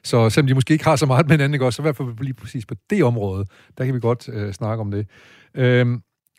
Så 0.04 0.30
selvom 0.30 0.46
de 0.46 0.54
måske 0.54 0.72
ikke 0.72 0.84
har 0.84 0.96
så 0.96 1.06
meget 1.06 1.26
med 1.28 1.38
hinanden, 1.38 1.72
så 1.72 1.82
i 1.82 1.84
hvert 1.84 1.96
fald 1.96 2.08
lige 2.20 2.34
præcis 2.34 2.66
på 2.66 2.74
det 2.90 3.04
område, 3.04 3.44
der 3.78 3.84
kan 3.84 3.94
vi 3.94 4.00
godt 4.00 4.28
øh, 4.32 4.52
snakke 4.52 4.80
om 4.80 4.90
det. 4.90 5.06
Øh, 5.54 5.86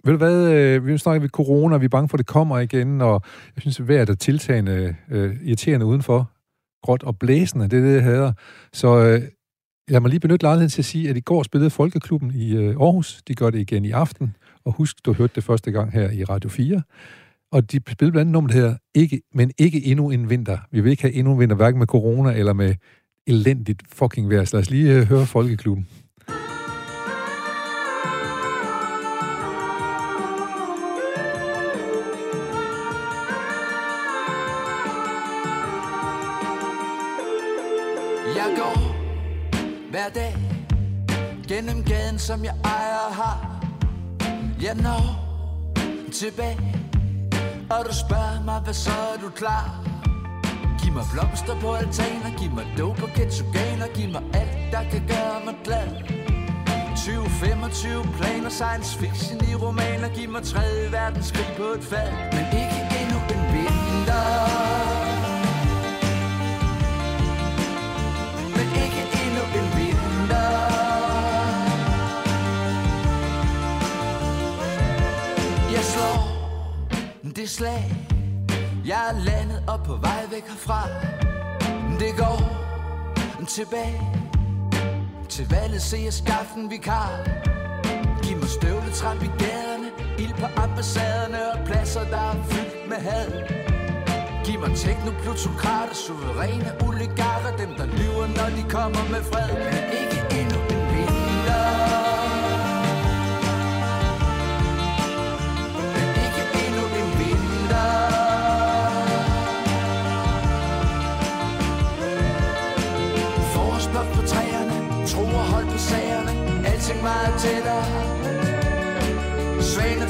ved 0.04 0.14
du 0.14 0.18
hvad, 0.18 0.52
øh, 0.52 0.88
vi 0.88 0.98
snakker 0.98 1.22
vi 1.22 1.28
corona, 1.28 1.78
vi 1.78 1.86
er 1.86 1.90
bange 1.90 2.10
for, 2.10 2.18
at 2.18 2.20
det 2.20 2.28
kommer 2.28 2.60
igen, 2.60 3.02
og 3.02 3.22
jeg 3.56 3.62
synes, 3.62 3.80
at 3.80 3.88
vejret 3.88 4.10
er 4.10 4.14
tiltagende 4.14 4.96
øh, 5.12 5.36
irriterende 5.44 5.86
udenfor. 5.86 6.32
Gråt 6.84 7.04
og 7.04 7.20
blæsende, 7.20 7.68
det 7.68 7.80
er 7.80 7.84
det, 7.84 7.94
jeg 7.94 8.04
hader. 8.04 8.34
Så 8.74 8.98
øh, 9.06 9.22
Lad 9.90 10.00
mig 10.00 10.10
lige 10.10 10.20
benytte 10.20 10.44
lejligheden 10.44 10.70
til 10.70 10.82
at 10.82 10.86
sige, 10.86 11.10
at 11.10 11.18
i 11.18 11.20
går 11.20 11.44
spillede 11.44 11.70
Folkeklubben 11.70 12.32
i 12.36 12.56
øh, 12.56 12.70
Aarhus. 12.70 13.22
De 13.28 13.36
gør 13.36 13.50
det 13.50 13.60
igen 13.60 13.86
i 13.86 13.92
aften. 13.92 14.36
Og 14.66 14.74
husk, 14.74 15.06
du 15.06 15.14
hørte 15.14 15.34
det 15.36 15.44
første 15.44 15.72
gang 15.72 15.92
her 15.92 16.12
i 16.12 16.24
Radio 16.24 16.50
4. 16.50 16.82
Og 17.52 17.72
de 17.72 17.80
spillede 17.92 18.12
blandt 18.12 18.18
andet 18.18 18.32
nummer, 18.32 18.76
ikke, 18.96 19.22
Men 19.34 19.52
ikke 19.58 19.86
endnu 19.86 20.10
en 20.10 20.30
vinter. 20.30 20.58
Vi 20.72 20.82
vil 20.82 20.90
ikke 20.90 21.02
have 21.02 21.14
endnu 21.14 21.34
en 21.34 21.40
vinter, 21.40 21.56
hverken 21.56 21.80
med 21.80 21.88
corona 21.88 22.34
eller 22.34 22.54
med 22.54 22.76
elendigt 23.28 23.82
fucking 23.88 24.30
vejr. 24.30 24.46
Så 24.46 24.56
lad 24.56 24.62
os 24.62 24.70
lige 24.70 24.94
øh, 24.94 25.04
høre 25.06 25.26
Folkeklubben. 25.26 25.88
Som 42.28 42.44
jeg 42.44 42.56
ejer 42.64 43.12
har 43.12 43.38
Jeg 44.62 44.76
når 44.76 45.04
tilbage 46.14 46.76
Og 47.70 47.86
du 47.86 47.94
spørger 48.06 48.44
mig, 48.46 48.60
hvad 48.60 48.74
så 48.74 48.92
er 49.14 49.22
du 49.22 49.30
klar? 49.30 49.66
Giv 50.82 50.94
mig 50.94 51.04
blomster 51.14 51.60
på 51.62 51.74
altaner 51.74 52.32
Giv 52.40 52.52
mig 52.52 52.66
dope 52.78 53.04
og 53.04 53.10
ketsuganer 53.10 53.88
Giv 53.96 54.10
mig 54.12 54.24
alt, 54.34 54.72
der 54.72 54.84
kan 54.92 55.04
gøre 55.08 55.40
mig 55.46 55.56
glad. 55.64 55.88
20-25 56.96 58.18
planer 58.18 58.50
Science 58.50 58.98
fiction 59.00 59.40
i 59.50 59.56
romaner. 59.56 60.10
Giv 60.16 60.30
mig 60.30 60.44
tredje 60.44 60.92
verdenskrig 60.92 61.54
på 61.58 61.64
et 61.64 61.84
fad 61.84 62.12
Men 62.36 62.46
ikke 62.62 62.80
endnu 63.00 63.18
en 63.34 63.44
vinter. 63.54 64.77
Det 77.48 77.56
slag. 77.56 77.96
Jeg 78.86 79.02
er 79.10 79.20
landet 79.30 79.64
op 79.68 79.84
på 79.84 79.96
vej 79.96 80.24
væk 80.32 80.48
herfra. 80.48 80.82
Det 82.00 82.14
går 82.18 82.40
tilbage. 83.48 84.02
Til 85.30 85.50
valget 85.50 85.82
se 85.82 85.98
jeg 86.04 86.14
skaffen 86.14 86.64
vi 86.64 86.76
vikar. 86.76 87.12
Giv 88.24 88.38
mig 88.38 88.50
støvletramp 88.50 89.24
i 89.24 89.30
gaderne 89.44 89.90
Ild 90.20 90.34
på 90.34 90.48
ambassaderne 90.62 91.52
og 91.52 91.66
pladser 91.66 92.04
der 92.14 92.24
er 92.32 92.44
fyldt 92.50 92.90
med 92.90 92.98
had. 92.98 93.32
Giv 94.46 94.60
mig 94.60 94.78
teknoplutokrater, 94.78 95.96
suveræne 96.06 96.72
oligarker. 96.88 97.52
Dem 97.62 97.72
der 97.80 97.86
lyver 97.86 98.28
når 98.38 98.50
de 98.58 98.64
kommer 98.70 99.04
med 99.14 99.24
fred. 99.32 99.50
Men 99.66 99.84
ikke 100.02 100.20
endnu 100.40 100.60
en 100.74 100.84
vinder 100.94 102.17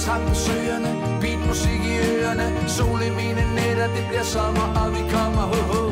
Svane 0.08 0.20
trap 0.20 0.30
på 0.30 0.36
søerne, 0.36 1.20
beat 1.22 1.40
musik 1.48 1.82
i 1.86 1.98
ørerne, 1.98 2.70
sol 2.70 3.02
i 3.02 3.10
mine 3.10 3.56
nætter, 3.56 3.88
det 3.96 4.06
bliver 4.08 4.24
sommer, 4.24 4.68
og 4.82 4.92
vi 4.92 5.02
kommer 5.12 5.42
ho 5.42 5.62
ho. 5.72 5.87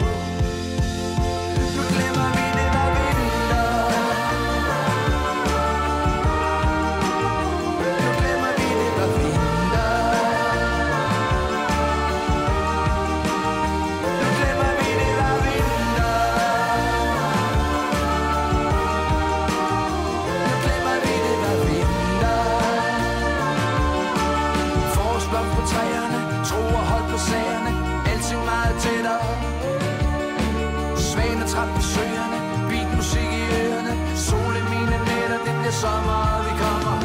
Så 35.81 36.01
meget 36.05 36.45
vi 36.45 36.51
kommer. 36.63 36.95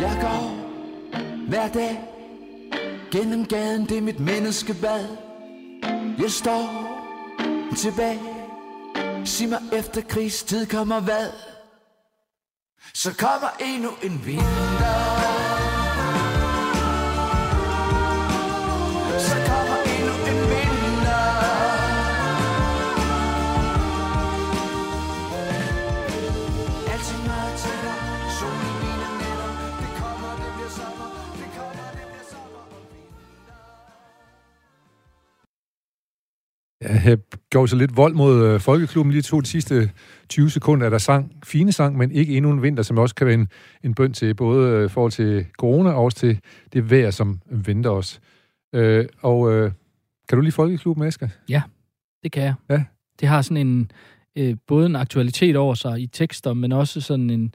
Jeg 0.00 0.18
går 0.20 0.42
hver 1.48 1.68
dag 1.68 2.00
gennem 3.12 3.46
gaden, 3.46 3.88
det 3.88 3.98
er 3.98 4.02
mit 4.02 4.20
menneskebad. 4.20 5.06
Jeg 6.18 6.30
står 6.30 6.64
tilbage, 7.76 8.20
sig 9.24 9.48
mig 9.48 9.62
efter 9.72 10.00
krigstid 10.00 10.66
kommer 10.66 11.00
hvad? 11.00 11.28
Så 12.94 13.14
kommer 13.14 13.48
endnu 13.60 13.90
en 14.02 14.26
vind 14.26 14.65
Ja, 36.96 37.10
jeg 37.10 37.18
gjorde 37.50 37.68
så 37.68 37.76
lidt 37.76 37.96
vold 37.96 38.14
mod 38.14 38.44
øh, 38.44 38.60
Folkeklubben 38.60 39.12
lige 39.12 39.22
to 39.22 39.40
de 39.40 39.46
sidste 39.46 39.90
20 40.28 40.50
sekunder, 40.50 40.90
der 40.90 40.98
sang 40.98 41.32
fine 41.44 41.72
sang, 41.72 41.96
men 41.96 42.10
ikke 42.10 42.36
endnu 42.36 42.50
en 42.50 42.62
vinter, 42.62 42.82
som 42.82 42.98
også 42.98 43.14
kan 43.14 43.26
være 43.26 43.34
en, 43.34 43.48
en 43.82 43.94
bønd 43.94 44.14
til, 44.14 44.34
både 44.34 44.70
øh, 44.70 44.90
forhold 44.90 45.12
til 45.12 45.46
corona 45.58 45.90
og 45.90 46.04
også 46.04 46.18
til 46.18 46.40
det 46.72 46.90
vejr, 46.90 47.10
som 47.10 47.40
venter 47.50 47.90
os. 47.90 48.20
Øh, 48.74 49.06
og 49.22 49.52
øh, 49.52 49.72
kan 50.28 50.38
du 50.38 50.42
lide 50.42 50.52
Folkeklubben, 50.52 51.04
Asger? 51.04 51.28
Det 52.22 52.32
kan 52.32 52.42
jeg. 52.42 52.54
Ja. 52.70 52.84
Det 53.20 53.28
har 53.28 53.42
sådan 53.42 53.66
en, 53.66 53.90
øh, 54.36 54.56
både 54.66 54.86
en 54.86 54.96
aktualitet 54.96 55.56
over 55.56 55.74
sig 55.74 56.00
i 56.00 56.06
tekster, 56.06 56.54
men 56.54 56.72
også 56.72 57.00
sådan 57.00 57.30
en, 57.30 57.54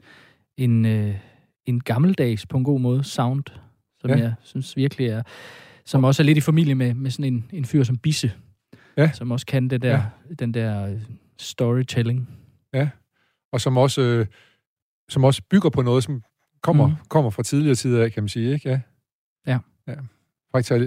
en, 0.56 0.86
øh, 0.86 1.14
en 1.66 1.80
gammeldags, 1.80 2.46
på 2.46 2.56
en 2.56 2.64
god 2.64 2.80
måde, 2.80 3.04
sound, 3.04 3.44
som 4.00 4.10
Ja. 4.10 4.16
ja. 4.16 4.22
jeg 4.22 4.34
synes 4.42 4.76
virkelig 4.76 5.06
er, 5.06 5.22
som 5.84 6.04
også 6.04 6.22
er 6.22 6.24
lidt 6.24 6.38
i 6.38 6.40
familie 6.40 6.74
med, 6.74 6.94
med 6.94 7.10
sådan 7.10 7.34
en, 7.34 7.44
en 7.52 7.64
fyr 7.64 7.82
som 7.82 7.96
Bisse, 7.98 8.32
Ja. 8.96 9.12
som 9.12 9.30
også 9.30 9.46
kan 9.46 9.68
det 9.68 9.82
der, 9.82 9.90
ja. 9.90 10.34
den 10.38 10.54
der 10.54 10.86
øh, 10.86 11.00
storytelling. 11.38 12.28
Og 13.52 13.60
som 13.60 13.76
også, 13.76 14.00
øh, 14.02 14.26
som 15.08 15.24
også 15.24 15.42
bygger 15.50 15.70
på 15.70 15.82
noget, 15.82 16.04
som 16.04 16.22
kommer, 16.62 16.86
mm. 16.86 16.94
kommer 17.08 17.30
fra 17.30 17.42
tidligere 17.42 17.74
tider 17.74 18.04
af, 18.04 18.12
kan 18.12 18.22
man 18.22 18.28
sige, 18.28 18.52
ikke? 18.52 18.68
Ja. 18.68 18.80
Ja. 19.46 19.58
ja. 19.88 19.94
Faktisk 20.52 20.70
har 20.70 20.78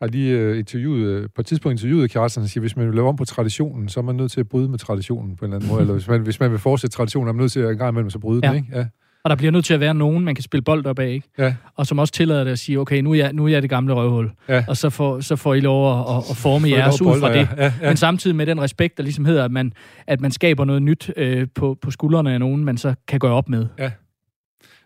har 0.00 0.06
lige 0.06 0.38
øh, 0.38 0.58
interviewet, 0.58 1.06
øh, 1.06 1.28
på 1.34 1.40
et 1.40 1.46
tidspunkt 1.46 1.72
interviewet 1.72 2.10
Kjartan, 2.10 2.42
og 2.42 2.48
siger, 2.48 2.60
hvis 2.60 2.76
man 2.76 2.86
vil 2.86 2.94
lave 2.94 3.08
om 3.08 3.16
på 3.16 3.24
traditionen, 3.24 3.88
så 3.88 4.00
er 4.00 4.04
man 4.04 4.14
nødt 4.14 4.32
til 4.32 4.40
at 4.40 4.48
bryde 4.48 4.68
med 4.68 4.78
traditionen 4.78 5.36
på 5.36 5.44
en 5.44 5.52
eller 5.52 5.56
anden 5.56 5.70
måde. 5.70 5.80
Eller 5.80 5.94
hvis 5.94 6.08
man, 6.08 6.20
hvis 6.20 6.40
man 6.40 6.50
vil 6.50 6.58
fortsætte 6.58 6.96
traditionen, 6.96 7.28
er 7.28 7.32
man 7.32 7.40
nødt 7.40 7.52
til 7.52 7.60
at 7.60 7.70
en 7.70 7.78
gang 7.78 7.88
imellem 7.88 8.10
så 8.10 8.18
bryde 8.18 8.40
Ja. 8.44 8.48
den, 8.48 8.56
ikke? 8.56 8.78
Ja. 8.78 8.86
Og 9.24 9.30
der 9.30 9.36
bliver 9.36 9.50
nødt 9.52 9.64
til 9.64 9.74
at 9.74 9.80
være 9.80 9.94
nogen, 9.94 10.24
man 10.24 10.34
kan 10.34 10.42
spille 10.42 10.62
bold 10.62 10.86
op 10.86 10.98
af, 10.98 11.08
ikke? 11.08 11.28
Ja. 11.38 11.54
Og 11.74 11.86
som 11.86 11.98
også 11.98 12.12
tillader 12.12 12.44
det 12.44 12.50
at 12.50 12.58
sige, 12.58 12.80
okay, 12.80 13.00
nu 13.00 13.10
er 13.10 13.14
jeg, 13.14 13.32
nu 13.32 13.44
er 13.44 13.48
jeg 13.48 13.62
det 13.62 13.70
gamle 13.70 13.94
røvhul. 13.94 14.30
Ja. 14.48 14.64
Og 14.68 14.76
så 14.76 14.90
får, 14.90 15.20
så 15.20 15.36
får 15.36 15.54
I 15.54 15.60
lov 15.60 16.00
at, 16.00 16.16
at, 16.16 16.30
at 16.30 16.36
forme 16.36 16.68
jeres 16.68 17.02
ud 17.02 17.20
fra 17.20 17.32
det. 17.32 17.48
Ja, 17.56 17.64
ja, 17.64 17.72
ja. 17.82 17.88
Men 17.88 17.96
samtidig 17.96 18.36
med 18.36 18.46
den 18.46 18.60
respekt, 18.60 18.96
der 18.96 19.02
ligesom 19.02 19.24
hedder, 19.24 19.44
at 19.44 19.50
man, 19.50 19.72
at 20.06 20.20
man 20.20 20.30
skaber 20.30 20.64
noget 20.64 20.82
nyt 20.82 21.10
øh, 21.16 21.46
på, 21.54 21.78
på 21.82 21.90
skuldrene 21.90 22.32
af 22.32 22.40
nogen, 22.40 22.64
man 22.64 22.78
så 22.78 22.94
kan 23.08 23.18
gøre 23.18 23.32
op 23.32 23.48
med. 23.48 23.66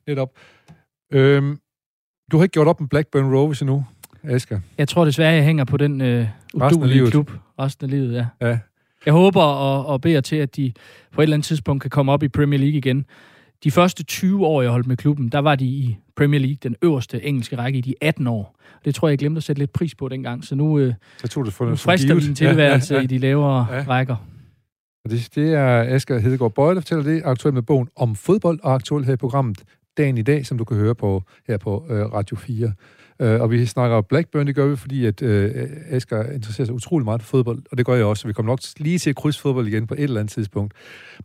Netop. 0.06 0.28
Øhm, 1.12 1.58
du 2.32 2.36
har 2.36 2.44
ikke 2.44 2.52
gjort 2.52 2.66
op 2.66 2.80
med 2.80 2.88
Blackburn 2.88 3.34
Rovers 3.34 3.60
endnu, 3.60 3.84
Asger. 4.24 4.60
Jeg 4.78 4.88
tror 4.88 5.04
desværre, 5.04 5.32
jeg 5.34 5.44
hænger 5.44 5.64
på 5.64 5.76
den 5.76 6.00
øh, 6.00 6.26
udulige 6.54 7.10
klub 7.10 7.30
resten 7.58 7.84
af 7.84 7.90
livet, 7.90 8.14
ja. 8.14 8.26
Ja. 8.48 8.58
Jeg 9.06 9.14
håber 9.14 9.42
og, 9.42 9.86
og 9.86 10.00
beder 10.00 10.20
til, 10.20 10.36
at 10.36 10.56
de 10.56 10.72
på 11.12 11.20
et 11.20 11.22
eller 11.22 11.36
andet 11.36 11.46
tidspunkt 11.46 11.82
kan 11.82 11.90
komme 11.90 12.12
op 12.12 12.22
i 12.22 12.28
Premier 12.28 12.60
League 12.60 12.78
igen. 12.78 13.06
De 13.64 13.70
første 13.70 14.02
20 14.04 14.46
år, 14.46 14.62
jeg 14.62 14.70
holdt 14.70 14.86
med 14.86 14.96
klubben, 14.96 15.28
der 15.28 15.38
var 15.38 15.54
de 15.54 15.64
i 15.64 15.96
Premier 16.16 16.40
League, 16.40 16.56
den 16.62 16.76
øverste 16.82 17.24
engelske 17.24 17.56
række, 17.56 17.78
i 17.78 17.82
de 17.82 17.94
18 18.00 18.26
år. 18.26 18.58
Det 18.84 18.94
tror 18.94 19.08
jeg, 19.08 19.10
jeg 19.10 19.18
glemte 19.18 19.36
at 19.38 19.42
sætte 19.42 19.60
lidt 19.60 19.72
pris 19.72 19.94
på 19.94 20.08
dengang, 20.08 20.44
så 20.44 20.54
nu, 20.54 20.78
øh, 20.78 20.94
Så 21.20 21.28
tog 21.28 21.44
det 21.44 21.60
nu 21.60 21.76
frister 21.76 22.14
en 22.14 22.34
tilværelse 22.34 22.94
Ja, 22.94 23.00
ja, 23.00 23.04
i 23.04 23.06
de 23.06 23.18
lavere 23.18 23.66
Ja. 23.70 23.84
rækker. 23.88 24.16
Det, 25.10 25.28
det 25.34 25.54
er 25.54 25.82
Asger 25.94 26.18
Hedegaard 26.18 26.54
Bøje, 26.54 26.74
der 26.74 26.80
fortæller 26.80 27.04
det 27.04 27.22
aktuelt 27.24 27.54
med 27.54 27.62
bogen 27.62 27.88
om 27.96 28.14
fodbold, 28.14 28.60
og 28.62 28.74
aktuelt 28.74 29.06
her 29.06 29.12
i 29.12 29.16
programmet 29.16 29.62
Dagen 29.96 30.18
i 30.18 30.22
dag, 30.22 30.46
som 30.46 30.58
du 30.58 30.64
kan 30.64 30.76
høre 30.76 30.94
på 30.94 31.22
her 31.48 31.56
på 31.58 31.86
øh, 31.90 32.12
Radio 32.12 32.36
4. 32.36 32.72
Øh, 33.22 33.40
og 33.40 33.50
vi 33.50 33.66
snakker 33.66 34.00
Blackburn, 34.00 34.46
det 34.46 34.54
gør 34.54 34.66
vi, 34.66 34.76
fordi 34.76 35.06
at 35.06 35.22
øh, 35.22 35.50
Asger 35.90 36.30
interesserer 36.30 36.64
sig 36.64 36.74
utrolig 36.74 37.04
meget 37.04 37.22
for 37.22 37.28
fodbold, 37.28 37.62
og 37.70 37.78
det 37.78 37.86
gør 37.86 37.94
jeg 37.94 38.04
også. 38.04 38.26
Vi 38.26 38.32
kommer 38.32 38.52
nok 38.52 38.60
lige 38.78 38.98
til 38.98 39.10
at 39.10 39.16
krydse 39.16 39.40
fodbold 39.40 39.66
igen 39.66 39.86
på 39.86 39.94
et 39.94 40.02
eller 40.02 40.20
andet 40.20 40.32
tidspunkt. 40.32 40.74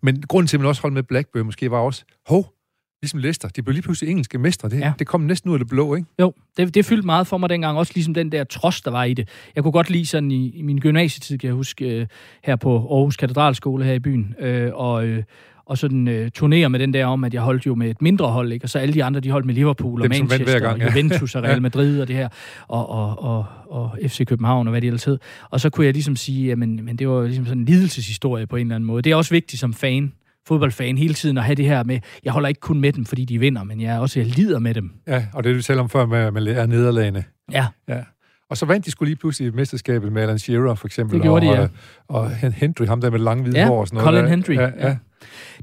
Men 0.01 0.23
grunden 0.27 0.47
til, 0.47 0.57
at 0.57 0.61
man 0.61 0.67
også 0.67 0.81
holdt 0.81 0.93
med 0.93 1.03
Blackburn, 1.03 1.45
måske 1.45 1.71
var 1.71 1.79
også, 1.79 2.03
hov, 2.27 2.56
ligesom 3.01 3.19
Leicester, 3.19 3.47
de 3.47 3.61
blev 3.61 3.73
lige 3.73 3.83
pludselig 3.83 4.09
engelske 4.09 4.37
mestre. 4.37 4.69
Det, 4.69 4.79
ja. 4.79 4.93
Det 4.99 5.07
kom 5.07 5.21
næsten 5.21 5.49
ud 5.49 5.55
af 5.55 5.59
det 5.59 5.67
blå, 5.67 5.95
ikke? 5.95 6.07
Jo, 6.19 6.33
det, 6.57 6.75
det 6.75 6.85
fyldte 6.85 7.05
meget 7.05 7.27
for 7.27 7.37
mig 7.37 7.49
dengang, 7.49 7.77
også 7.77 7.91
ligesom 7.95 8.13
den 8.13 8.31
der 8.31 8.43
trods, 8.43 8.81
der 8.81 8.91
var 8.91 9.03
i 9.03 9.13
det. 9.13 9.29
Jeg 9.55 9.63
kunne 9.63 9.71
godt 9.71 9.89
lide 9.89 10.05
sådan 10.05 10.31
i, 10.31 10.49
i 10.49 10.61
min 10.61 10.79
gymnasietid, 10.79 11.37
kan 11.37 11.47
jeg 11.47 11.55
huske, 11.55 11.99
øh, 11.99 12.07
her 12.43 12.55
på 12.55 12.75
Aarhus 12.75 13.17
Katedralskole 13.17 13.85
her 13.85 13.93
i 13.93 13.99
byen, 13.99 14.35
øh, 14.39 14.71
og, 14.73 15.07
øh, 15.07 15.23
og 15.65 15.77
sådan 15.77 16.07
øh, 16.07 16.31
turnere 16.31 16.69
med 16.69 16.79
den 16.79 16.93
der 16.93 17.05
om, 17.05 17.23
at 17.23 17.33
jeg 17.33 17.41
holdt 17.41 17.65
jo 17.65 17.75
med 17.75 17.89
et 17.89 18.01
mindre 18.01 18.27
hold, 18.27 18.51
ikke? 18.51 18.65
og 18.65 18.69
så 18.69 18.79
alle 18.79 18.93
de 18.93 19.03
andre, 19.03 19.19
de 19.19 19.31
holdt 19.31 19.45
med 19.45 19.53
Liverpool 19.53 20.01
og 20.01 20.03
Dem, 20.03 20.09
Manchester, 20.09 20.59
gang, 20.59 20.73
og 20.73 20.79
ja. 20.79 20.87
Juventus 20.87 21.35
og 21.35 21.43
Real. 21.43 21.61
Madrid 21.61 22.01
og 22.01 22.07
det 22.07 22.15
her, 22.15 22.29
og, 22.67 22.89
og, 22.89 23.23
og, 23.23 23.45
og 23.69 23.97
FC 24.07 24.25
København 24.25 24.67
og 24.67 24.71
hvad 24.71 24.81
det 24.81 24.87
ellers 24.87 25.03
hed. 25.03 25.17
Og 25.49 25.59
så 25.59 25.69
kunne 25.69 25.85
jeg 25.85 25.93
ligesom 25.93 26.15
sige, 26.15 26.51
at 26.51 26.57
men, 26.57 26.85
men 26.85 26.95
det 26.95 27.09
var 27.09 27.23
ligesom 27.23 27.45
sådan 27.45 27.61
en 27.61 27.65
lidelseshistorie 27.65 28.47
på 28.47 28.55
en 28.55 28.61
eller 28.61 28.75
anden 28.75 28.87
måde. 28.87 29.01
Det 29.01 29.11
er 29.11 29.15
også 29.15 29.33
vigtigt 29.33 29.59
som 29.59 29.73
fan, 29.73 30.13
fodboldfan, 30.47 30.97
hele 30.97 31.13
tiden 31.13 31.37
at 31.37 31.43
have 31.43 31.55
det 31.55 31.65
her 31.65 31.83
med, 31.83 31.99
jeg 32.23 32.33
holder 32.33 32.49
ikke 32.49 32.61
kun 32.61 32.81
med 32.81 32.93
dem, 32.93 33.05
fordi 33.05 33.25
de 33.25 33.39
vinder, 33.39 33.63
men 33.63 33.81
jeg 33.81 33.95
er 33.95 33.99
også, 33.99 34.19
jeg 34.19 34.27
lider 34.27 34.59
med 34.59 34.73
dem. 34.73 34.91
Ja, 35.07 35.25
og 35.33 35.43
det 35.43 35.55
vi 35.55 35.61
talte 35.61 35.79
om 35.79 35.89
før 35.89 36.05
med, 36.05 36.31
med 36.31 36.47
er 36.47 36.65
nederlagene. 36.65 37.23
Ja, 37.51 37.67
Ja. 37.87 38.03
Og 38.49 38.57
så 38.57 38.65
vandt 38.65 38.85
de 38.85 38.91
skulle 38.91 39.09
lige 39.09 39.19
pludselig 39.19 39.55
mesterskabet 39.55 40.11
med 40.11 40.21
Alan 40.21 40.39
Shearer, 40.39 40.75
for 40.75 40.87
eksempel. 40.87 41.15
Det 41.15 41.23
gjorde 41.23 41.49
og, 41.49 41.55
de, 41.55 41.61
ja. 41.61 41.67
Og, 42.07 42.21
og 42.21 42.29
Henry, 42.31 42.85
ham 42.85 43.01
der 43.01 43.09
med 43.09 43.19
lange 43.19 43.43
hvide 43.43 43.59
Ja, 43.59 43.67
hår 43.67 43.79
og 43.79 43.87
sådan 43.87 44.03
noget. 44.03 44.07
Colin 44.07 44.23
der. 44.23 44.29
Hendry, 44.29 44.53
Ja, 44.53 44.61
ja. 44.61 44.87
ja. 44.87 44.97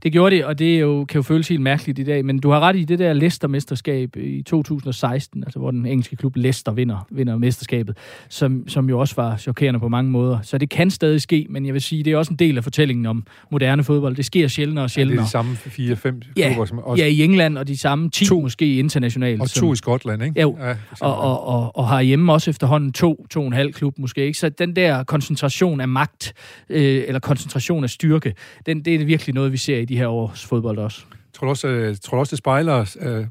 Det 0.02 0.12
gjorde 0.12 0.36
det, 0.36 0.44
og 0.44 0.58
det 0.58 0.74
er 0.74 0.78
jo, 0.78 1.04
kan 1.04 1.18
jo 1.18 1.22
føles 1.22 1.48
helt 1.48 1.60
mærkeligt 1.60 1.98
i 1.98 2.04
dag, 2.04 2.24
men 2.24 2.38
du 2.38 2.50
har 2.50 2.60
ret 2.60 2.76
i 2.76 2.84
det 2.84 2.98
der 2.98 3.12
Leicester-mesterskab 3.12 4.16
i 4.16 4.42
2016, 4.42 5.44
altså 5.44 5.58
hvor 5.58 5.70
den 5.70 5.86
engelske 5.86 6.16
klub 6.16 6.36
Leicester 6.36 6.72
vinder, 6.72 7.06
vinder 7.10 7.38
mesterskabet, 7.38 7.96
som, 8.28 8.68
som 8.68 8.88
jo 8.88 8.98
også 9.00 9.14
var 9.16 9.36
chokerende 9.36 9.80
på 9.80 9.88
mange 9.88 10.10
måder. 10.10 10.38
Så 10.42 10.58
det 10.58 10.70
kan 10.70 10.90
stadig 10.90 11.20
ske, 11.22 11.46
men 11.50 11.66
jeg 11.66 11.74
vil 11.74 11.82
sige, 11.82 12.02
det 12.02 12.12
er 12.12 12.16
også 12.16 12.30
en 12.32 12.38
del 12.38 12.56
af 12.56 12.64
fortællingen 12.64 13.06
om 13.06 13.26
moderne 13.50 13.84
fodbold. 13.84 14.16
Det 14.16 14.24
sker 14.24 14.48
sjældnere 14.48 14.84
og 14.84 14.96
Ja, 14.96 15.00
det 15.00 15.06
er 15.06 15.08
sjældnere. 15.08 15.24
de 15.24 15.30
samme 15.30 15.56
fire-fem 15.56 16.22
Ja, 16.36 16.48
klubber, 16.48 16.64
som 16.64 16.78
også, 16.78 17.02
Ja, 17.02 17.08
i 17.08 17.22
England, 17.22 17.58
og 17.58 17.68
de 17.68 17.76
samme 17.78 18.10
10 18.10 18.24
To. 18.26 18.40
måske 18.40 18.78
internationalt. 18.78 19.40
og 19.40 19.48
som- 19.48 19.60
to 19.60 19.72
i 19.72 19.76
Skotland, 19.76 20.22
ikke? 20.22 20.40
Jo. 20.40 20.56
Ja, 20.60 20.74
og, 21.00 21.18
og, 21.18 21.46
og, 21.46 21.76
og 21.76 21.88
har 21.88 22.00
hjemme 22.02 22.32
også 22.32 22.50
efterhånden 22.50 22.92
to, 22.92 23.26
to 23.30 23.40
og 23.40 23.46
en 23.46 23.52
halv 23.52 23.72
klub 23.72 23.98
måske. 23.98 24.26
Ikke? 24.26 24.38
Så 24.38 24.48
den 24.48 24.76
der 24.76 25.04
koncentration 25.04 25.80
af 25.80 25.88
magt, 25.88 26.34
øh, 26.70 27.02
eller 27.06 27.20
koncentration 27.20 27.84
af 27.84 27.90
styrke, 27.90 28.34
den, 28.66 28.84
det 28.84 28.94
er 28.94 29.04
virkelig 29.04 29.34
noget, 29.34 29.52
vi 29.54 29.58
ser 29.58 29.78
i 29.78 29.84
de 29.84 29.96
her 29.96 30.06
års 30.06 30.44
fodbold 30.44 30.78
også. 30.78 31.02
Tror 31.34 31.46
du 31.46 31.50
også, 31.50 31.68
øh, 31.68 31.96
tror 32.02 32.18
også 32.18 32.30
det 32.30 32.38
spejler, 32.38 32.96
øh, 33.00 33.26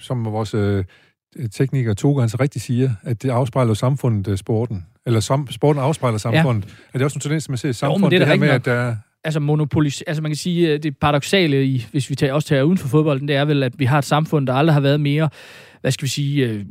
som 0.00 0.24
vores 0.24 0.54
øh, 0.54 0.84
tekniker 1.52 1.94
Togo, 1.94 2.20
han 2.20 2.28
så 2.28 2.36
rigtigt 2.40 2.64
siger, 2.64 2.90
at 3.02 3.22
det 3.22 3.30
afspejler 3.30 3.70
jo 3.70 3.74
samfundet, 3.74 4.38
sporten. 4.38 4.86
Eller 5.06 5.20
som, 5.20 5.48
sporten 5.50 5.82
afspejler 5.82 6.18
samfundet. 6.18 6.64
Ja. 6.64 6.72
Er 6.92 6.98
det 6.98 7.04
også 7.04 7.16
en 7.16 7.20
tendens, 7.20 7.48
man 7.48 7.58
ser 7.58 7.68
i 7.68 7.72
samfundet? 7.72 8.10
det 8.10 8.16
er 8.16 8.24
da 8.24 8.30
her 8.30 8.40
med, 8.40 8.48
at 8.48 8.64
der 8.64 8.72
er... 8.72 8.96
Altså 9.24 9.40
monopolis, 9.40 10.02
altså 10.02 10.22
man 10.22 10.30
kan 10.30 10.36
sige, 10.36 10.78
det 10.78 10.96
paradoxale, 10.98 11.64
i, 11.64 11.86
hvis 11.90 12.10
vi 12.10 12.14
tager, 12.14 12.32
også 12.32 12.48
tager 12.48 12.62
uden 12.62 12.78
for 12.78 12.88
fodbolden, 12.88 13.28
det 13.28 13.36
er 13.36 13.44
vel, 13.44 13.62
at 13.62 13.72
vi 13.78 13.84
har 13.84 13.98
et 13.98 14.04
samfund, 14.04 14.46
der 14.46 14.54
aldrig 14.54 14.74
har 14.74 14.80
været 14.80 15.00
mere, 15.00 15.28
hvad 15.80 15.90
skal 15.90 16.04
vi 16.04 16.10
sige, 16.10 16.46
øh, 16.46 16.64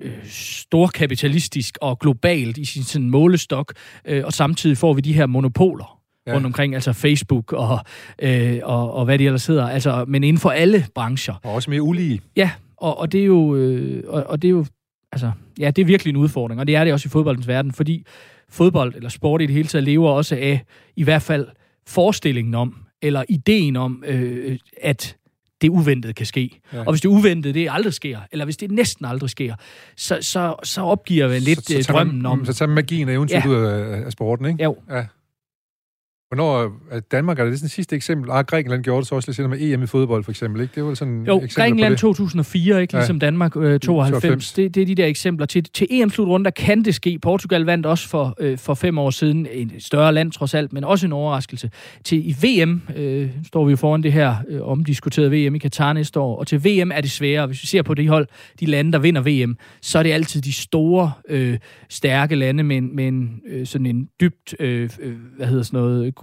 øh, 0.00 0.12
storkapitalistisk 0.24 1.78
og 1.80 1.98
globalt 1.98 2.58
i 2.58 2.64
sin 2.64 2.82
sådan 2.82 3.10
målestok, 3.10 3.74
øh, 4.04 4.24
og 4.24 4.32
samtidig 4.32 4.78
får 4.78 4.92
vi 4.92 5.00
de 5.00 5.12
her 5.12 5.26
monopoler 5.26 6.01
ja. 6.26 6.34
rundt 6.34 6.46
omkring, 6.46 6.74
altså 6.74 6.92
Facebook 6.92 7.52
og, 7.52 7.78
øh, 8.22 8.58
og, 8.62 8.94
og 8.94 9.04
hvad 9.04 9.18
de 9.18 9.26
ellers 9.26 9.46
hedder, 9.46 9.68
altså, 9.68 10.04
men 10.08 10.24
inden 10.24 10.40
for 10.40 10.50
alle 10.50 10.86
brancher. 10.94 11.34
Og 11.42 11.54
også 11.54 11.70
mere 11.70 11.82
ulige. 11.82 12.20
Ja, 12.36 12.50
og, 12.76 12.98
og 12.98 13.12
det 13.12 13.20
er 13.20 13.24
jo, 13.24 13.56
øh, 13.56 14.04
og, 14.06 14.24
og 14.24 14.42
det 14.42 14.48
er 14.48 14.52
jo, 14.52 14.66
altså, 15.12 15.30
ja, 15.58 15.70
det 15.70 15.82
er 15.82 15.86
virkelig 15.86 16.10
en 16.10 16.16
udfordring, 16.16 16.60
og 16.60 16.66
det 16.66 16.76
er 16.76 16.84
det 16.84 16.92
også 16.92 17.06
i 17.06 17.10
fodboldens 17.10 17.48
verden, 17.48 17.72
fordi 17.72 18.06
fodbold 18.48 18.94
eller 18.94 19.08
sport 19.08 19.42
i 19.42 19.46
det 19.46 19.54
hele 19.54 19.68
taget 19.68 19.84
lever 19.84 20.10
også 20.10 20.36
af 20.36 20.64
i 20.96 21.02
hvert 21.02 21.22
fald 21.22 21.46
forestillingen 21.86 22.54
om, 22.54 22.76
eller 23.02 23.24
ideen 23.28 23.76
om, 23.76 24.04
øh, 24.06 24.58
at 24.82 25.16
det 25.62 25.68
uventede 25.68 26.12
kan 26.12 26.26
ske. 26.26 26.60
Ja. 26.72 26.78
Og 26.78 26.92
hvis 26.92 27.00
det 27.00 27.08
uventede, 27.08 27.54
det 27.54 27.68
aldrig 27.70 27.92
sker, 27.92 28.18
eller 28.32 28.44
hvis 28.44 28.56
det 28.56 28.70
næsten 28.70 29.04
aldrig 29.04 29.30
sker, 29.30 29.54
så, 29.96 30.18
så, 30.20 30.54
så 30.62 30.80
opgiver 30.82 31.28
vi 31.28 31.38
lidt 31.38 31.58
så, 31.58 31.72
så 31.72 31.78
øh, 31.78 31.84
drømmen 31.84 32.22
man, 32.22 32.26
om... 32.26 32.44
Så 32.44 32.52
tager 32.52 32.68
magien 32.68 33.08
af 33.08 33.12
eventyret 33.12 33.44
ja. 33.44 33.48
ud 33.48 33.54
af, 33.54 34.04
af 34.06 34.12
sporten, 34.12 34.46
ikke? 34.46 34.62
Jo. 34.62 34.76
Ja. 34.90 35.04
Hvornår 36.32 36.72
er 36.90 37.00
Danmark, 37.00 37.38
er 37.38 37.44
det 37.44 37.58
sådan 37.58 37.68
sidste 37.68 37.96
eksempel? 37.96 38.30
Ah, 38.30 38.44
Grækenland 38.44 38.84
gjorde 38.84 39.00
det 39.00 39.08
så 39.08 39.14
også 39.14 39.28
lidt 39.28 39.36
senere 39.36 39.50
med 39.50 39.60
EM 39.60 39.82
i 39.82 39.86
fodbold, 39.86 40.24
for 40.24 40.30
eksempel, 40.30 40.62
ikke? 40.62 40.74
Det 40.74 40.84
var 40.84 40.94
sådan 40.94 41.24
jo, 41.26 41.42
Grækenland 41.54 41.96
2004, 41.96 42.82
ikke? 42.82 42.94
Ligesom 42.94 43.16
ja. 43.16 43.26
Danmark 43.26 43.56
øh, 43.56 43.80
92. 43.80 44.52
Det, 44.52 44.74
det, 44.74 44.82
er 44.82 44.86
de 44.86 44.94
der 44.94 45.06
eksempler. 45.06 45.46
Til, 45.46 45.64
til 45.64 45.86
EM-slutrunde, 45.90 46.44
der 46.44 46.50
kan 46.50 46.82
det 46.82 46.94
ske. 46.94 47.18
Portugal 47.22 47.60
vandt 47.62 47.86
også 47.86 48.08
for, 48.08 48.34
øh, 48.40 48.58
for 48.58 48.74
fem 48.74 48.98
år 48.98 49.10
siden. 49.10 49.46
En 49.52 49.72
større 49.78 50.12
land, 50.12 50.32
trods 50.32 50.54
alt, 50.54 50.72
men 50.72 50.84
også 50.84 51.06
en 51.06 51.12
overraskelse. 51.12 51.70
Til 52.04 52.28
i 52.28 52.36
VM, 52.42 52.82
øh, 52.96 53.30
står 53.46 53.64
vi 53.64 53.70
jo 53.70 53.76
foran 53.76 54.02
det 54.02 54.12
her 54.12 54.36
øh, 54.48 54.62
omdiskuterede 54.62 55.30
VM 55.30 55.54
i 55.54 55.58
Katar 55.58 55.92
næste 55.92 56.20
år, 56.20 56.38
og 56.38 56.46
til 56.46 56.64
VM 56.64 56.92
er 56.94 57.00
det 57.00 57.10
sværere. 57.10 57.46
Hvis 57.46 57.62
vi 57.62 57.66
ser 57.66 57.82
på 57.82 57.94
de 57.94 58.08
hold, 58.08 58.26
de 58.60 58.66
lande, 58.66 58.92
der 58.92 58.98
vinder 58.98 59.20
VM, 59.20 59.56
så 59.82 59.98
er 59.98 60.02
det 60.02 60.12
altid 60.12 60.40
de 60.40 60.52
store, 60.52 61.12
øh, 61.28 61.58
stærke 61.88 62.34
lande 62.34 62.62
med, 62.62 62.80
med 62.80 63.08
en, 63.08 63.40
øh, 63.48 63.66
sådan 63.66 63.86
en 63.86 64.08
dybt, 64.20 64.54
øh, 64.60 64.90
øh 65.00 65.14
hvad 65.36 65.46
hedder 65.46 65.62
sådan 65.62 65.80
noget, 65.80 66.14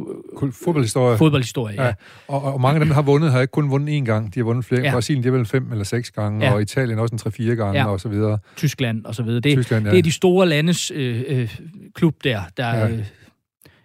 Fodboldhistorie. 0.63 1.17
Fodboldhistorie, 1.17 1.75
ja. 1.75 1.85
ja. 1.87 1.93
Og, 2.27 2.53
og 2.53 2.61
mange 2.61 2.75
af 2.75 2.79
dem, 2.79 2.87
der 2.87 2.95
har 2.95 3.01
vundet, 3.01 3.31
har 3.31 3.41
ikke 3.41 3.51
kun 3.51 3.69
vundet 3.69 4.01
én 4.01 4.05
gang. 4.05 4.33
De 4.33 4.39
har 4.39 4.45
vundet 4.45 4.65
flere. 4.65 4.81
Ja. 4.81 4.91
Brasilien, 4.91 5.23
det 5.23 5.29
er 5.29 5.37
vel 5.37 5.45
fem 5.45 5.71
eller 5.71 5.83
seks 5.83 6.11
gange, 6.11 6.45
ja. 6.45 6.53
og 6.53 6.61
Italien 6.61 6.99
også 6.99 7.15
en 7.15 7.19
tre-fire 7.19 7.55
gange, 7.55 7.79
ja. 7.79 7.87
og 7.87 7.99
så 7.99 8.09
videre. 8.09 8.37
Tyskland, 8.55 9.05
og 9.05 9.15
så 9.15 9.23
videre. 9.23 9.39
Det, 9.39 9.57
Tyskland, 9.57 9.85
ja. 9.85 9.91
det 9.91 9.99
er 9.99 10.03
de 10.03 10.11
store 10.11 10.47
landes 10.47 10.91
øh, 10.95 11.23
øh, 11.27 11.55
klub 11.95 12.15
der, 12.23 12.41
der... 12.57 12.75
Ja. 12.75 12.89
Øh, 12.89 13.05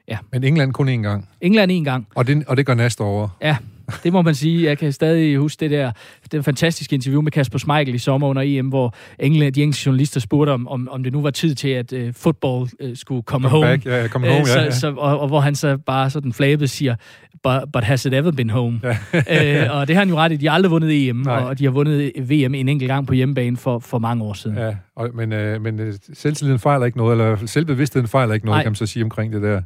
ja. 0.09 0.19
Men 0.33 0.45
England 0.45 0.73
kun 0.73 0.89
én 0.89 1.03
gang. 1.03 1.29
England 1.41 1.73
én 1.73 1.85
gang. 1.85 2.07
Og 2.15 2.27
det, 2.27 2.45
og 2.47 2.57
det 2.57 2.67
gør 2.67 2.75
næste 2.75 3.03
år. 3.03 3.37
Ja, 3.43 3.57
det 4.05 4.13
må 4.13 4.23
man 4.23 4.35
sige. 4.35 4.65
Jeg 4.65 4.79
kan 4.79 4.93
stadig 4.93 5.37
huske 5.37 5.61
det 5.61 5.71
der 5.71 5.93
det 6.33 6.45
fantastiske 6.45 6.95
interview 6.95 7.23
med 7.23 7.33
Kasper 7.33 7.59
Schmeichel 7.59 7.95
i 7.95 7.99
sommer 7.99 8.29
under 8.29 8.43
EM, 8.45 8.69
hvor 8.69 8.95
England, 9.19 9.55
de 9.55 9.63
engelske 9.63 9.87
journalister 9.87 10.21
spurgte, 10.21 10.51
om, 10.51 10.69
om, 10.69 10.89
om 10.91 11.03
det 11.03 11.13
nu 11.13 11.23
var 11.23 11.31
tid 11.31 11.55
til, 11.55 11.69
at 11.69 11.93
uh, 11.93 12.01
fodbold 12.13 12.69
uh, 12.85 12.91
skulle 12.95 13.23
komme 13.23 13.49
home. 13.49 13.67
Back. 13.67 13.87
Ja, 13.87 14.09
come 14.09 14.27
home, 14.27 14.41
uh, 14.41 14.47
så, 14.47 14.59
ja, 14.59 14.65
ja. 14.65 14.71
Så, 14.71 14.95
og, 14.97 15.21
og 15.21 15.29
hvor 15.29 15.41
han 15.41 15.55
så 15.55 15.77
bare 15.77 16.11
sådan 16.11 16.33
flabet 16.33 16.71
siger, 16.71 16.95
but, 17.43 17.73
but 17.73 17.85
has 17.85 18.07
it 18.07 18.15
ever 18.15 18.31
been 18.31 18.51
home? 18.51 18.81
Ja. 18.83 19.69
uh, 19.71 19.77
og 19.79 19.89
det 19.89 19.97
har 19.97 20.01
han 20.01 20.09
jo 20.09 20.17
ret 20.17 20.33
i. 20.33 20.37
De 20.37 20.47
har 20.47 20.55
aldrig 20.55 20.71
vundet 20.71 21.09
EM, 21.09 21.17
Nej. 21.17 21.37
og 21.37 21.59
de 21.59 21.65
har 21.65 21.71
vundet 21.71 22.13
VM 22.17 22.55
en 22.55 22.69
enkelt 22.69 22.89
gang 22.89 23.07
på 23.07 23.15
hjemmebane 23.15 23.57
for, 23.57 23.79
for 23.79 23.99
mange 23.99 24.25
år 24.25 24.33
siden. 24.33 24.57
Ja, 24.57 24.75
og, 24.97 25.11
men, 25.15 25.33
uh, 25.33 25.63
men 25.63 25.93
selvtilliden 26.15 26.59
fejler 26.59 26.87
ikke 26.87 26.99
noget, 26.99 27.13
eller 27.13 27.47
selvbevidstheden 27.47 28.09
fejler 28.09 28.35
ikke 28.35 28.47
noget, 28.47 28.57
Nej. 28.57 28.63
kan 28.63 28.71
man 28.71 28.77
så 28.77 28.87
sige 28.87 29.05
omkring 29.05 29.33
det 29.33 29.43
der. 29.43 29.63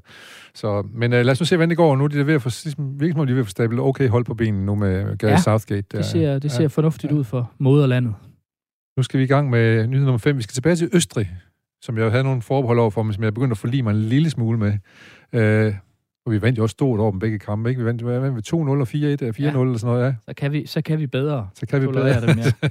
Så, 0.59 0.87
men 0.95 1.13
uh, 1.13 1.19
lad 1.19 1.31
os 1.31 1.41
nu 1.41 1.47
se, 1.47 1.57
hvordan 1.57 1.69
det 1.69 1.77
går. 1.77 1.97
Nu 1.97 2.05
er 2.05 2.09
de 2.09 2.27
ved 2.27 2.35
at 2.35 2.43
få, 2.43 2.49
ligesom, 2.65 3.01
virkelig, 3.01 3.27
de 3.27 3.31
er 3.31 3.35
ved 3.35 3.41
at 3.41 3.47
få 3.47 3.51
stablet 3.51 3.81
okay 3.81 4.09
hold 4.09 4.25
på 4.25 4.35
benene 4.35 4.67
nu 4.67 4.75
med 4.75 5.19
Gary 5.19 5.31
ja, 5.31 5.41
Southgate. 5.41 5.87
Der. 5.93 5.99
det 5.99 6.07
ser, 6.07 6.39
det 6.39 6.53
ser 6.53 6.63
ja, 6.63 6.67
fornuftigt 6.67 7.13
ja. 7.13 7.17
ud 7.17 7.25
for 7.25 7.53
moderlandet. 7.59 8.15
Nu 8.97 9.03
skal 9.03 9.19
vi 9.19 9.25
i 9.25 9.27
gang 9.27 9.51
med 9.51 9.87
nyhed 9.87 10.05
nummer 10.05 10.19
5. 10.19 10.37
Vi 10.37 10.43
skal 10.43 10.55
tilbage 10.55 10.77
til 10.77 10.91
Østrig, 10.93 11.31
som 11.83 11.99
jeg 11.99 12.11
havde 12.11 12.25
nogle 12.25 12.43
forbehold 12.43 12.79
over 12.79 12.91
for, 12.91 13.03
men 13.03 13.13
som 13.13 13.25
jeg 13.25 13.35
begyndte 13.35 13.53
at 13.53 13.59
forlige 13.59 13.83
mig 13.83 13.91
en 13.91 14.03
lille 14.03 14.31
smule 14.31 14.59
med. 14.59 14.73
Uh, 15.69 15.75
og 16.27 16.33
vi 16.33 16.43
vandt 16.43 16.59
jo 16.59 16.63
også 16.63 16.73
stort 16.73 17.01
over 17.01 17.11
dem 17.11 17.21
begge 17.21 17.39
kampe, 17.39 17.69
ikke? 17.69 17.81
Vi 17.81 17.85
vandt, 17.85 18.03
hvad, 18.03 18.21
vandt 18.21 18.53
2-0 18.53 18.57
og 18.57 18.83
4-1 18.83 18.87
4-0 18.93 18.97
ja. 18.97 19.63
eller 19.63 19.79
sådan 19.79 19.79
noget, 19.83 20.05
ja. 20.05 20.15
Så 20.29 20.35
kan 20.35 20.53
vi, 20.53 20.67
så 20.67 20.83
kan 20.83 20.99
vi 20.99 21.07
bedre. 21.07 21.49
Så 21.55 21.67
kan 21.67 21.83
vi 21.83 21.87
bedre. 21.87 22.21
Dem, 22.21 22.39
ja. 22.39 22.53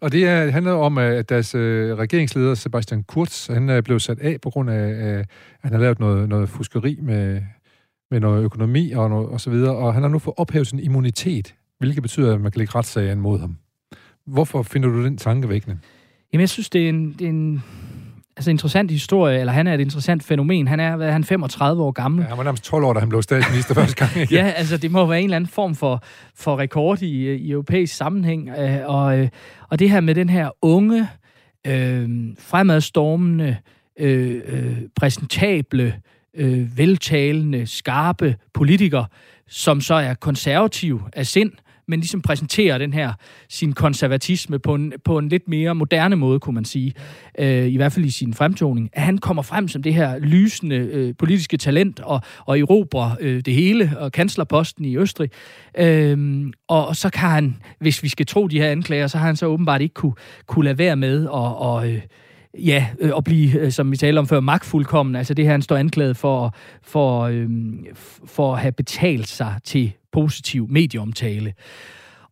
Og 0.00 0.12
det 0.12 0.24
er, 0.24 0.50
handler 0.50 0.72
om, 0.72 0.98
øh, 0.98 1.18
at 1.18 1.28
deres 1.28 1.54
øh, 1.54 1.98
regeringsleder, 1.98 2.54
Sebastian 2.54 3.02
Kurz, 3.02 3.46
han 3.46 3.70
øh, 3.70 3.76
er 3.76 3.80
blevet 3.80 4.02
sat 4.02 4.18
af 4.18 4.40
på 4.40 4.50
grund 4.50 4.70
af, 4.70 4.88
at 4.88 5.26
han 5.60 5.72
har 5.72 5.78
lavet 5.78 6.00
noget, 6.00 6.28
noget 6.28 6.48
fuskeri 6.48 6.98
med, 7.02 7.42
med 8.10 8.20
noget 8.20 8.44
økonomi 8.44 8.90
og, 8.90 9.10
noget, 9.10 9.28
og 9.28 9.40
så 9.40 9.50
videre, 9.50 9.76
og 9.76 9.94
han 9.94 10.02
har 10.02 10.10
nu 10.10 10.18
fået 10.18 10.34
ophævet 10.36 10.66
sin 10.66 10.78
immunitet, 10.78 11.54
hvilket 11.78 12.02
betyder, 12.02 12.34
at 12.34 12.40
man 12.40 12.52
kan 12.52 12.58
lægge 12.58 12.74
retssager 12.74 13.14
mod 13.14 13.38
ham. 13.38 13.56
Hvorfor 14.26 14.62
finder 14.62 14.88
du 14.88 15.04
den 15.04 15.16
tankevækkende? 15.16 15.78
Jamen, 16.32 16.40
jeg 16.40 16.48
synes, 16.48 16.70
det 16.70 16.84
er 16.84 16.88
en, 16.88 17.12
det 17.12 17.24
er 17.24 17.28
en 17.28 17.62
altså 18.40 18.50
interessant 18.50 18.90
historie, 18.90 19.40
eller 19.40 19.52
han 19.52 19.66
er 19.66 19.74
et 19.74 19.80
interessant 19.80 20.22
fænomen. 20.22 20.68
Han 20.68 20.80
er, 20.80 20.96
hvad 20.96 21.06
er 21.08 21.12
han, 21.12 21.24
35 21.24 21.82
år 21.82 21.90
gammel. 21.90 22.22
Ja, 22.22 22.28
han 22.28 22.38
var 22.38 22.44
nærmest 22.44 22.64
12 22.64 22.84
år, 22.84 22.92
da 22.92 23.00
han 23.00 23.08
blev 23.08 23.22
statsminister 23.22 23.74
første 23.80 23.96
gang. 23.96 24.16
Ikke? 24.16 24.34
ja, 24.34 24.52
altså 24.56 24.76
det 24.76 24.90
må 24.90 25.06
være 25.06 25.18
en 25.18 25.24
eller 25.24 25.36
anden 25.36 25.50
form 25.50 25.74
for, 25.74 26.02
for 26.34 26.58
rekord 26.58 27.02
i, 27.02 27.34
i 27.34 27.50
europæisk 27.50 27.96
sammenhæng. 27.96 28.48
Øh, 28.48 28.78
og, 28.84 29.18
øh, 29.18 29.28
og 29.68 29.78
det 29.78 29.90
her 29.90 30.00
med 30.00 30.14
den 30.14 30.28
her 30.28 30.50
unge, 30.62 31.08
øh, 31.66 32.08
fremadstormende, 32.38 33.56
øh, 33.98 34.40
øh, 34.46 34.76
præsentable, 34.96 35.94
øh, 36.36 36.78
veltalende, 36.78 37.66
skarpe 37.66 38.36
politiker, 38.54 39.04
som 39.48 39.80
så 39.80 39.94
er 39.94 40.14
konservativ 40.14 41.02
af 41.12 41.26
sind, 41.26 41.52
men 41.90 42.00
ligesom 42.00 42.22
præsenterer 42.22 42.78
den 42.78 42.92
her 42.92 43.12
sin 43.48 43.72
konservatisme 43.72 44.58
på 44.58 44.74
en, 44.74 44.92
på 45.04 45.18
en 45.18 45.28
lidt 45.28 45.48
mere 45.48 45.74
moderne 45.74 46.16
måde, 46.16 46.40
kunne 46.40 46.54
man 46.54 46.64
sige. 46.64 46.94
Øh, 47.38 47.66
I 47.66 47.76
hvert 47.76 47.92
fald 47.92 48.04
i 48.06 48.10
sin 48.10 48.34
fremtoning. 48.34 48.90
At 48.92 49.02
han 49.02 49.18
kommer 49.18 49.42
frem 49.42 49.68
som 49.68 49.82
det 49.82 49.94
her 49.94 50.18
lysende 50.18 50.76
øh, 50.76 51.14
politiske 51.18 51.56
talent 51.56 52.00
og, 52.00 52.20
og 52.46 52.58
erobrer 52.58 53.16
øh, 53.20 53.40
det 53.40 53.54
hele, 53.54 53.92
og 53.98 54.12
kanslerposten 54.12 54.84
i 54.84 54.96
Østrig. 54.96 55.30
Øh, 55.78 56.46
og 56.68 56.96
så 56.96 57.10
kan 57.10 57.28
han, 57.28 57.56
hvis 57.78 58.02
vi 58.02 58.08
skal 58.08 58.26
tro 58.26 58.46
de 58.46 58.60
her 58.60 58.70
anklager, 58.70 59.06
så 59.06 59.18
har 59.18 59.26
han 59.26 59.36
så 59.36 59.46
åbenbart 59.46 59.80
ikke 59.80 59.94
kunne, 59.94 60.14
kunne 60.46 60.64
lade 60.64 60.78
være 60.78 60.96
med 60.96 61.22
at... 61.22 61.30
Og, 61.32 61.90
øh, 61.90 62.00
ja, 62.58 62.86
øh, 63.00 63.12
at 63.16 63.24
blive, 63.24 63.60
øh, 63.60 63.72
som 63.72 63.90
vi 63.90 63.96
talte 63.96 64.18
om 64.18 64.26
før, 64.26 64.40
magtfuldkommen. 64.40 65.16
Altså 65.16 65.34
det 65.34 65.44
her, 65.44 65.52
han 65.52 65.62
står 65.62 65.76
anklaget 65.76 66.16
for, 66.16 66.54
for, 66.82 67.20
øh, 67.22 67.48
for 68.26 68.54
at 68.54 68.60
have 68.60 68.72
betalt 68.72 69.28
sig 69.28 69.54
til 69.64 69.92
positiv 70.12 70.66
medieomtale. 70.70 71.54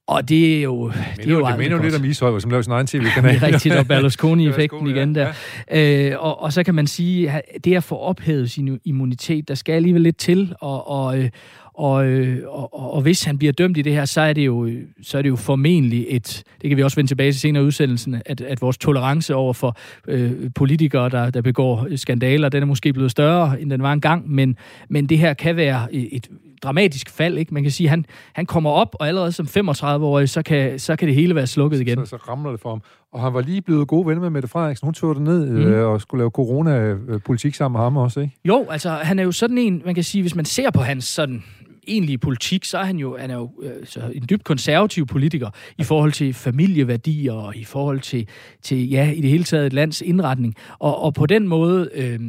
Og 0.06 0.28
det 0.28 0.58
er 0.58 0.62
jo... 0.62 0.88
Det, 0.88 0.94
det 1.16 1.26
er 1.26 1.30
jo 1.30 1.46
det 1.46 1.58
minder 1.58 1.76
jo 1.76 1.82
lidt 1.82 1.94
om 1.94 2.04
Ishøj, 2.04 2.40
som 2.40 2.50
laver 2.50 2.62
sin 2.62 2.72
egen 2.72 2.86
tv-kanal. 2.86 3.34
det 3.40 3.42
er 3.42 3.46
rigtigt, 3.46 3.74
og 3.74 3.86
Berlusconi-effekten 3.96 4.86
igen 4.86 5.14
der. 5.14 5.32
Ja. 5.70 6.10
Øh, 6.10 6.24
og, 6.24 6.42
og 6.42 6.52
så 6.52 6.62
kan 6.62 6.74
man 6.74 6.86
sige, 6.86 7.30
at 7.30 7.42
det 7.64 7.76
at 7.76 7.84
få 7.84 7.96
ophævet 7.98 8.50
sin 8.50 8.80
immunitet, 8.84 9.48
der 9.48 9.54
skal 9.54 9.72
alligevel 9.72 10.02
lidt 10.02 10.16
til, 10.16 10.54
og, 10.60 10.88
og, 10.88 11.18
øh, 11.18 11.30
og, 11.78 12.06
øh, 12.06 12.42
og, 12.46 12.74
og, 12.74 12.94
og 12.94 13.02
hvis 13.02 13.24
han 13.24 13.38
bliver 13.38 13.52
dømt 13.52 13.76
i 13.76 13.82
det 13.82 13.92
her, 13.92 14.04
så 14.04 14.20
er 14.20 14.32
det 14.32 14.46
jo, 14.46 14.70
så 15.02 15.18
er 15.18 15.22
det 15.22 15.28
jo 15.28 15.36
formentlig 15.36 16.06
et, 16.08 16.44
det 16.62 16.70
kan 16.70 16.76
vi 16.76 16.82
også 16.82 16.96
vende 16.96 17.10
tilbage 17.10 17.32
til 17.32 17.40
senere 17.40 17.62
i 17.62 17.66
udsendelsen, 17.66 18.22
at, 18.26 18.40
at 18.40 18.62
vores 18.62 18.78
tolerance 18.78 19.34
over 19.34 19.52
for 19.52 19.76
øh, 20.08 20.32
politikere, 20.54 21.08
der, 21.08 21.30
der 21.30 21.40
begår 21.40 21.96
skandaler, 21.96 22.48
den 22.48 22.62
er 22.62 22.66
måske 22.66 22.92
blevet 22.92 23.10
større, 23.10 23.60
end 23.60 23.70
den 23.70 23.82
var 23.82 23.92
engang, 23.92 24.30
men, 24.30 24.56
men 24.88 25.06
det 25.06 25.18
her 25.18 25.34
kan 25.34 25.56
være 25.56 25.94
et, 25.94 26.28
dramatisk 26.62 27.10
fald. 27.10 27.38
Ikke? 27.38 27.54
Man 27.54 27.62
kan 27.62 27.72
sige, 27.72 27.86
at 27.86 27.90
han, 27.90 28.04
han 28.32 28.46
kommer 28.46 28.70
op, 28.70 28.96
og 29.00 29.08
allerede 29.08 29.32
som 29.32 29.46
35-årig, 29.46 30.28
så 30.28 30.42
kan, 30.42 30.78
så 30.78 30.96
kan 30.96 31.08
det 31.08 31.14
hele 31.14 31.34
være 31.34 31.46
slukket 31.46 31.80
igen. 31.80 31.98
Så, 31.98 32.04
så 32.04 32.16
ramler 32.16 32.50
det 32.50 32.60
for 32.60 32.68
ham. 32.68 32.82
Og 33.12 33.20
han 33.20 33.34
var 33.34 33.40
lige 33.40 33.62
blevet 33.62 33.88
gode 33.88 34.06
venner 34.06 34.20
med 34.20 34.30
Mette 34.30 34.48
Frederiksen. 34.48 34.86
Hun 34.86 34.94
tog 34.94 35.14
det 35.14 35.22
ned 35.22 35.50
mm. 35.50 35.56
øh, 35.56 35.88
og 35.88 36.00
skulle 36.00 36.18
lave 36.18 36.30
corona-politik 36.30 37.54
sammen 37.54 37.78
med 37.78 37.84
ham 37.84 37.96
også, 37.96 38.20
ikke? 38.20 38.34
Jo, 38.44 38.66
altså 38.70 38.90
han 38.90 39.18
er 39.18 39.22
jo 39.22 39.32
sådan 39.32 39.58
en, 39.58 39.82
man 39.84 39.94
kan 39.94 40.04
sige, 40.04 40.22
hvis 40.22 40.34
man 40.34 40.44
ser 40.44 40.70
på 40.70 40.80
hans 40.80 41.04
sådan 41.04 41.44
egentlige 41.88 42.18
politik, 42.18 42.64
så 42.64 42.78
er 42.78 42.84
han 42.84 42.96
jo, 42.96 43.16
han 43.16 43.30
er 43.30 43.34
jo 43.34 43.50
øh, 43.62 43.86
så 43.86 44.00
en 44.14 44.24
dybt 44.30 44.44
konservativ 44.44 45.06
politiker 45.06 45.50
i 45.78 45.84
forhold 45.84 46.12
til 46.12 46.34
familieværdier 46.34 47.32
og 47.32 47.56
i 47.56 47.64
forhold 47.64 48.00
til, 48.00 48.28
til 48.62 48.88
ja, 48.88 49.10
i 49.10 49.20
det 49.20 49.30
hele 49.30 49.44
taget 49.44 49.66
et 49.66 49.72
lands 49.72 50.00
indretning. 50.00 50.54
Og, 50.78 51.02
og 51.02 51.14
på 51.14 51.26
den 51.26 51.48
måde 51.48 51.90
øh, 51.94 52.20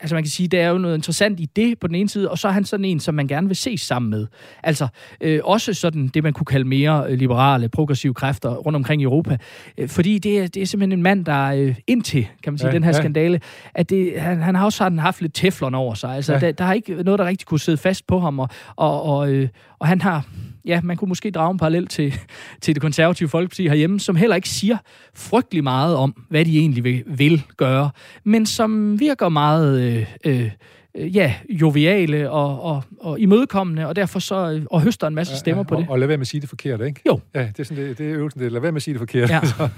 altså 0.00 0.14
man 0.14 0.22
kan 0.22 0.30
sige, 0.30 0.48
der 0.48 0.62
er 0.62 0.68
jo 0.68 0.78
noget 0.78 0.94
interessant 0.94 1.40
i 1.40 1.44
det 1.56 1.78
på 1.78 1.86
den 1.86 1.94
ene 1.94 2.08
side, 2.08 2.30
og 2.30 2.38
så 2.38 2.48
er 2.48 2.52
han 2.52 2.64
sådan 2.64 2.84
en, 2.84 3.00
som 3.00 3.14
man 3.14 3.28
gerne 3.28 3.46
vil 3.46 3.56
se 3.56 3.78
sammen 3.78 4.10
med. 4.10 4.26
Altså 4.62 4.88
øh, 5.20 5.40
også 5.44 5.74
sådan 5.74 6.08
det, 6.08 6.22
man 6.22 6.32
kunne 6.32 6.46
kalde 6.46 6.64
mere 6.64 7.04
øh, 7.08 7.18
liberale, 7.18 7.68
progressive 7.68 8.14
kræfter 8.14 8.50
rundt 8.54 8.76
omkring 8.76 9.02
i 9.02 9.04
Europa. 9.04 9.36
Øh, 9.78 9.88
fordi 9.88 10.18
det 10.18 10.38
er, 10.38 10.46
det 10.46 10.62
er 10.62 10.66
simpelthen 10.66 10.98
en 10.98 11.02
mand, 11.02 11.24
der 11.24 11.44
øh, 11.44 11.74
indtil, 11.86 12.26
kan 12.42 12.52
man 12.52 12.58
sige, 12.58 12.68
ja, 12.68 12.74
den 12.74 12.84
her 12.84 12.90
ja. 12.90 12.98
skandale, 12.98 13.40
at 13.74 13.90
det, 13.90 14.20
han, 14.20 14.42
han 14.42 14.54
har 14.54 14.64
også 14.64 14.76
sådan 14.76 14.98
haft 14.98 15.20
lidt 15.20 15.34
teflon 15.34 15.74
over 15.74 15.94
sig. 15.94 16.14
Altså 16.16 16.32
ja. 16.32 16.38
der, 16.38 16.52
der 16.52 16.64
har 16.64 16.72
ikke 16.72 17.02
noget, 17.02 17.18
der 17.18 17.24
rigtig 17.24 17.46
kunne 17.46 17.60
sidde 17.60 17.78
fast 17.78 18.06
på 18.06 18.20
ham, 18.20 18.38
og, 18.38 18.48
og, 18.76 19.02
og, 19.02 19.32
øh, 19.32 19.48
og 19.78 19.86
han 19.86 20.00
har 20.00 20.26
ja, 20.64 20.80
man 20.82 20.96
kunne 20.96 21.08
måske 21.08 21.30
drage 21.30 21.50
en 21.50 21.58
parallel 21.58 21.86
til, 21.86 22.14
til 22.60 22.74
det 22.74 22.82
konservative 22.82 23.28
folkeparti 23.28 23.68
herhjemme, 23.68 24.00
som 24.00 24.16
heller 24.16 24.36
ikke 24.36 24.48
siger 24.48 24.76
frygtelig 25.14 25.64
meget 25.64 25.96
om, 25.96 26.24
hvad 26.28 26.44
de 26.44 26.58
egentlig 26.58 26.84
vil, 26.84 27.02
vil 27.06 27.42
gøre, 27.56 27.90
men 28.24 28.46
som 28.46 29.00
virker 29.00 29.28
meget 29.28 29.80
øh, 29.80 30.06
øh, 30.24 30.50
øh, 30.94 31.16
ja, 31.16 31.34
joviale 31.48 32.30
og, 32.30 32.62
og, 32.62 32.82
og 33.00 33.20
imødekommende, 33.20 33.86
og 33.88 33.96
derfor 33.96 34.18
så 34.18 34.50
øh, 34.50 34.62
og 34.70 34.82
høster 34.82 35.06
en 35.06 35.14
masse 35.14 35.36
stemmer 35.36 35.62
på 35.62 35.74
og, 35.74 35.80
det. 35.80 35.88
Og 35.88 35.98
lad 35.98 36.06
være 36.08 36.16
med 36.16 36.22
at 36.22 36.28
sige 36.28 36.40
det 36.40 36.48
forkert, 36.48 36.80
ikke? 36.80 37.00
Jo. 37.06 37.20
Ja, 37.34 37.40
det 37.42 37.60
er, 37.60 37.64
sådan, 37.64 37.84
det, 37.84 37.98
det 37.98 38.10
er 38.10 38.14
øvelsen, 38.16 38.40
det. 38.40 38.52
Lad 38.52 38.60
være 38.60 38.72
med 38.72 38.76
at 38.78 38.82
sige 38.82 38.94
det 38.94 39.00
forkert. 39.00 39.30
Ja. 39.30 39.40
Så, 39.46 39.68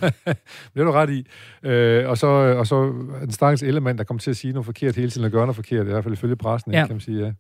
det 0.74 0.80
er 0.80 0.84
du 0.84 0.90
ret 0.90 1.10
i. 1.10 1.26
Øh, 1.62 2.08
og, 2.08 2.18
så, 2.18 2.26
og 2.26 2.66
så 2.66 2.92
en 3.22 3.30
stakkels 3.30 3.62
element, 3.62 3.98
der 3.98 4.04
kommer 4.04 4.20
til 4.20 4.30
at 4.30 4.36
sige 4.36 4.52
noget 4.52 4.64
forkert 4.66 4.96
hele 4.96 5.10
tiden, 5.10 5.24
og 5.24 5.30
gøre 5.30 5.42
noget 5.46 5.56
forkert, 5.56 5.86
i 5.86 5.90
hvert 5.90 6.04
fald 6.04 6.14
ifølge 6.14 6.36
pressen, 6.36 6.72
Ja. 6.72 6.78
ikke, 6.78 6.86
kan 6.86 6.94
man 6.94 7.00
sige. 7.00 7.34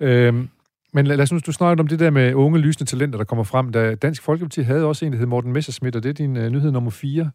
Ja. 0.00 0.06
Øhm, 0.06 0.48
men 0.96 1.06
lad, 1.06 1.20
os 1.20 1.32
nu, 1.32 1.38
du 1.46 1.52
snakkede 1.52 1.80
om 1.80 1.86
det 1.86 1.98
der 1.98 2.10
med 2.10 2.34
unge, 2.34 2.58
lysende 2.58 2.90
talenter, 2.90 3.18
der 3.18 3.24
kommer 3.24 3.44
frem. 3.44 3.72
Da 3.72 3.94
Dansk 3.94 4.22
Folkeparti 4.22 4.62
havde 4.62 4.84
også 4.84 5.06
en, 5.06 5.12
der 5.12 5.18
hed 5.18 5.26
Morten 5.26 5.52
Messerschmidt, 5.52 5.96
og 5.96 6.02
det 6.02 6.08
er 6.08 6.12
din 6.12 6.36
uh, 6.36 6.42
nyhed 6.42 6.72
nummer 6.72 6.90
4, 6.90 7.30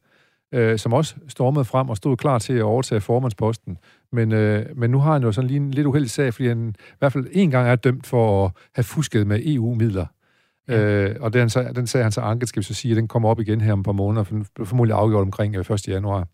øh, 0.53 0.80
som 0.80 0.93
også 0.93 1.16
stormede 1.28 1.66
frem 1.66 1.89
og 1.89 1.97
stod 1.97 2.18
klar 2.18 2.39
til 2.39 2.53
at 2.53 2.64
overtage 2.64 3.01
formandsposten. 3.01 3.78
Men, 4.12 4.32
øh, 4.32 4.66
men 4.76 4.91
nu 4.91 4.99
har 4.99 5.14
han 5.14 5.24
jo 5.24 5.32
sådan 5.32 5.47
lige 5.47 5.57
en 5.57 5.72
lidt 5.72 5.88
uheldig 5.88 6.12
sag, 6.12 6.34
fordi 6.34 6.47
han 6.47 6.76
i 6.80 6.95
hvert 6.99 7.14
fald 7.14 7.28
en 7.32 7.51
gang 7.51 7.68
er 7.68 7.76
dømt 7.76 8.07
for 8.07 8.45
at 8.45 8.51
have 8.76 8.84
fusket 8.84 9.28
med 9.28 9.45
EU-midler. 9.45 10.05
Ja. 10.68 10.82
Øh, 10.84 11.16
og 11.20 11.34
den, 11.34 11.49
så, 11.49 11.72
den 11.76 11.88
sag 11.88 12.03
han 12.03 12.12
så 12.12 12.22
anket, 12.22 12.49
skal 12.49 12.59
vi 12.59 12.66
så 12.66 12.74
sige, 12.74 12.91
at 12.91 12.97
den 12.97 13.07
kommer 13.07 13.30
op 13.30 13.39
igen 13.39 13.62
her 13.62 13.74
om 13.74 13.80
et 13.80 13.86
par 13.86 13.91
måneder, 13.91 14.24
for 14.24 14.34
den 14.34 14.45
bliver 14.55 14.66
formodentlig 14.68 14.97
afgjort 14.97 15.22
omkring 15.22 15.55
øh, 15.55 15.66
1. 15.72 15.88
januar. 15.88 16.28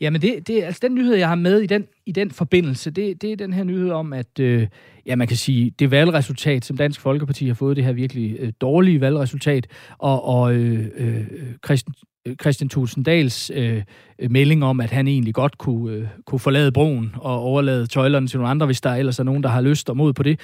Jamen, 0.00 0.22
det, 0.22 0.48
det, 0.48 0.62
altså 0.62 0.80
den 0.82 0.94
nyhed, 0.94 1.14
jeg 1.14 1.28
har 1.28 1.34
med 1.34 1.60
i 1.60 1.66
den, 1.66 1.84
i 2.06 2.12
den 2.12 2.30
forbindelse, 2.30 2.90
det, 2.90 3.22
det 3.22 3.32
er 3.32 3.36
den 3.36 3.52
her 3.52 3.64
nyhed 3.64 3.90
om, 3.90 4.12
at 4.12 4.38
øh, 4.40 4.66
ja, 5.06 5.16
man 5.16 5.28
kan 5.28 5.36
sige, 5.36 5.72
det 5.78 5.90
valgresultat, 5.90 6.64
som 6.64 6.76
Dansk 6.76 7.00
Folkeparti 7.00 7.46
har 7.46 7.54
fået, 7.54 7.76
det 7.76 7.84
her 7.84 7.92
virkelig 7.92 8.36
øh, 8.40 8.52
dårlige 8.60 9.00
valgresultat, 9.00 9.66
og, 9.98 10.24
og 10.24 10.54
øh, 10.54 10.86
øh, 10.96 11.24
Christian, 11.64 11.94
øh, 12.26 12.36
Christian 12.40 12.68
Tulsendals 12.68 13.50
øh, 13.54 13.82
melding 14.30 14.64
om, 14.64 14.80
at 14.80 14.90
han 14.90 15.08
egentlig 15.08 15.34
godt 15.34 15.58
kunne, 15.58 15.94
øh, 15.96 16.06
kunne 16.26 16.38
forlade 16.38 16.72
broen 16.72 17.10
og 17.14 17.40
overlade 17.40 17.86
tøjlerne 17.86 18.28
til 18.28 18.38
nogle 18.38 18.50
andre, 18.50 18.66
hvis 18.66 18.80
der 18.80 18.90
ellers 18.90 19.18
er 19.18 19.24
nogen, 19.24 19.42
der 19.42 19.48
har 19.48 19.60
lyst 19.60 19.90
og 19.90 19.96
mod 19.96 20.12
på 20.12 20.22
det. 20.22 20.40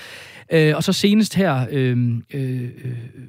Øh, 0.53 0.77
og 0.77 0.83
så 0.85 0.93
senest 0.93 1.35
her, 1.35 1.67
øh, 1.71 2.11
øh, 2.35 2.69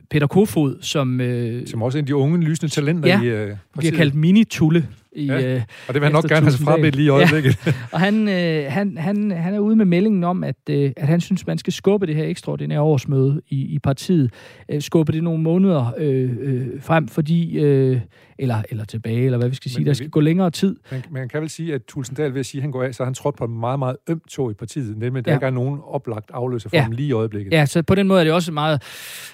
Peter 0.09 0.27
Kofod, 0.27 0.77
som 0.81 1.21
øh, 1.21 1.67
Som 1.67 1.81
også 1.81 1.97
er 1.97 1.99
en 1.99 2.03
af 2.03 2.07
de 2.07 2.15
unge, 2.15 2.41
lysende 2.41 2.73
talenter 2.73 3.09
Ja, 3.09 3.21
i 3.21 3.25
øh, 3.25 3.45
bliver 3.45 3.57
partiet. 3.75 3.93
kaldt 3.93 4.15
mini-tulle 4.15 4.87
i, 5.15 5.25
Ja, 5.25 5.55
øh, 5.55 5.61
Og 5.87 5.93
det 5.93 6.01
vil 6.01 6.03
han 6.03 6.11
nok 6.11 6.23
gerne 6.29 6.41
have 6.45 6.51
sig 6.51 6.65
frabedt 6.65 6.95
lige 6.95 7.05
i 7.05 7.09
øjeblikket. 7.09 7.73
og 7.91 7.99
han, 7.99 8.27
øh, 8.29 8.65
han, 8.71 8.97
han, 8.97 9.31
han 9.31 9.53
er 9.53 9.59
ude 9.59 9.75
med 9.75 9.85
meldingen 9.85 10.23
om, 10.23 10.43
at, 10.43 10.55
øh, 10.69 10.91
at 10.97 11.07
han 11.07 11.21
synes, 11.21 11.47
man 11.47 11.57
skal 11.57 11.73
skubbe 11.73 12.07
det 12.07 12.15
her 12.15 12.23
ekstraordinære 12.25 12.81
årsmøde 12.81 13.41
i, 13.49 13.61
i 13.61 13.79
partiet. 13.79 14.33
Øh, 14.71 14.81
skubbe 14.81 15.11
det 15.11 15.23
nogle 15.23 15.43
måneder 15.43 15.93
øh, 15.97 16.29
øh, 16.39 16.67
frem, 16.81 17.07
fordi... 17.07 17.57
Øh, 17.59 17.99
eller, 18.39 18.61
eller 18.69 18.85
tilbage, 18.85 19.25
eller 19.25 19.37
hvad 19.37 19.49
vi 19.49 19.55
skal 19.55 19.71
sige. 19.71 19.79
Men- 19.79 19.85
Der 19.85 19.89
men 19.89 19.95
skal 19.95 20.05
vi- 20.05 20.09
gå 20.09 20.19
længere 20.19 20.51
tid. 20.51 20.75
Man, 20.91 21.03
man 21.11 21.29
kan 21.29 21.41
vel 21.41 21.49
sige, 21.49 21.73
at 21.73 21.81
Tulsendal 21.87 22.33
ved 22.33 22.39
at 22.39 22.45
sige, 22.45 22.59
at 22.59 22.61
han 22.61 22.71
går 22.71 22.83
af, 22.83 22.95
så 22.95 23.03
han 23.03 23.13
trådt 23.13 23.35
på 23.37 23.43
en 23.45 23.59
meget, 23.59 23.79
meget 23.79 23.95
ømt 24.09 24.29
tog 24.29 24.51
i 24.51 24.53
partiet. 24.53 24.97
Nemlig, 24.97 25.25
der 25.25 25.31
Ja. 25.31 25.37
ikke 25.37 25.45
er 25.45 25.49
nogen 25.51 25.79
oplagt 25.87 26.31
afløser 26.33 26.69
for 26.69 26.75
Ja. 26.77 26.81
ham 26.83 26.91
lige 26.91 27.07
i 27.07 27.11
øjeblikket. 27.11 27.53
Ja, 27.53 27.65
så 27.65 27.81
på 27.81 27.95
den 27.95 28.07
måde 28.07 28.19
er 28.19 28.23
det 28.23 28.33
også 28.33 28.51
meget 28.51 28.81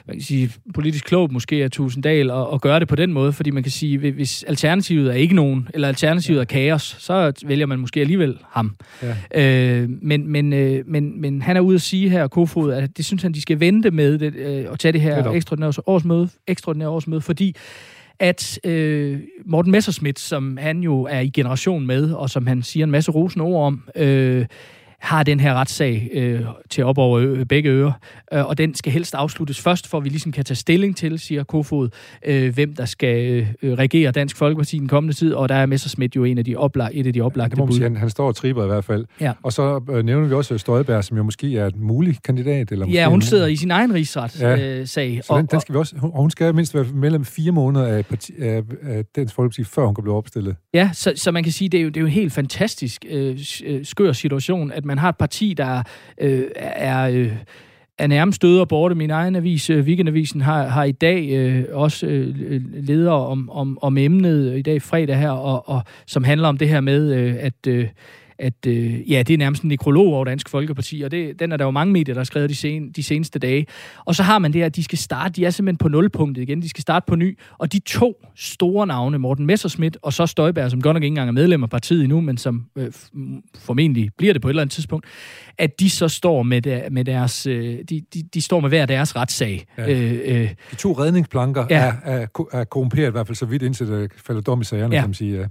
man 0.07 0.15
kan 0.15 0.23
sige, 0.23 0.51
politisk 0.73 1.05
klogt 1.05 1.31
måske 1.31 1.63
af 1.63 1.71
Tusinddal 1.71 2.31
at, 2.31 2.47
at 2.53 2.61
gøre 2.61 2.79
det 2.79 2.87
på 2.87 2.95
den 2.95 3.13
måde, 3.13 3.33
fordi 3.33 3.51
man 3.51 3.63
kan 3.63 3.71
sige, 3.71 3.97
hvis 4.11 4.43
alternativet 4.43 5.09
er 5.09 5.13
ikke 5.13 5.35
nogen, 5.35 5.67
eller 5.73 5.87
alternativet 5.87 6.39
er 6.39 6.45
kaos, 6.45 6.95
så 6.99 7.31
vælger 7.45 7.65
man 7.65 7.79
måske 7.79 8.01
alligevel 8.01 8.37
ham. 8.49 8.75
Ja. 9.03 9.15
Øh, 9.35 9.89
men, 10.01 10.27
men, 10.27 10.53
øh, 10.53 10.83
men, 10.87 11.21
men 11.21 11.41
han 11.41 11.57
er 11.57 11.61
ude 11.61 11.75
at 11.75 11.81
sige 11.81 12.09
her, 12.09 12.27
Kofod, 12.27 12.73
at 12.73 12.97
det 12.97 13.05
synes 13.05 13.23
han, 13.23 13.31
de 13.31 13.41
skal 13.41 13.59
vente 13.59 13.91
med 13.91 14.17
det, 14.17 14.35
øh, 14.35 14.65
og 14.69 14.79
tage 14.79 14.91
det 14.91 15.01
her 15.01 15.15
Netop. 15.15 15.35
ekstraordinære 15.35 15.73
årsmøde, 15.85 16.29
ekstraordinære 16.47 16.89
årsmøde, 16.89 17.21
fordi 17.21 17.55
at 18.19 18.59
øh, 18.63 19.19
Morten 19.45 19.71
Messerschmidt, 19.71 20.19
som 20.19 20.57
han 20.57 20.79
jo 20.79 21.03
er 21.03 21.19
i 21.19 21.29
generation 21.29 21.87
med, 21.87 22.11
og 22.11 22.29
som 22.29 22.47
han 22.47 22.63
siger 22.63 22.83
en 22.83 22.91
masse 22.91 23.11
rosende 23.11 23.45
ord 23.45 23.67
om, 23.67 23.83
øh, 23.95 24.45
har 24.99 25.23
den 25.23 25.39
her 25.39 25.53
retssag 25.53 26.09
øh, 26.13 26.41
til 26.69 26.83
op 26.83 26.97
over 26.97 27.19
ø- 27.19 27.43
begge 27.43 27.69
ører, 27.69 27.91
øh, 28.33 28.45
og 28.45 28.57
den 28.57 28.75
skal 28.75 28.91
helst 28.93 29.15
afsluttes 29.15 29.61
først, 29.61 29.87
for 29.87 29.99
vi 29.99 30.09
ligesom 30.09 30.31
kan 30.31 30.45
tage 30.45 30.55
stilling 30.55 30.97
til, 30.97 31.19
siger 31.19 31.43
Kofod, 31.43 31.89
øh, 32.25 32.53
hvem 32.53 32.73
der 32.75 32.85
skal 32.85 33.47
øh, 33.61 33.73
regere 33.73 34.11
Dansk 34.11 34.37
Folkeparti 34.37 34.75
i 34.75 34.79
den 34.79 34.87
kommende 34.87 35.13
tid, 35.15 35.33
og 35.33 35.49
der 35.49 35.55
er 35.55 35.65
Messerschmidt 35.65 36.15
jo 36.15 36.23
en 36.23 36.37
af 36.37 36.45
de 36.45 36.55
oplag, 36.55 36.89
et 36.93 37.07
af 37.07 37.13
de 37.13 37.21
oplagte 37.21 37.49
Det 37.51 37.57
må 37.59 37.65
bud. 37.65 37.73
sige, 37.73 37.83
han, 37.83 37.95
han 37.97 38.09
står 38.09 38.27
og 38.27 38.35
triber 38.35 38.63
i 38.63 38.67
hvert 38.67 38.85
fald. 38.85 39.05
Ja. 39.21 39.31
Og 39.43 39.53
så 39.53 39.81
øh, 39.91 40.05
nævner 40.05 40.27
vi 40.27 40.33
også 40.33 40.57
Støjberg, 40.57 41.03
som 41.03 41.17
jo 41.17 41.23
måske 41.23 41.57
er 41.57 41.65
et 41.67 41.75
muligt 41.77 42.23
kandidat. 42.23 42.71
Eller 42.71 42.87
Ja, 42.87 43.05
hun 43.07 43.15
en- 43.17 43.21
sidder 43.21 43.47
i 43.47 43.55
sin 43.55 43.71
egen 43.71 43.93
rigsret 43.93 44.41
Ja. 44.41 44.79
øh, 44.79 44.87
sag. 44.87 45.19
Så 45.23 45.37
den, 45.37 45.45
den 45.45 45.59
skal 45.61 45.73
vi 45.73 45.79
også, 45.79 45.95
hun, 45.97 46.11
og 46.13 46.21
hun 46.21 46.31
skal 46.31 46.55
mindst 46.55 46.75
være 46.75 46.85
mellem 46.93 47.25
fire 47.25 47.51
måneder 47.51 47.85
af, 47.85 48.05
parti, 48.05 48.33
af, 48.39 48.63
af 48.83 49.05
Dansk 49.15 49.35
Folkeparti, 49.35 49.63
før 49.63 49.85
hun 49.85 49.95
kan 49.95 50.03
blive 50.03 50.15
opstillet. 50.15 50.55
Ja, 50.73 50.89
så, 50.93 51.13
så 51.15 51.31
man 51.31 51.43
kan 51.43 51.51
sige, 51.51 51.69
det 51.69 51.77
er 51.79 51.81
jo, 51.83 51.89
det 51.89 51.97
er 51.97 52.01
jo 52.01 52.07
en 52.07 52.13
helt 52.13 52.33
fantastisk 52.33 53.05
øh, 53.09 53.37
øh, 53.65 53.85
skør 53.85 54.11
situation, 54.11 54.71
at 54.71 54.85
man 54.89 54.97
har 54.97 55.09
et 55.09 55.17
parti, 55.17 55.53
der 55.53 55.83
øh, 56.21 56.43
er... 56.55 57.09
Øh, 57.09 57.33
er 57.99 58.07
nærmest 58.07 58.41
døde 58.41 58.61
og 58.61 58.67
borte. 58.67 58.95
Min 58.95 59.09
egen 59.11 59.35
avis, 59.35 59.69
øh, 59.69 59.85
Weekendavisen, 59.85 60.41
har, 60.41 60.67
har 60.67 60.83
i 60.83 60.91
dag 60.91 61.29
øh, 61.29 61.65
også 61.71 62.05
øh, 62.07 62.61
leder 62.73 63.11
om, 63.11 63.49
om, 63.49 63.77
om 63.81 63.97
emnet, 63.97 64.57
i 64.57 64.61
dag 64.61 64.81
fredag 64.81 65.17
her, 65.17 65.29
og, 65.29 65.69
og 65.69 65.81
som 66.05 66.23
handler 66.23 66.47
om 66.47 66.57
det 66.57 66.69
her 66.69 66.81
med, 66.81 67.13
øh, 67.13 67.35
at, 67.39 67.67
øh, 67.67 67.87
at 68.39 68.65
øh, 68.67 69.11
ja, 69.11 69.23
det 69.23 69.33
er 69.33 69.37
nærmest 69.37 69.63
en 69.63 69.69
nekrolog 69.69 70.13
over 70.13 70.25
Dansk 70.25 70.49
Folkeparti, 70.49 71.01
og 71.01 71.11
det, 71.11 71.39
den 71.39 71.51
er 71.51 71.57
der 71.57 71.65
jo 71.65 71.71
mange 71.71 71.93
medier, 71.93 72.13
der 72.13 72.19
har 72.19 72.25
skrevet 72.25 72.49
de, 72.49 72.55
sen, 72.55 72.91
de 72.91 73.03
seneste 73.03 73.39
dage. 73.39 73.65
Og 74.05 74.15
så 74.15 74.23
har 74.23 74.39
man 74.39 74.53
det 74.53 74.61
her, 74.61 74.65
at 74.65 74.75
de 74.75 74.83
skal 74.83 74.97
starte, 74.97 75.33
de 75.33 75.45
er 75.45 75.49
simpelthen 75.49 75.77
på 75.77 75.87
nulpunktet 75.87 76.41
igen, 76.41 76.61
de 76.61 76.69
skal 76.69 76.81
starte 76.81 77.03
på 77.07 77.15
ny, 77.15 77.37
og 77.57 77.73
de 77.73 77.79
to 77.79 78.25
store 78.35 78.87
navne, 78.87 79.17
Morten 79.17 79.45
Messerschmidt 79.45 79.97
og 80.01 80.13
så 80.13 80.25
Støjberg, 80.25 80.71
som 80.71 80.81
godt 80.81 80.95
nok 80.95 81.03
ikke 81.03 81.11
engang 81.11 81.27
er 81.27 81.31
medlem 81.33 81.63
af 81.63 81.69
partiet 81.69 82.03
endnu, 82.03 82.21
men 82.21 82.37
som 82.37 82.65
øh, 82.75 82.91
formentlig 83.59 84.09
bliver 84.17 84.33
det 84.33 84.41
på 84.41 84.47
et 84.47 84.51
eller 84.51 84.61
andet 84.61 84.73
tidspunkt, 84.73 85.05
at 85.57 85.79
de 85.79 85.89
så 85.89 86.07
står 86.07 86.43
med, 86.43 86.61
der, 86.61 86.89
med 86.89 87.05
deres, 87.05 87.47
øh, 87.47 87.77
de, 87.89 88.01
de, 88.13 88.23
de 88.33 88.41
står 88.41 88.59
med 88.59 88.69
hver 88.69 88.85
deres 88.85 89.15
retssag. 89.15 89.65
Ja. 89.77 89.89
Øh, 89.91 90.41
øh, 90.41 90.49
De 90.71 90.75
to 90.75 90.91
redningsplanker 90.91 91.65
Ja. 91.69 91.93
er, 92.03 92.21
er, 92.21 92.27
er 92.51 92.63
korrumperet 92.63 93.07
i 93.07 93.11
hvert 93.11 93.27
fald 93.27 93.35
så 93.35 93.45
vidt, 93.45 93.61
indtil 93.63 93.87
der 93.87 94.07
falder 94.25 94.41
dom 94.41 94.61
i 94.61 94.63
sagerne, 94.63 94.95
ja. 94.95 95.01
kan 95.01 95.09
man 95.09 95.13
sige. 95.13 95.37
Ja. 95.39 95.45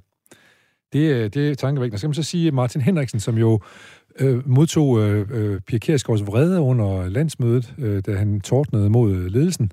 Det, 0.92 1.12
er- 1.12 1.28
det 1.28 1.50
er 1.50 1.54
tankevækkende. 1.54 1.98
Så 1.98 2.02
kan 2.02 2.08
man 2.08 2.14
så 2.14 2.22
sige, 2.22 2.50
Martin 2.50 2.80
Henriksen, 2.80 3.20
som 3.20 3.38
jo 3.38 3.60
øh, 4.20 4.48
modtog 4.48 5.00
øh, 5.00 5.26
øh, 5.30 5.60
Pia 5.60 5.78
Kjærsgaards 5.78 6.26
vrede 6.26 6.60
under 6.60 7.08
landsmødet, 7.08 7.74
øh, 7.78 8.02
da 8.06 8.16
han 8.16 8.40
tordnede 8.40 8.90
mod 8.90 9.12
øh, 9.12 9.26
ledelsen. 9.26 9.70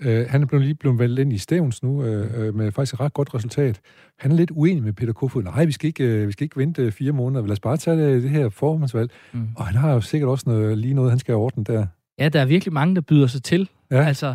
Øh, 0.00 0.26
han 0.28 0.42
er 0.42 0.46
blevet 0.46 0.64
lige 0.64 0.74
blevet 0.74 0.98
valgt 0.98 1.18
ind 1.20 1.32
i 1.32 1.38
Stævns 1.38 1.82
nu, 1.82 2.04
øh, 2.04 2.46
øh, 2.46 2.54
med 2.54 2.72
faktisk 2.72 2.94
et 2.94 3.00
ret 3.00 3.12
godt 3.14 3.34
resultat. 3.34 3.80
Han 4.18 4.32
er 4.32 4.36
lidt 4.36 4.50
uenig 4.54 4.82
med 4.82 4.92
Peter 4.92 5.12
Kofod. 5.12 5.42
Nej, 5.42 5.64
vi 5.64 5.72
skal 5.72 5.86
ikke, 5.88 6.04
øh, 6.04 6.26
vi 6.26 6.32
skal 6.32 6.44
ikke 6.44 6.56
vente 6.56 6.92
fire 6.92 7.12
måneder. 7.12 7.42
Lad 7.46 7.52
os 7.52 7.60
bare 7.60 7.76
tage 7.76 7.96
det, 7.96 8.22
det 8.22 8.30
her 8.30 8.48
formandsvalg. 8.48 9.10
Mm. 9.32 9.40
Og 9.56 9.66
han 9.66 9.76
har 9.76 9.92
jo 9.92 10.00
sikkert 10.00 10.30
også 10.30 10.44
noget, 10.46 10.78
lige 10.78 10.94
noget, 10.94 11.10
han 11.10 11.18
skal 11.18 11.34
ordne 11.34 11.64
der. 11.64 11.86
Ja, 12.18 12.28
der 12.28 12.40
er 12.40 12.44
virkelig 12.44 12.72
mange, 12.72 12.94
der 12.94 13.00
byder 13.00 13.26
sig 13.26 13.42
til. 13.42 13.68
Ja. 13.90 14.04
Altså, 14.04 14.34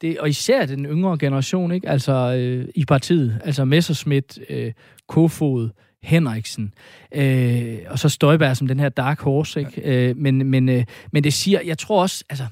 det, 0.00 0.18
og 0.18 0.28
især 0.28 0.66
den 0.66 0.86
yngre 0.86 1.18
generation, 1.18 1.72
ikke? 1.72 1.88
Altså, 1.88 2.12
øh, 2.12 2.68
i 2.74 2.84
partiet. 2.84 3.40
Altså 3.44 3.64
Messerschmidt, 3.64 4.38
øh, 4.48 4.72
Kofod, 5.08 5.70
Henriksen, 6.02 6.74
øh, 7.14 7.78
og 7.88 7.98
så 7.98 8.08
Støjberg 8.08 8.56
som 8.56 8.68
den 8.68 8.80
her 8.80 8.88
dark 8.88 9.20
horse, 9.20 9.60
ikke? 9.60 9.82
Øh, 9.84 10.16
men, 10.16 10.50
men, 10.50 10.68
øh, 10.68 10.84
men 11.12 11.24
det 11.24 11.32
siger, 11.32 11.60
jeg 11.60 11.78
tror 11.78 12.02
også, 12.02 12.24
altså, 12.30 12.44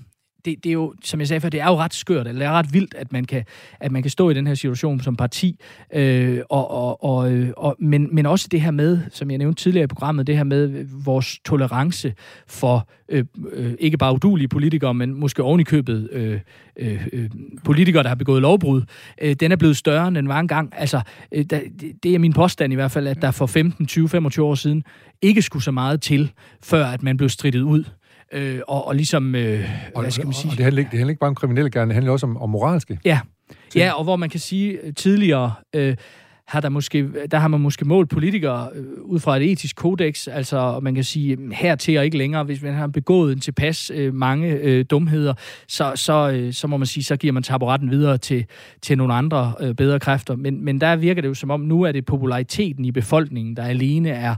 det, 0.44 0.64
det 0.64 0.70
er 0.70 0.72
jo, 0.72 0.94
som 1.04 1.20
jeg 1.20 1.28
sagde 1.28 1.40
før, 1.40 1.48
det 1.48 1.60
er 1.60 1.66
jo 1.66 1.76
ret 1.76 1.94
skørt, 1.94 2.26
eller 2.26 2.38
det 2.38 2.46
er 2.46 2.52
ret 2.52 2.72
vildt, 2.72 2.94
at 2.94 3.12
man 3.12 3.24
kan, 3.24 3.44
at 3.80 3.92
man 3.92 4.02
kan 4.02 4.10
stå 4.10 4.30
i 4.30 4.34
den 4.34 4.46
her 4.46 4.54
situation 4.54 5.00
som 5.00 5.16
parti, 5.16 5.60
øh, 5.94 6.40
og, 6.50 6.70
og, 6.70 7.04
og, 7.04 7.32
øh, 7.32 7.50
og, 7.56 7.76
men, 7.78 8.14
men 8.14 8.26
også 8.26 8.48
det 8.50 8.60
her 8.60 8.70
med, 8.70 9.00
som 9.10 9.30
jeg 9.30 9.38
nævnte 9.38 9.62
tidligere 9.62 9.84
i 9.84 9.86
programmet, 9.86 10.26
det 10.26 10.36
her 10.36 10.44
med 10.44 10.86
vores 11.04 11.38
tolerance 11.44 12.14
for 12.46 12.88
øh, 13.08 13.24
øh, 13.52 13.72
ikke 13.78 13.98
bare 13.98 14.14
udulige 14.14 14.48
politikere, 14.48 14.94
men 14.94 15.14
måske 15.14 15.42
ovenikøbet 15.42 16.08
øh, 16.12 16.40
øh, 16.76 17.06
øh, 17.12 17.30
politikere, 17.64 18.02
der 18.02 18.08
har 18.08 18.16
begået 18.16 18.42
lovbrud, 18.42 18.82
øh, 19.22 19.34
den 19.34 19.52
er 19.52 19.56
blevet 19.56 19.76
større, 19.76 20.08
end 20.08 20.16
den 20.16 20.28
var 20.28 20.40
engang. 20.40 20.72
Altså, 20.76 21.00
øh, 21.32 21.44
der, 21.44 21.60
det, 21.80 21.92
det 22.02 22.14
er 22.14 22.18
min 22.18 22.32
påstand 22.32 22.72
i 22.72 22.76
hvert 22.76 22.90
fald, 22.90 23.06
at 23.06 23.22
der 23.22 23.30
for 23.30 23.46
15, 23.46 23.86
20, 23.86 24.08
25 24.08 24.46
år 24.46 24.54
siden 24.54 24.84
ikke 25.22 25.42
skulle 25.42 25.62
så 25.62 25.70
meget 25.70 26.02
til, 26.02 26.32
før 26.62 26.86
at 26.86 27.02
man 27.02 27.16
blev 27.16 27.28
strittet 27.28 27.60
ud. 27.60 27.84
Øh, 28.32 28.60
og, 28.68 28.86
og 28.86 28.94
ligesom, 28.94 29.34
øh, 29.34 29.70
Og, 29.94 30.02
hvad 30.02 30.10
skal 30.10 30.26
man 30.26 30.34
sige? 30.34 30.52
Og 30.52 30.56
det 30.56 30.64
handler, 30.64 30.78
ikke, 30.78 30.90
det 30.90 30.98
handler 30.98 31.10
ikke 31.10 31.20
bare 31.20 31.28
om 31.28 31.34
kriminelle 31.34 31.70
gerne, 31.70 31.88
det 31.88 31.94
handler 31.94 32.12
også 32.12 32.26
om, 32.26 32.36
om 32.36 32.50
moralske. 32.50 32.98
Ja. 33.04 33.20
ting. 33.70 33.84
ja, 33.84 33.92
og 33.92 34.04
hvor 34.04 34.16
man 34.16 34.28
kan 34.30 34.40
sige 34.40 34.78
øh, 34.82 34.94
tidligere, 34.94 35.52
øh, 35.74 35.96
har 36.50 36.60
der, 36.60 36.68
måske, 36.68 37.08
der 37.30 37.38
har 37.38 37.48
man 37.48 37.60
måske 37.60 37.84
målt 37.84 38.10
politikere 38.10 38.68
øh, 38.74 38.84
ud 39.02 39.20
fra 39.20 39.36
et 39.36 39.50
etisk 39.50 39.76
kodex, 39.76 40.28
altså 40.28 40.80
man 40.82 40.94
kan 40.94 41.04
sige 41.04 41.36
øh, 41.40 41.50
her 41.50 41.76
til 41.76 41.98
og 41.98 42.04
ikke 42.04 42.18
længere, 42.18 42.44
hvis 42.44 42.62
man 42.62 42.74
har 42.74 42.86
begået 42.86 43.32
en 43.32 43.40
tilpas 43.40 43.90
øh, 43.94 44.14
mange 44.14 44.48
øh, 44.48 44.84
dumheder, 44.90 45.34
så, 45.68 45.92
så, 45.94 46.30
øh, 46.30 46.52
så 46.52 46.66
må 46.66 46.76
man 46.76 46.86
sige, 46.86 47.04
så 47.04 47.16
giver 47.16 47.32
man 47.32 47.42
taburetten 47.42 47.90
videre 47.90 48.18
til, 48.18 48.44
til 48.82 48.98
nogle 48.98 49.14
andre 49.14 49.54
øh, 49.60 49.74
bedre 49.74 50.00
kræfter. 50.00 50.36
Men, 50.36 50.64
men 50.64 50.80
der 50.80 50.96
virker 50.96 51.22
det 51.22 51.28
jo 51.28 51.34
som 51.34 51.50
om, 51.50 51.60
nu 51.60 51.82
er 51.82 51.92
det 51.92 52.04
populariteten 52.04 52.84
i 52.84 52.92
befolkningen, 52.92 53.56
der 53.56 53.62
alene 53.62 54.08
er 54.08 54.34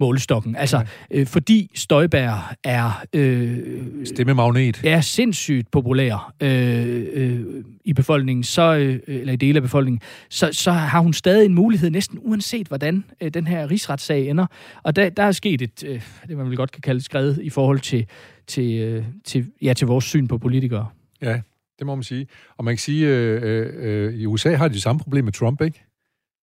målestokken. 0.00 0.56
Altså, 0.56 0.86
øh, 1.10 1.26
fordi 1.26 1.70
Støjberg 1.74 2.38
er... 2.64 3.04
Øh, 3.12 3.58
Stemmemagnet. 4.04 4.80
er 4.84 5.00
sindssygt 5.00 5.70
populær 5.70 6.34
øh, 6.42 7.06
øh, 7.12 7.40
i 7.84 7.92
befolkningen, 7.92 8.44
så, 8.44 8.74
øh, 8.76 9.00
eller 9.06 9.32
i 9.32 9.36
dele 9.36 9.56
af 9.56 9.62
befolkningen, 9.62 10.00
så, 10.28 10.48
så 10.52 10.70
har 10.70 11.00
hun 11.00 11.12
stadig 11.12 11.46
en 11.46 11.54
mulighed, 11.54 11.90
næsten 11.90 12.18
uanset 12.22 12.68
hvordan 12.68 13.04
øh, 13.20 13.30
den 13.34 13.46
her 13.46 13.70
rigsretssag 13.70 14.28
ender. 14.28 14.46
Og 14.82 14.96
der, 14.96 15.08
der 15.08 15.22
er 15.22 15.32
sket 15.32 15.62
et, 15.62 15.84
øh, 15.86 16.02
det 16.28 16.36
man 16.36 16.48
vel 16.48 16.56
godt 16.56 16.72
kan 16.72 16.80
kalde 16.80 16.98
et 16.98 17.04
skred 17.04 17.36
i 17.42 17.50
forhold 17.50 17.80
til, 17.80 18.06
til, 18.46 18.80
øh, 18.80 19.04
til, 19.24 19.46
ja, 19.62 19.72
til 19.72 19.86
vores 19.86 20.04
syn 20.04 20.28
på 20.28 20.38
politikere. 20.38 20.88
Ja, 21.22 21.40
det 21.78 21.86
må 21.86 21.94
man 21.94 22.04
sige. 22.04 22.26
Og 22.56 22.64
man 22.64 22.74
kan 22.74 22.78
sige, 22.78 23.06
øh, 23.06 23.42
øh, 23.42 23.72
øh, 23.76 24.14
i 24.14 24.26
USA 24.26 24.54
har 24.54 24.68
de 24.68 24.74
det 24.74 24.82
samme 24.82 25.00
problem 25.00 25.24
med 25.24 25.32
Trump, 25.32 25.60
ikke? 25.60 25.84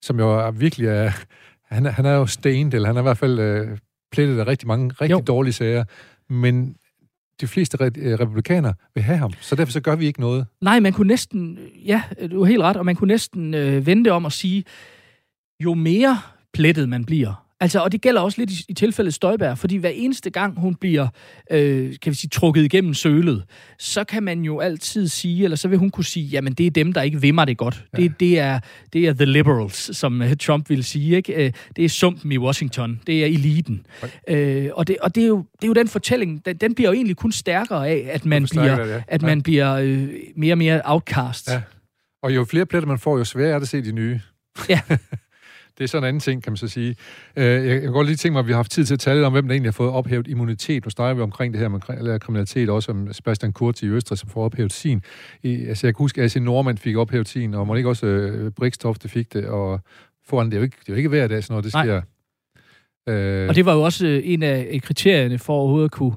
Som 0.02 0.20
jo 0.20 0.40
er, 0.40 0.52
virkelig 0.52 0.88
er... 0.88 1.12
Han, 1.70 1.86
er- 1.86 1.90
han 1.92 2.06
er 2.06 2.12
jo 2.14 2.26
stained, 2.26 2.74
eller 2.74 2.88
han 2.88 2.96
er 2.96 3.02
i 3.02 3.04
hvert 3.04 3.18
fald 3.18 3.40
øh, 3.40 3.78
plettet 4.12 4.40
af 4.40 4.48
rigtig 4.48 4.68
mange 4.68 4.90
rigtig 5.02 5.12
Jo. 5.12 5.24
dårlige 5.28 5.54
sager. 5.54 5.84
Men 6.30 6.76
de 7.42 7.48
fleste 7.48 7.78
re- 7.82 7.92
øh, 8.00 8.20
republikanere 8.20 8.74
vil 8.96 9.04
have 9.04 9.18
ham, 9.18 9.34
så 9.42 9.56
derfor 9.56 9.72
så 9.72 9.82
gør 9.82 9.96
vi 9.96 10.06
ikke 10.06 10.20
noget. 10.20 10.46
Nej, 10.62 10.80
man 10.80 10.94
kunne 10.94 11.08
næsten, 11.08 11.60
ja, 11.86 12.02
du 12.32 12.40
har 12.44 12.46
helt 12.46 12.62
ret, 12.62 12.78
og 12.78 12.86
man 12.86 12.96
kunne 12.96 13.08
næsten 13.08 13.54
øh, 13.54 13.86
vente 13.86 14.12
om 14.12 14.26
at 14.26 14.32
sige, 14.34 14.64
jo 15.64 15.74
mere 15.74 16.20
plettet 16.54 16.90
man 16.90 17.06
bliver, 17.06 17.47
altså, 17.60 17.80
og 17.80 17.92
det 17.92 18.02
gælder 18.02 18.22
også 18.22 18.42
lidt 18.42 18.52
i, 18.52 18.66
i 18.70 18.74
tilfældet 18.74 19.14
Støjberg, 19.14 19.58
fordi 19.58 19.76
hver 19.76 19.90
eneste 19.90 20.30
gang 20.30 20.60
hun 20.60 20.76
bliver, 20.76 21.08
øh, 21.52 21.94
kan 22.02 22.10
vi 22.12 22.16
sige, 22.16 22.30
trukket 22.30 22.64
igennem 22.64 22.94
sølet, 22.94 23.44
så 23.80 24.04
kan 24.04 24.24
man 24.24 24.42
jo 24.42 24.60
altid 24.60 25.08
sige, 25.08 25.44
eller 25.44 25.58
så 25.58 25.68
vil 25.68 25.78
hun 25.78 25.90
kunne 25.90 26.04
sige, 26.06 26.26
jamen 26.26 26.54
det 26.54 26.66
er 26.66 26.72
dem, 26.72 26.94
der 26.94 27.02
ikke 27.02 27.22
vil 27.22 27.34
mig 27.34 27.48
det 27.48 27.58
godt. 27.58 27.84
Ja. 27.98 28.02
Det, 28.04 28.20
det, 28.20 28.40
er, 28.40 28.60
det 28.94 29.08
er 29.08 29.14
the 29.14 29.26
liberals, 29.26 29.98
som 29.98 30.22
øh, 30.22 30.36
Trump 30.38 30.70
vil 30.70 30.84
sige, 30.84 31.16
ikke? 31.16 31.46
Øh, 31.46 31.52
Det 31.76 31.86
er 31.86 31.90
sumpen 31.90 32.32
i 32.32 32.38
Washington, 32.38 33.00
det 33.08 33.22
er 33.22 33.26
eliten. 33.26 33.86
Øh, 34.28 34.70
og 34.74 34.88
det, 34.88 34.98
og 35.02 35.16
det, 35.16 35.24
er 35.24 35.28
jo, 35.28 35.38
det 35.38 35.64
er 35.64 35.68
jo 35.68 35.74
den 35.74 35.88
fortælling, 35.88 36.46
den, 36.46 36.58
den 36.58 36.76
bliver 36.76 36.90
jo 36.90 36.94
egentlig 36.94 37.16
kun 37.18 37.32
stærkere 37.32 37.88
af, 37.90 38.08
at 38.12 38.26
man 38.26 38.48
bliver, 38.52 38.84
det, 38.84 38.92
ja. 38.92 39.02
at 39.08 39.22
Ja. 39.22 39.28
man 39.28 39.42
bliver 39.42 39.74
øh, 39.76 40.08
mere 40.36 40.54
og 40.54 40.58
mere 40.58 40.82
outcast. 40.86 41.50
Ja. 41.50 41.62
Og 42.24 42.36
jo 42.36 42.46
flere 42.46 42.66
pletter 42.66 42.88
man 42.88 43.00
får, 43.00 43.18
jo 43.18 43.24
sværere 43.24 43.50
er 43.50 43.54
det 43.60 43.62
at 43.66 43.70
se 43.70 43.82
de 43.82 43.92
nye. 43.92 44.22
Ja. 44.70 44.80
det 45.78 45.84
er 45.84 45.88
sådan 45.88 46.04
en 46.04 46.08
anden 46.08 46.20
ting, 46.20 46.44
kan 46.44 46.52
man 46.52 46.58
så 46.58 46.68
sige. 46.68 46.96
Øh, 47.36 47.46
Jeg 47.68 47.82
kan 47.82 47.92
godt 47.92 48.08
lige 48.08 48.16
tænke 48.18 48.34
mig, 48.34 48.40
at 48.40 48.48
vi 48.48 48.52
har 48.52 48.58
haft 48.58 48.72
tid 48.72 48.86
til 48.86 48.94
at 48.94 49.00
tale 49.00 49.26
om, 49.26 49.32
hvem 49.34 49.48
der 49.48 49.54
egentlig 49.54 49.68
har 49.68 49.74
fået 49.74 49.90
ophævet 49.92 50.28
immunitet. 50.28 50.86
Nu 50.86 50.90
snakker 50.90 51.14
vi 51.16 51.22
omkring 51.22 51.54
det 51.54 51.62
her 51.62 51.68
med 51.68 52.20
kriminalitet, 52.20 52.70
også 52.70 52.92
om 52.92 53.14
Sebastian 53.14 53.54
Kurz 53.54 53.84
i 53.84 53.88
Østrig, 53.88 54.18
som 54.18 54.30
får 54.30 54.46
ophævet 54.46 54.74
sin. 54.74 55.02
I, 55.44 55.66
altså, 55.66 55.88
jeg 55.88 55.96
kan 55.96 56.04
huske, 56.04 56.22
at 56.22 56.26
AC 56.36 56.42
Norman 56.42 56.78
fik 56.78 56.96
ophævet 56.96 57.28
sin, 57.28 57.54
og 57.54 57.68
må 57.68 57.76
ikke 57.76 57.90
også 57.90 58.06
øh, 58.06 58.52
Brikstof, 58.52 58.98
fik 59.06 59.34
det, 59.34 59.46
og 59.46 59.80
foran, 60.26 60.46
det 60.46 60.54
er 60.54 60.58
jo 60.58 60.64
ikke, 60.64 60.78
det 60.80 60.90
er 60.90 60.94
jo 60.94 60.98
ikke 60.98 61.10
hver 61.10 61.28
dag, 61.28 61.44
sådan 61.44 61.54
noget, 61.54 61.66
det 61.66 61.74
Nej. 61.74 61.86
sker. 61.86 62.02
Øh, 63.10 63.50
Og 63.50 63.56
det 63.56 63.66
var 63.66 63.74
jo 63.74 63.82
også 63.82 64.08
øh, 64.08 64.22
en 64.24 64.44
af 64.44 64.80
kriterierne 64.84 65.38
for 65.38 65.54
overhovedet 65.54 65.86
at 65.86 65.92
kunne 65.92 66.14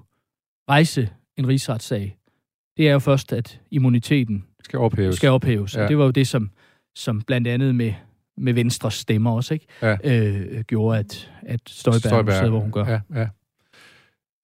rejse 0.70 1.08
en 1.36 1.48
rigsretssag. 1.48 2.16
Det 2.76 2.88
er 2.88 2.92
jo 2.92 2.98
først, 2.98 3.32
at 3.32 3.60
immuniteten 3.70 4.44
skal 4.64 4.78
ophæves. 4.78 5.16
skal 5.16 5.28
ophæves. 5.30 5.76
Ja. 5.76 5.82
Og 5.82 5.88
det 5.88 5.98
var 5.98 6.04
jo 6.04 6.10
det, 6.10 6.28
som, 6.28 6.50
som 6.94 7.22
blandt 7.22 7.48
andet 7.48 7.74
med, 7.74 7.92
med 8.40 8.52
Venstres 8.52 8.94
stemmer 8.94 9.30
også, 9.30 9.54
ikke? 9.54 9.66
Ja. 9.82 9.96
Øh, 10.04 10.60
gjorde, 10.60 10.98
at, 10.98 11.30
at 11.42 11.60
Støjberg, 11.66 12.00
Støjberg 12.00 12.34
sidder, 12.34 12.50
hvor 12.50 12.60
hun 12.60 12.72
gør. 12.72 12.84
Ja, 12.84 13.00
ja. 13.14 13.28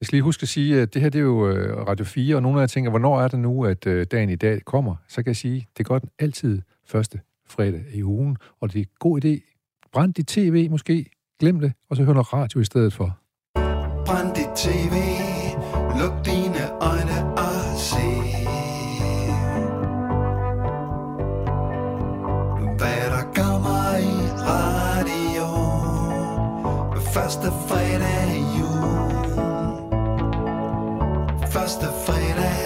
Jeg 0.01 0.07
skal 0.07 0.17
lige 0.17 0.23
huske 0.23 0.43
at 0.43 0.49
sige, 0.49 0.81
at 0.81 0.95
det 0.95 1.03
her 1.03 1.09
det 1.09 1.19
er 1.19 1.23
jo 1.23 1.49
øh, 1.51 1.87
Radio 1.87 2.05
4, 2.05 2.37
og 2.37 2.43
nogle 2.43 2.59
af 2.59 2.61
jer 2.61 2.67
tænker, 2.67 2.91
hvornår 2.91 3.21
er 3.21 3.29
det 3.29 3.39
nu, 3.39 3.65
at 3.65 3.87
øh, 3.87 4.07
dagen 4.11 4.31
i 4.31 4.37
dag 4.37 4.61
kommer? 4.65 4.95
Så 5.09 5.17
kan 5.17 5.27
jeg 5.27 5.37
sige, 5.37 5.67
det 5.79 5.87
gør 5.87 5.99
den 5.99 6.09
altid 6.19 6.63
første 6.87 7.21
fredag 7.49 7.85
i 7.95 8.05
ugen, 8.05 8.37
og 8.61 8.73
det 8.73 8.79
er 8.79 8.83
en 8.83 8.91
god 8.99 9.25
idé. 9.25 9.53
Brænd 9.93 10.15
dit 10.15 10.27
tv 10.27 10.71
måske, 10.71 11.07
glem 11.41 11.61
det, 11.61 11.73
og 11.91 11.97
så 11.97 12.05
hør 12.05 12.13
noget 12.13 12.33
radio 12.33 12.61
i 12.61 12.65
stedet 12.65 12.93
for. 12.93 13.19
Brænd 14.07 14.35
dit 14.35 14.53
tv, 14.57 14.95
luk 16.01 16.27
dine 16.27 16.63
øjne 16.81 17.16
Første 27.17 27.53
fredag 27.69 28.37
i 28.37 28.45
jul. 28.59 29.21
Første 31.51 31.87
fredag, 32.07 32.59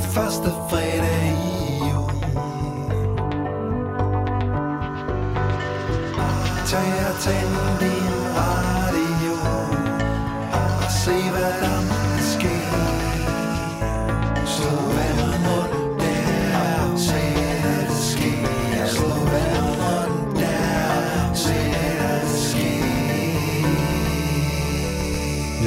første 0.00 0.50
fredag 0.70 1.32
i 1.32 1.78
jul. 1.90 2.10
Ah, 6.18 6.66
tag 6.66 6.90
og 7.10 7.20
tænd 7.20 7.79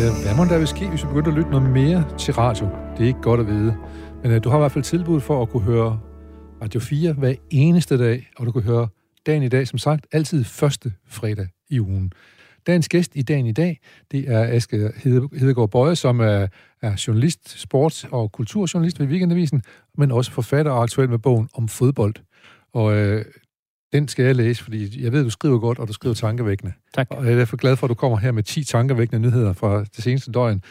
Øh, 0.04 0.10
hvad 0.24 0.36
må 0.38 0.46
der 0.46 0.58
vil 0.58 0.68
ske, 0.68 0.90
hvis 0.90 1.04
vi 1.04 1.08
begynder 1.08 1.28
at 1.28 1.38
lytte 1.38 1.52
noget 1.52 1.70
mere 1.70 2.18
til 2.18 2.34
radio? 2.34 2.66
Det 2.98 3.04
er 3.04 3.08
ikke 3.08 3.22
godt 3.22 3.40
at 3.40 3.48
vide. 3.48 3.76
Men 4.24 4.32
uh, 4.32 4.38
du 4.44 4.50
har 4.50 4.58
i 4.58 4.60
hvert 4.60 4.72
fald 4.72 4.84
tilbud 4.84 5.20
for 5.20 5.42
at 5.42 5.50
kunne 5.50 5.64
høre 5.64 6.00
Radio 6.62 6.80
4 6.80 7.14
hver 7.14 7.34
eneste 7.50 7.98
dag, 7.98 8.30
og 8.38 8.46
du 8.46 8.52
kan 8.52 8.62
høre 8.62 8.88
dagen 9.26 9.44
i 9.44 9.48
dag, 9.48 9.68
som 9.68 9.78
sagt, 9.78 10.08
altid 10.12 10.44
første 10.44 10.94
fredag 11.08 11.48
i 11.70 11.80
ugen. 11.80 12.12
Dagens 12.68 12.90
gæst 12.90 13.12
i 13.16 13.22
dagen 13.22 13.46
i 13.46 13.52
dag, 13.52 13.80
det 14.12 14.32
er 14.32 14.56
Aske 14.56 14.92
Hedegaard 15.34 15.70
Bøje, 15.70 15.96
som 15.96 16.20
er, 16.20 16.48
er 16.82 17.04
journalist, 17.08 17.66
sports- 17.66 18.08
og 18.12 18.32
kulturjournalist 18.32 19.00
ved 19.00 19.08
Weekendavisen, 19.08 19.62
men 19.98 20.12
også 20.12 20.32
forfatter 20.32 20.72
og 20.72 20.84
aktuel 20.84 21.10
med 21.10 21.20
bogen 21.20 21.50
om 21.54 21.68
fodbold. 21.68 22.16
Og 22.74 22.94
øh, 22.94 23.26
den 23.94 24.08
skal 24.08 24.26
jeg 24.26 24.36
læse, 24.36 24.64
fordi 24.64 25.04
jeg 25.04 25.12
ved, 25.12 25.24
du 25.24 25.30
skriver 25.30 25.60
godt, 25.60 25.80
og 25.80 25.88
du 25.88 25.94
skriver 25.94 26.16
tankevækkende. 26.16 26.74
Tak. 26.94 27.08
Og 27.10 27.26
jeg 27.26 27.34
er 27.34 27.38
derfor 27.38 27.58
glad 27.58 27.76
for, 27.76 27.88
at 27.88 27.90
du 27.90 27.94
kommer 27.94 28.18
her 28.18 28.32
med 28.32 28.44
10 28.44 28.64
tankevækkende 28.64 29.22
nyheder 29.22 29.54
fra 29.54 29.80
det 29.80 30.04
seneste 30.04 30.32
døgn. 30.32 30.64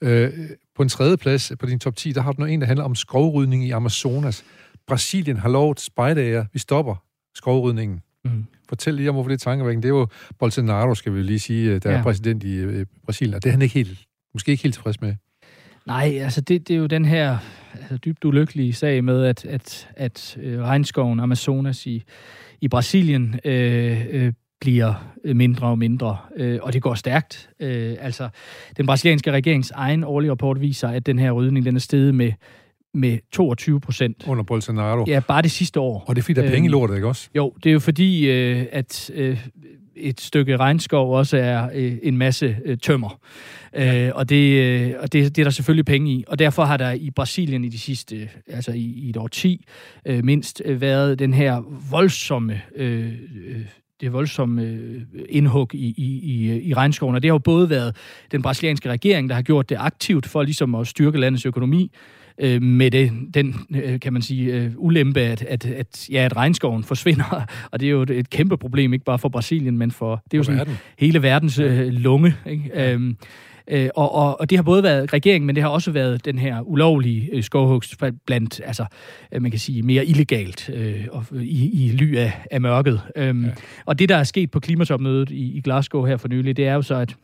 Øh, 0.00 0.30
på 0.76 0.82
en 0.82 0.88
tredje 0.88 1.16
plads 1.16 1.52
på 1.60 1.66
din 1.66 1.78
top 1.78 1.96
10, 1.96 2.12
der 2.12 2.20
har 2.20 2.32
du 2.32 2.36
noget 2.38 2.54
en, 2.54 2.60
der 2.60 2.66
handler 2.66 2.84
om 2.84 2.94
skovrydning 2.94 3.64
i 3.64 3.70
Amazonas. 3.70 4.44
Brasilien 4.86 5.36
har 5.36 5.48
lovet 5.48 5.80
spejdager, 5.80 6.44
vi 6.52 6.58
stopper 6.58 6.94
skovrydningen. 7.34 8.00
Mm. 8.24 8.44
Fortæl 8.68 8.94
lige 8.94 9.08
om, 9.08 9.14
hvorfor 9.14 9.28
det 9.28 9.34
er 9.34 9.44
tankevækkende. 9.50 9.88
Det 9.88 9.94
er 9.94 9.98
jo 9.98 10.06
Bolsonaro, 10.38 10.94
skal 10.94 11.14
vi 11.14 11.22
lige 11.22 11.38
sige, 11.38 11.78
der 11.78 11.80
ja. 11.84 11.90
Ja. 11.90 11.98
er 11.98 12.02
præsident 12.02 12.44
i 12.44 12.54
øh, 12.54 12.86
Brasilien, 13.04 13.34
og 13.34 13.42
det 13.42 13.48
er 13.48 13.52
han 13.52 13.62
ikke 13.62 13.74
helt, 13.74 13.98
måske 14.34 14.50
ikke 14.50 14.62
helt 14.62 14.74
tilfreds 14.74 15.00
med. 15.00 15.14
Nej, 15.86 16.18
altså 16.20 16.40
det, 16.40 16.68
det 16.68 16.74
er 16.74 16.78
jo 16.78 16.86
den 16.86 17.04
her 17.04 17.38
altså, 17.74 17.96
dybt 17.96 18.24
ulykkelige 18.24 18.72
sag 18.72 19.04
med, 19.04 19.24
at, 19.24 19.44
at, 19.44 19.88
at 19.96 20.36
øh, 20.40 20.60
regnskoven 20.60 21.20
Amazonas 21.20 21.86
i, 21.86 22.04
i 22.60 22.68
Brasilien 22.68 23.40
øh, 23.44 24.06
øh, 24.10 24.32
bliver 24.60 25.14
mindre 25.24 25.66
og 25.66 25.78
mindre, 25.78 26.16
øh, 26.36 26.58
og 26.62 26.72
det 26.72 26.82
går 26.82 26.94
stærkt. 26.94 27.50
Øh, 27.60 27.96
altså, 28.00 28.28
den 28.76 28.86
brasilianske 28.86 29.32
regerings 29.32 29.70
egen 29.70 30.04
årlige 30.04 30.30
rapport 30.30 30.60
viser, 30.60 30.88
at 30.88 31.06
den 31.06 31.18
her 31.18 31.30
rydning 31.32 31.66
den 31.66 31.76
er 31.76 31.80
steget 31.80 32.14
med, 32.14 32.32
med 32.94 33.18
22 33.32 33.80
procent. 33.80 34.24
Under 34.28 34.44
Bolsonaro. 34.44 35.04
Ja. 35.06 35.12
Ja, 35.12 35.20
bare 35.20 35.42
det 35.42 35.50
sidste 35.50 35.80
år. 35.80 36.04
Og 36.08 36.16
det 36.16 36.22
er 36.22 36.24
fordi, 36.24 36.34
der 36.40 36.42
er 36.42 36.50
penge 36.50 36.66
i 36.66 36.68
Øhm, 36.68 36.72
lortet, 36.72 36.94
ikke 36.94 37.08
også? 37.08 37.28
Jo, 37.34 37.52
det 37.64 37.70
er 37.70 37.72
jo 37.72 37.80
fordi, 37.80 38.30
øh, 38.30 38.66
at 38.72 39.10
øh, 39.14 39.46
et 39.98 40.20
stykke 40.20 40.56
regnskov 40.56 41.16
også 41.16 41.36
er 41.36 41.68
øh, 41.74 41.98
en 42.02 42.16
masse 42.16 42.56
øh, 42.64 42.78
tømmer. 42.78 43.20
Øh, 43.76 44.10
og 44.14 44.28
det, 44.28 44.64
øh, 44.64 44.94
og 45.00 45.12
det, 45.12 45.36
det 45.36 45.42
er 45.42 45.44
der 45.44 45.50
selvfølgelig 45.50 45.84
penge 45.84 46.12
i. 46.12 46.24
Og 46.28 46.38
derfor 46.38 46.64
har 46.64 46.76
der 46.76 46.92
i 46.92 47.10
Brasilien 47.10 47.64
i 47.64 47.68
de 47.68 47.78
sidste, 47.78 48.28
altså 48.46 48.72
i, 48.72 48.80
i 48.80 49.10
et 49.10 49.16
årti, 49.16 49.64
øh, 50.06 50.24
mindst 50.24 50.62
øh, 50.64 50.80
været 50.80 51.18
den 51.18 51.34
her 51.34 51.62
voldsomme... 51.90 52.62
Øh, 52.76 53.12
øh, 53.46 53.60
det 54.00 54.12
voldsomme 54.12 54.62
øh, 54.62 55.00
indhug 55.28 55.74
i, 55.74 55.94
i, 55.96 56.20
i, 56.22 56.62
i 56.62 56.74
regnskoven, 56.74 57.14
og 57.14 57.22
det 57.22 57.28
har 57.28 57.34
jo 57.34 57.38
både 57.38 57.70
været 57.70 57.96
den 58.32 58.42
brasilianske 58.42 58.90
regering, 58.90 59.28
der 59.28 59.34
har 59.34 59.42
gjort 59.42 59.68
det 59.68 59.76
aktivt 59.80 60.26
for 60.26 60.42
ligesom 60.42 60.74
at 60.74 60.86
styrke 60.86 61.20
landets 61.20 61.46
økonomi, 61.46 61.90
øh, 62.40 62.62
med 62.62 62.90
det, 62.90 63.12
den, 63.34 63.54
øh, 63.74 64.00
kan 64.00 64.12
man 64.12 64.22
sige, 64.22 64.54
øh, 64.54 64.70
ulempe, 64.76 65.20
at, 65.20 65.42
at, 65.42 65.66
at, 65.66 66.08
ja, 66.10 66.24
at 66.24 66.36
regnskoven 66.36 66.84
forsvinder. 66.84 67.46
Og 67.72 67.80
det 67.80 67.86
er 67.86 67.90
jo 67.90 68.02
et, 68.02 68.10
et 68.10 68.30
kæmpe 68.30 68.56
problem, 68.56 68.92
ikke 68.92 69.04
bare 69.04 69.18
for 69.18 69.28
Brasilien, 69.28 69.78
men 69.78 69.90
for... 69.90 70.22
Det 70.24 70.34
er 70.34 70.38
jo 70.38 70.42
For 70.42 70.44
sådan 70.44 70.58
verden. 70.58 70.78
hele 70.98 71.22
verdens 71.22 71.58
øh, 71.58 71.86
lunge. 71.86 72.34
Ikke? 72.46 72.70
Ja. 72.74 72.92
Øhm, 72.92 73.16
øh, 73.70 73.88
og, 73.96 74.14
og, 74.14 74.40
og 74.40 74.50
det 74.50 74.58
har 74.58 74.62
både 74.62 74.82
været 74.82 75.12
regeringen, 75.12 75.46
men 75.46 75.56
det 75.56 75.62
har 75.62 75.70
også 75.70 75.90
været 75.90 76.24
den 76.24 76.38
her 76.38 76.60
ulovlige 76.60 77.28
øh, 77.32 77.42
skovhugst 77.42 77.94
blandt, 78.26 78.60
altså, 78.64 78.84
øh, 79.32 79.42
man 79.42 79.50
kan 79.50 79.60
sige, 79.60 79.82
mere 79.82 80.06
illegalt 80.06 80.70
øh, 80.74 81.06
og, 81.10 81.24
i, 81.42 81.86
i 81.86 81.92
ly 81.92 82.16
af, 82.16 82.32
af 82.50 82.60
mørket. 82.60 83.00
Øhm, 83.16 83.44
ja. 83.44 83.50
Og 83.84 83.98
det, 83.98 84.08
der 84.08 84.16
er 84.16 84.24
sket 84.24 84.50
på 84.50 84.60
klimatopmødet 84.60 85.30
i, 85.30 85.56
i 85.56 85.60
Glasgow 85.60 86.04
her 86.04 86.16
for 86.16 86.28
nylig, 86.28 86.56
det 86.56 86.66
er 86.66 86.74
jo 86.74 86.82
så, 86.82 86.94
at 86.94 87.16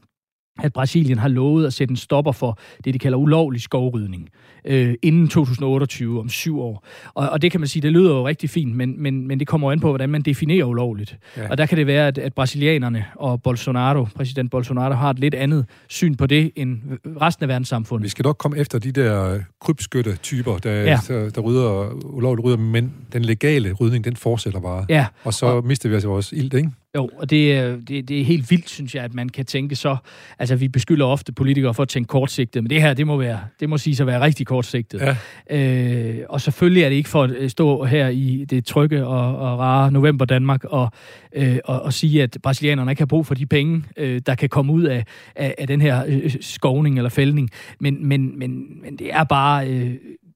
at 0.63 0.73
Brasilien 0.73 1.19
har 1.19 1.29
lovet 1.29 1.67
at 1.67 1.73
sætte 1.73 1.93
en 1.93 1.97
stopper 1.97 2.33
for 2.33 2.59
det, 2.85 2.95
de 2.95 2.99
kalder 2.99 3.19
ulovlig 3.19 3.61
skovrydning, 3.61 4.29
øh, 4.65 4.95
inden 5.03 5.29
2028, 5.29 6.21
om 6.21 6.29
syv 6.29 6.61
år. 6.61 6.85
Og, 7.15 7.29
og 7.29 7.43
det 7.43 7.51
kan 7.51 7.61
man 7.61 7.69
sige, 7.69 7.83
det 7.83 7.93
lyder 7.93 8.15
jo 8.15 8.27
rigtig 8.27 8.51
fint, 8.51 8.77
men, 8.77 9.03
men, 9.03 9.29
men 9.29 9.41
det 9.41 9.47
kommer 9.47 9.69
jo 9.69 9.73
an 9.73 9.81
på, 9.81 9.89
hvordan 9.89 10.11
man 10.11 10.23
definerer 10.23 10.65
ulovligt. 10.65 11.19
Ja. 11.37 11.51
Og 11.51 11.59
der 11.59 11.67
kan 11.67 11.79
det 11.79 11.87
være, 11.87 12.07
at, 12.07 12.19
at 12.19 12.35
brasilianerne 12.35 13.05
og 13.15 13.43
Bolsonaro, 13.43 14.07
præsident 14.17 14.51
Bolsonaro, 14.51 14.95
har 14.95 15.11
et 15.11 15.19
lidt 15.19 15.35
andet 15.35 15.67
syn 15.89 16.15
på 16.15 16.27
det, 16.27 16.53
end 16.57 16.79
resten 17.21 17.45
af 17.45 17.49
verdenssamfundet. 17.49 18.05
Vi 18.05 18.09
skal 18.09 18.23
nok 18.23 18.39
komme 18.39 18.59
efter 18.59 18.79
de 18.79 18.93
der 18.93 19.41
krybskytte-typer, 19.61 20.59
der, 20.59 20.73
ja. 20.73 20.99
der, 21.09 21.31
der 21.31 21.41
rydder, 21.41 21.91
ulovligt 22.05 22.45
rydder, 22.45 22.59
men 22.59 22.95
den 23.13 23.25
legale 23.25 23.73
rydning, 23.73 24.05
den 24.05 24.17
fortsætter 24.17 24.61
bare. 24.61 24.87
Ja. 24.89 25.07
Og 25.25 25.35
så 25.35 25.47
og, 25.47 25.67
mister 25.67 25.89
vi 25.89 25.95
altså 25.95 26.09
vores 26.09 26.33
ild, 26.33 26.55
ikke? 26.55 26.71
Jo, 26.97 27.11
og 27.17 27.31
det, 27.31 27.89
det, 27.89 28.09
det 28.09 28.21
er 28.21 28.25
helt 28.25 28.51
vildt, 28.51 28.71
synes 28.71 28.95
jeg, 28.95 29.05
at 29.05 29.15
man 29.15 29.29
kan 29.29 29.45
tænke 29.45 29.77
så... 29.77 29.97
Altså, 30.39 30.57
vi 30.57 30.69
beskylder 30.69 31.07
ofte 31.07 31.33
politikere 31.33 31.75
for 31.75 31.83
at 31.83 31.89
tænke 31.89 32.09
kortsigtet, 32.09 32.63
men 32.63 32.71
det 32.71 32.83
her, 32.83 32.95
det 32.95 33.07
må, 33.07 33.17
være, 33.17 33.41
det 33.61 33.69
må 33.69 33.79
sige 33.79 33.97
sig 33.97 34.05
at 34.05 34.07
være 34.07 34.21
rigtig 34.21 34.47
kortsigtet. 34.47 35.17
Ja. 35.51 36.17
Øh, 36.19 36.25
og 36.29 36.41
selvfølgelig 36.41 36.83
er 36.83 36.89
det 36.89 36.97
ikke 36.97 37.09
for 37.09 37.23
at 37.41 37.51
stå 37.51 37.85
her 37.85 38.09
i 38.09 38.45
det 38.51 38.65
trygge 38.65 39.07
og, 39.07 39.39
og 39.39 39.59
rare 39.59 39.93
november 39.93 40.25
Danmark 40.25 40.65
og, 40.65 40.91
øh, 41.37 41.59
og, 41.65 41.83
og 41.83 41.93
sige, 41.93 42.23
at 42.23 42.37
brasilianerne 42.43 42.93
ikke 42.93 43.01
har 43.01 43.07
brug 43.07 43.27
for 43.27 43.35
de 43.35 43.47
penge, 43.47 43.85
øh, 43.97 44.21
der 44.27 44.35
kan 44.35 44.49
komme 44.49 44.73
ud 44.73 44.83
af, 44.83 45.05
af, 45.37 45.55
af 45.59 45.67
den 45.67 45.81
her 45.81 46.05
øh, 46.09 46.31
skovning 46.41 46.97
eller 46.97 47.11
fældning. 47.11 47.51
Men, 47.81 48.09
men, 48.09 48.39
men, 48.39 48.83
men 48.83 48.97
det 48.97 49.15
er 49.15 49.25
bare... 49.25 49.69
Øh, 49.69 49.95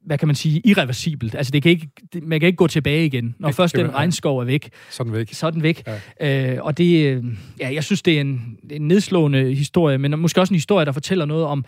hvad 0.08 0.18
kan 0.18 0.28
man 0.28 0.34
sige, 0.34 0.60
irreversibelt. 0.64 1.34
Altså, 1.34 1.50
det 1.50 1.62
kan 1.62 1.70
ikke, 1.70 1.88
det, 2.12 2.22
man 2.22 2.40
kan 2.40 2.46
ikke 2.46 2.56
gå 2.56 2.66
tilbage 2.66 3.06
igen. 3.06 3.34
Når 3.38 3.48
det, 3.48 3.56
først 3.56 3.76
den 3.76 3.94
regnskov 3.94 4.38
er 4.38 4.44
væk, 4.44 4.70
så 4.90 5.02
er 5.02 5.04
den 5.04 5.12
væk. 5.12 5.32
Så 5.32 5.46
er 5.46 5.50
den 5.50 5.62
væk. 5.62 5.88
Ja. 6.20 6.54
Øh, 6.54 6.64
og 6.64 6.78
det, 6.78 7.06
øh, 7.06 7.24
ja, 7.60 7.74
jeg 7.74 7.84
synes, 7.84 8.02
det 8.02 8.16
er 8.16 8.20
en, 8.20 8.58
en 8.70 8.88
nedslående 8.88 9.54
historie, 9.54 9.98
men 9.98 10.18
måske 10.18 10.40
også 10.40 10.54
en 10.54 10.56
historie, 10.56 10.86
der 10.86 10.92
fortæller 10.92 11.24
noget 11.24 11.44
om 11.44 11.64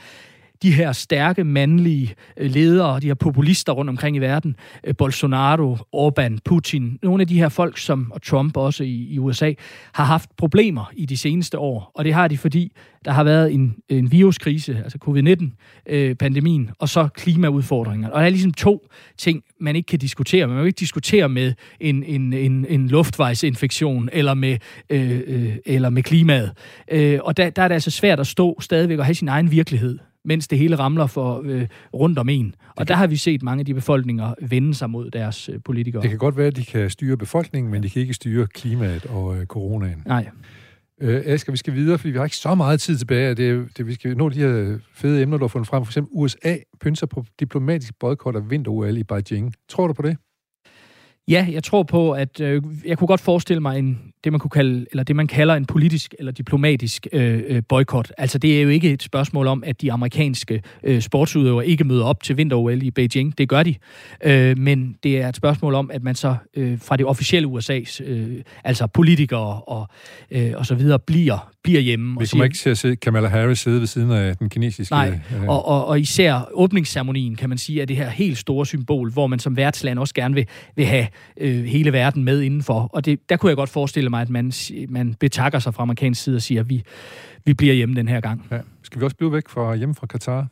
de 0.62 0.72
her 0.72 0.92
stærke 0.92 1.44
mandlige 1.44 2.14
øh, 2.36 2.50
ledere, 2.50 3.00
de 3.00 3.06
her 3.06 3.14
populister 3.14 3.72
rundt 3.72 3.88
omkring 3.88 4.16
i 4.16 4.18
verden, 4.18 4.56
øh, 4.84 4.96
Bolsonaro, 4.96 5.76
Orbán, 5.96 6.38
Putin, 6.44 6.98
nogle 7.02 7.20
af 7.20 7.28
de 7.28 7.38
her 7.38 7.48
folk, 7.48 7.78
som, 7.78 8.12
og 8.12 8.22
Trump 8.22 8.56
også 8.56 8.84
i, 8.84 9.06
i 9.11 9.18
USA, 9.18 9.52
har 9.92 10.04
haft 10.04 10.30
problemer 10.36 10.90
i 10.92 11.06
de 11.06 11.16
seneste 11.16 11.58
år. 11.58 11.90
Og 11.94 12.04
det 12.04 12.14
har 12.14 12.28
de, 12.28 12.38
fordi 12.38 12.72
der 13.04 13.11
har 13.11 13.24
været 13.24 13.54
en, 13.54 13.76
en 13.88 14.12
viruskrise, 14.12 14.80
altså 14.84 14.98
covid-19-pandemien, 14.98 16.62
øh, 16.62 16.72
og 16.78 16.88
så 16.88 17.08
klimaudfordringer. 17.14 18.08
Og 18.08 18.20
der 18.20 18.26
er 18.26 18.30
ligesom 18.30 18.52
to 18.52 18.88
ting, 19.18 19.42
man 19.61 19.76
ikke 19.76 19.86
kan 19.86 19.98
diskutere. 19.98 20.46
Man 20.46 20.56
kan 20.56 20.66
ikke 20.66 20.78
diskutere 20.80 21.28
med 21.28 21.54
en, 21.80 22.04
en, 22.04 22.32
en, 22.32 22.66
en 22.68 22.88
luftvejsinfektion 22.88 24.08
eller 24.12 24.34
med, 24.34 24.58
øh, 24.90 25.20
øh, 25.26 25.56
eller 25.66 25.90
med 25.90 26.02
klimaet. 26.02 26.52
Øh, 26.90 27.18
og 27.22 27.36
der, 27.36 27.50
der 27.50 27.62
er 27.62 27.68
det 27.68 27.74
altså 27.74 27.90
svært 27.90 28.20
at 28.20 28.26
stå 28.26 28.61
stadigvæk 28.61 28.98
og 28.98 29.04
have 29.04 29.14
sin 29.14 29.28
egen 29.28 29.50
virkelighed 29.50 29.98
mens 30.24 30.48
det 30.48 30.58
hele 30.58 30.76
ramler 30.76 31.06
for 31.06 31.42
øh, 31.44 31.66
rundt 31.94 32.18
om 32.18 32.28
en. 32.28 32.54
Og 32.76 32.88
der 32.88 32.94
har 32.94 33.06
vi 33.06 33.16
set 33.16 33.42
mange 33.42 33.60
af 33.60 33.66
de 33.66 33.74
befolkninger 33.74 34.34
vende 34.40 34.74
sig 34.74 34.90
mod 34.90 35.10
deres 35.10 35.48
øh, 35.48 35.60
politikere. 35.64 36.02
Det 36.02 36.10
kan 36.10 36.18
godt 36.18 36.36
være, 36.36 36.46
at 36.46 36.56
de 36.56 36.64
kan 36.64 36.90
styre 36.90 37.16
befolkningen, 37.16 37.72
men 37.72 37.82
de 37.82 37.90
kan 37.90 38.02
ikke 38.02 38.14
styre 38.14 38.46
klimaet 38.46 39.06
og 39.06 39.36
øh, 39.36 39.46
coronaen. 39.46 40.02
Nej. 40.06 40.28
Øh, 41.00 41.22
Asger, 41.26 41.52
vi 41.52 41.56
skal 41.56 41.74
videre, 41.74 41.98
fordi 41.98 42.10
vi 42.10 42.18
har 42.18 42.24
ikke 42.24 42.36
så 42.36 42.54
meget 42.54 42.80
tid 42.80 42.98
tilbage. 42.98 43.34
Det, 43.34 43.68
det, 43.76 43.86
vi 43.86 43.94
skal 43.94 44.16
nå 44.16 44.28
de 44.28 44.38
her 44.38 44.78
fede 44.94 45.22
emner, 45.22 45.38
du 45.38 45.44
har 45.44 45.48
fundet 45.48 45.68
frem. 45.68 45.84
For 45.84 45.90
eksempel 45.90 46.10
USA 46.12 46.56
pynser 46.80 47.06
på 47.06 47.24
diplomatisk 47.40 47.94
boykot 48.00 48.36
af 48.36 48.50
vinter-OL 48.50 48.98
i 48.98 49.04
Beijing. 49.04 49.54
Tror 49.68 49.86
du 49.86 49.92
på 49.92 50.02
det? 50.02 50.16
Ja, 51.31 51.47
jeg 51.51 51.64
tror 51.64 51.83
på, 51.83 52.12
at 52.12 52.41
øh, 52.41 52.62
jeg 52.85 52.99
kunne 52.99 53.09
godt 53.09 53.20
forestille 53.20 53.61
mig 53.61 53.78
en, 53.78 53.99
det, 54.24 54.33
man 54.33 54.41
kunne 54.41 54.51
kalde, 54.51 54.87
eller 54.91 55.03
det, 55.03 55.16
man 55.16 55.26
kalder 55.26 55.55
en 55.55 55.66
politisk 55.66 56.14
eller 56.18 56.33
diplomatisk 56.33 57.07
øh, 57.12 57.43
øh 57.47 57.62
boykot. 57.68 58.12
Altså, 58.18 58.39
det 58.39 58.59
er 58.59 58.62
jo 58.62 58.68
ikke 58.68 58.91
et 58.91 59.03
spørgsmål 59.03 59.47
om, 59.47 59.62
at 59.66 59.81
de 59.81 59.93
amerikanske 59.93 60.62
øh, 60.83 61.01
sportsudøvere 61.01 61.66
ikke 61.66 61.85
møder 61.85 62.05
op 62.05 62.22
til 62.22 62.37
vinter-OL 62.37 62.83
i 62.83 62.91
Beijing. 62.91 63.39
Det 63.39 63.49
gør 63.49 63.62
de. 63.62 63.74
Øh, 64.24 64.59
men 64.59 64.97
det 65.03 65.20
er 65.20 65.28
et 65.28 65.37
spørgsmål 65.37 65.74
om, 65.74 65.91
at 65.91 66.03
man 66.03 66.14
så 66.14 66.37
øh, 66.57 66.78
fra 66.81 66.97
det 66.97 67.07
officielle 67.07 67.49
USA's, 67.49 68.05
øh, 68.05 68.43
altså 68.64 68.87
politikere 68.87 69.61
og, 69.62 69.89
øh, 70.31 70.53
og 70.57 70.66
så 70.66 70.74
videre, 70.74 70.99
bliver, 70.99 71.53
bliver 71.62 71.80
hjemme. 71.80 72.20
Vi 72.20 72.26
kommer 72.26 72.44
ikke 72.44 72.56
til 72.56 72.70
at 72.70 72.78
se 72.78 72.96
Kamala 72.96 73.28
Harris 73.28 73.58
sidde 73.58 73.80
ved 73.80 73.86
siden 73.86 74.11
af 74.11 74.36
den 74.36 74.48
kinesiske... 74.48 74.92
Nej, 74.92 75.20
øh, 75.34 75.48
og, 75.48 75.66
og, 75.66 75.86
og 75.86 76.00
især 76.00 76.48
åbningsceremonien, 76.52 77.36
kan 77.36 77.48
man 77.48 77.58
sige, 77.58 77.82
er 77.82 77.86
det 77.86 77.96
her 77.96 78.08
helt 78.08 78.38
store 78.38 78.66
symbol, 78.66 79.12
hvor 79.12 79.26
man 79.26 79.38
som 79.38 79.56
værtsland 79.56 79.98
også 79.98 80.14
gerne 80.14 80.34
vil, 80.34 80.46
vil 80.76 80.86
have 80.86 81.06
øh, 81.40 81.64
hele 81.64 81.92
verden 81.92 82.24
med 82.24 82.40
indenfor. 82.40 82.90
Og 82.92 83.04
det, 83.04 83.28
der 83.28 83.36
kunne 83.36 83.50
jeg 83.50 83.56
godt 83.56 83.70
forestille 83.70 84.11
mig, 84.11 84.22
at 84.22 84.30
man, 84.30 84.52
man 84.88 85.14
betakker 85.14 85.58
sig 85.58 85.74
fra 85.74 85.82
amerikansk 85.82 86.22
side 86.22 86.36
og 86.36 86.42
siger, 86.42 86.61
at 86.61 86.68
vi, 86.68 86.82
vi 87.44 87.54
bliver 87.54 87.74
hjemme 87.74 87.94
den 87.94 88.08
her 88.08 88.20
gang. 88.20 88.46
Ja. 88.50 88.58
Skal 88.82 89.00
vi 89.00 89.04
også 89.04 89.16
blive 89.16 89.32
væk 89.32 89.48
fra 89.48 89.74
hjemme 89.74 89.94
fra 89.94 90.06
Katar? 90.06 90.46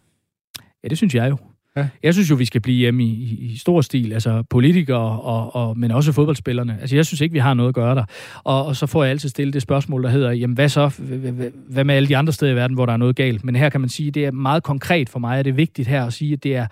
Ja, 0.84 0.88
det 0.88 0.96
synes 0.98 1.14
jeg 1.14 1.30
jo. 1.30 1.36
Ja. 1.76 1.88
Jeg 2.02 2.14
synes 2.14 2.30
jo, 2.30 2.34
vi 2.34 2.44
skal 2.44 2.60
blive 2.60 2.76
hjemme 2.76 3.04
i, 3.04 3.06
i, 3.06 3.52
i 3.52 3.56
stor 3.56 3.80
stil, 3.80 4.12
altså 4.12 4.42
politikere, 4.50 5.20
og, 5.20 5.56
og, 5.56 5.78
men 5.78 5.90
også 5.90 6.12
fodboldspillerne. 6.12 6.78
Altså, 6.80 6.96
jeg 6.96 7.06
synes 7.06 7.20
ikke, 7.20 7.32
vi 7.32 7.38
har 7.38 7.54
noget 7.54 7.68
at 7.68 7.74
gøre 7.74 7.94
der. 7.94 8.04
Og, 8.44 8.66
og 8.66 8.76
så 8.76 8.86
får 8.86 9.04
jeg 9.04 9.10
altid 9.10 9.28
stillet 9.28 9.54
det 9.54 9.62
spørgsmål, 9.62 10.02
der 10.02 10.08
hedder, 10.08 10.30
jamen 10.30 10.54
hvad 10.54 10.68
så? 10.68 10.88
Hvad 11.68 11.84
med 11.84 11.94
alle 11.94 12.08
de 12.08 12.16
andre 12.16 12.32
steder 12.32 12.52
i 12.52 12.54
verden, 12.54 12.74
hvor 12.74 12.86
der 12.86 12.92
er 12.92 12.96
noget 12.96 13.16
galt? 13.16 13.44
Men 13.44 13.56
her 13.56 13.68
kan 13.68 13.80
man 13.80 13.90
sige, 13.90 14.10
det 14.10 14.24
er 14.24 14.30
meget 14.30 14.62
konkret 14.62 15.08
for 15.08 15.18
mig, 15.18 15.38
og 15.38 15.44
det 15.44 15.50
er 15.50 15.54
vigtigt 15.54 15.88
her 15.88 16.04
at 16.04 16.12
sige, 16.12 16.32
at 16.32 16.44
det 16.44 16.56
er, 16.56 16.66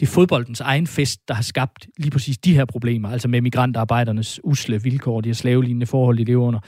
det 0.00 0.06
er 0.08 0.10
fodboldens 0.10 0.60
egen 0.60 0.86
fest, 0.86 1.28
der 1.28 1.34
har 1.34 1.42
skabt 1.42 1.86
lige 1.98 2.10
præcis 2.10 2.38
de 2.38 2.54
her 2.54 2.64
problemer, 2.64 3.10
altså 3.10 3.28
med 3.28 3.40
migrantarbejdernes 3.40 4.40
usle 4.44 4.82
vilkår, 4.82 5.20
de 5.20 5.28
her 5.28 5.34
slavelignende 5.34 5.86
forhold, 5.86 6.18
de 6.18 6.24
lever 6.24 6.46
under. 6.46 6.60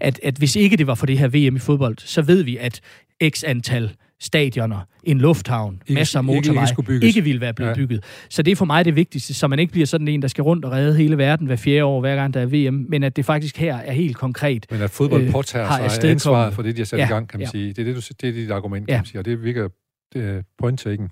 At, 0.00 0.20
at 0.22 0.36
hvis 0.36 0.56
ikke 0.56 0.76
det 0.76 0.86
var 0.86 0.94
for 0.94 1.06
det 1.06 1.18
her 1.18 1.28
VM 1.28 1.56
i 1.56 1.58
fodbold, 1.58 1.96
så 1.98 2.22
ved 2.22 2.42
vi, 2.42 2.56
at 2.56 2.80
x 3.28 3.44
antal 3.44 3.92
stadioner, 4.22 4.80
en 5.04 5.18
lufthavn, 5.18 5.82
ikke, 5.86 5.94
masser 5.94 6.18
af 6.18 6.24
motorvej, 6.24 6.66
ikke, 6.78 6.92
ikke, 6.94 7.06
ikke 7.06 7.24
ville 7.24 7.40
være 7.40 7.54
blevet 7.54 7.70
ja. 7.70 7.74
bygget. 7.74 8.04
Så 8.28 8.42
det 8.42 8.52
er 8.52 8.56
for 8.56 8.64
mig 8.64 8.84
det 8.84 8.96
vigtigste, 8.96 9.34
så 9.34 9.48
man 9.48 9.58
ikke 9.58 9.72
bliver 9.72 9.86
sådan 9.86 10.08
en, 10.08 10.22
der 10.22 10.28
skal 10.28 10.42
rundt 10.42 10.64
og 10.64 10.72
redde 10.72 10.96
hele 10.96 11.18
verden 11.18 11.46
hver 11.46 11.56
fjerde 11.56 11.84
år, 11.84 12.00
hver 12.00 12.16
gang 12.16 12.34
der 12.34 12.40
er 12.40 12.46
VM, 12.46 12.86
men 12.88 13.02
at 13.02 13.16
det 13.16 13.24
faktisk 13.24 13.56
her 13.56 13.76
er 13.76 13.92
helt 13.92 14.16
konkret. 14.16 14.66
Men 14.70 14.82
at 14.82 14.90
fodbold 14.90 15.22
øh, 15.22 15.30
påtager 15.30 15.88
sig 15.88 16.10
ansvaret 16.10 16.54
for 16.54 16.62
det, 16.62 16.76
de 16.76 16.80
har 16.80 16.86
sat 16.86 16.98
ja, 16.98 17.06
i 17.06 17.08
gang, 17.08 17.28
kan 17.28 17.40
man 17.40 17.46
ja. 17.46 17.50
sige. 17.50 17.68
Det 17.68 17.78
er, 17.78 17.84
det, 17.84 17.94
du, 17.94 18.00
det 18.20 18.28
er 18.28 18.32
dit 18.32 18.50
argument, 18.50 18.86
kan 18.86 18.94
ja. 18.94 18.98
man 18.98 19.06
sige, 19.06 19.18
og 19.18 19.24
det 19.24 19.42
virker 19.42 19.68
det 20.14 20.44
point-taken. 20.58 21.10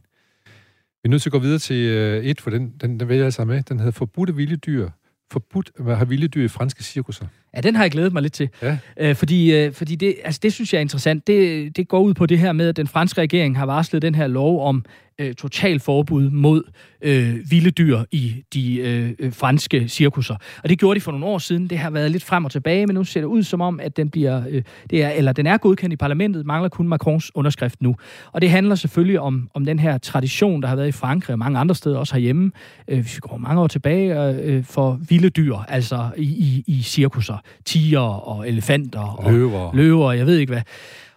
Vi 1.02 1.06
er 1.06 1.08
nødt 1.08 1.22
til 1.22 1.28
at 1.28 1.32
gå 1.32 1.38
videre 1.38 1.58
til 1.58 1.76
uh, 1.76 2.24
et, 2.24 2.40
for 2.40 2.50
den, 2.50 2.72
den, 2.80 3.00
den 3.00 3.08
vælger 3.08 3.24
jeg 3.24 3.32
sig 3.32 3.46
med. 3.46 3.62
Den 3.62 3.78
hedder 3.78 3.92
Forbudte 3.92 4.34
vilde 4.34 4.56
dyr. 4.56 4.88
Forbudt 5.32 5.70
at 5.78 5.96
have 5.96 6.08
vilde 6.08 6.28
dyr 6.28 6.44
i 6.44 6.48
franske 6.48 6.84
cirkusser. 6.84 7.26
Ja, 7.56 7.60
den 7.60 7.76
har 7.76 7.84
jeg 7.84 7.90
glædet 7.90 8.12
mig 8.12 8.22
lidt 8.22 8.32
til. 8.32 8.48
Ja. 8.62 8.78
Øh, 9.00 9.14
fordi 9.14 9.54
øh, 9.54 9.72
fordi 9.72 9.94
det, 9.94 10.14
altså, 10.24 10.40
det 10.42 10.52
synes 10.52 10.72
jeg 10.72 10.78
er 10.78 10.82
interessant. 10.82 11.26
Det, 11.26 11.76
det 11.76 11.88
går 11.88 12.00
ud 12.00 12.14
på 12.14 12.26
det 12.26 12.38
her 12.38 12.52
med, 12.52 12.68
at 12.68 12.76
den 12.76 12.86
franske 12.86 13.20
regering 13.20 13.58
har 13.58 13.66
varslet 13.66 14.02
den 14.02 14.14
her 14.14 14.26
lov 14.26 14.66
om 14.66 14.84
øh, 15.20 15.34
total 15.34 15.80
forbud 15.80 16.30
mod 16.30 16.62
øh, 17.02 17.50
vilde 17.50 17.70
dyr 17.70 17.98
i 18.10 18.44
de 18.54 18.76
øh, 18.76 19.10
øh, 19.18 19.32
franske 19.32 19.88
cirkusser. 19.88 20.36
Og 20.62 20.68
det 20.68 20.78
gjorde 20.78 21.00
de 21.00 21.04
for 21.04 21.10
nogle 21.12 21.26
år 21.26 21.38
siden. 21.38 21.70
Det 21.70 21.78
har 21.78 21.90
været 21.90 22.10
lidt 22.10 22.24
frem 22.24 22.44
og 22.44 22.50
tilbage, 22.50 22.86
men 22.86 22.94
nu 22.94 23.04
ser 23.04 23.20
det 23.20 23.26
ud 23.26 23.42
som 23.42 23.60
om, 23.60 23.80
at 23.80 23.96
den 23.96 24.10
bliver, 24.10 24.42
øh, 24.50 24.62
det 24.90 25.02
er, 25.02 25.08
eller 25.08 25.32
den 25.32 25.46
er 25.46 25.56
godkendt 25.56 25.92
i 25.92 25.96
parlamentet, 25.96 26.46
mangler 26.46 26.68
kun 26.68 26.88
Macrons 26.88 27.30
underskrift 27.34 27.82
nu. 27.82 27.96
Og 28.32 28.40
det 28.40 28.50
handler 28.50 28.74
selvfølgelig 28.74 29.20
om, 29.20 29.50
om 29.54 29.64
den 29.64 29.78
her 29.78 29.98
tradition, 29.98 30.62
der 30.62 30.68
har 30.68 30.76
været 30.76 30.88
i 30.88 30.92
Frankrig 30.92 31.34
og 31.34 31.38
mange 31.38 31.58
andre 31.58 31.74
steder, 31.74 31.98
også 31.98 32.14
herhjemme, 32.14 32.50
øh, 32.88 33.00
hvis 33.00 33.16
vi 33.16 33.20
går 33.20 33.36
mange 33.36 33.62
år 33.62 33.66
tilbage, 33.66 34.32
øh, 34.42 34.64
for 34.64 35.00
vilde 35.08 35.30
dyr, 35.30 35.56
altså 35.68 36.10
i, 36.16 36.24
i, 36.24 36.64
i 36.66 36.82
cirkusser. 36.82 37.39
Tiger 37.64 38.00
og 38.00 38.48
elefanter 38.48 39.00
og 39.00 39.32
løver, 39.32 39.70
løver 39.74 40.12
jeg 40.12 40.26
ved 40.26 40.36
ikke 40.36 40.52
hvad. 40.52 40.62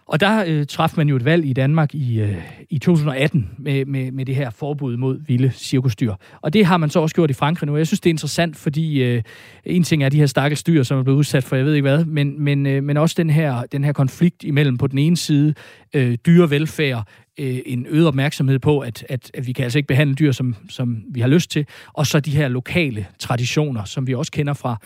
Og 0.06 0.20
der 0.20 0.44
øh, 0.46 0.66
træffede 0.66 1.00
man 1.00 1.08
jo 1.08 1.16
et 1.16 1.24
valg 1.24 1.44
i 1.44 1.52
Danmark 1.52 1.94
i, 1.94 2.20
øh, 2.20 2.36
i 2.70 2.78
2018 2.78 3.50
med, 3.58 3.84
med, 3.84 4.12
med 4.12 4.24
det 4.24 4.36
her 4.36 4.50
forbud 4.50 4.96
mod 4.96 5.20
vilde 5.26 5.50
cirkusdyr. 5.50 6.14
Og 6.40 6.52
det 6.52 6.66
har 6.66 6.76
man 6.76 6.90
så 6.90 7.00
også 7.00 7.14
gjort 7.14 7.30
i 7.30 7.32
Frankrig 7.32 7.66
nu. 7.66 7.76
Jeg 7.76 7.86
synes, 7.86 8.00
det 8.00 8.10
er 8.10 8.12
interessant, 8.12 8.56
fordi 8.56 9.02
øh, 9.02 9.22
en 9.64 9.82
ting 9.82 10.04
er 10.04 10.08
de 10.08 10.18
her 10.18 10.26
stakkels 10.26 10.62
dyr, 10.62 10.82
som 10.82 10.98
er 10.98 11.02
blevet 11.02 11.18
udsat 11.18 11.44
for, 11.44 11.56
jeg 11.56 11.64
ved 11.64 11.74
ikke 11.74 11.88
hvad, 11.88 12.04
men, 12.04 12.42
men, 12.42 12.66
øh, 12.66 12.82
men 12.82 12.96
også 12.96 13.14
den 13.18 13.30
her, 13.30 13.62
den 13.62 13.84
her 13.84 13.92
konflikt 13.92 14.44
imellem 14.44 14.78
på 14.78 14.86
den 14.86 14.98
ene 14.98 15.16
side 15.16 15.54
øh, 15.94 16.18
dyrevelfærd, 16.26 17.08
øh, 17.38 17.58
en 17.66 17.86
øget 17.88 18.06
opmærksomhed 18.06 18.58
på, 18.58 18.78
at, 18.78 19.04
at, 19.08 19.30
at 19.34 19.46
vi 19.46 19.52
kan 19.52 19.64
altså 19.64 19.78
ikke 19.78 19.86
behandle 19.86 20.14
dyr, 20.14 20.32
som, 20.32 20.56
som 20.70 21.02
vi 21.08 21.20
har 21.20 21.28
lyst 21.28 21.50
til, 21.50 21.66
og 21.92 22.06
så 22.06 22.20
de 22.20 22.30
her 22.30 22.48
lokale 22.48 23.06
traditioner, 23.18 23.84
som 23.84 24.06
vi 24.06 24.14
også 24.14 24.32
kender 24.32 24.52
fra 24.52 24.80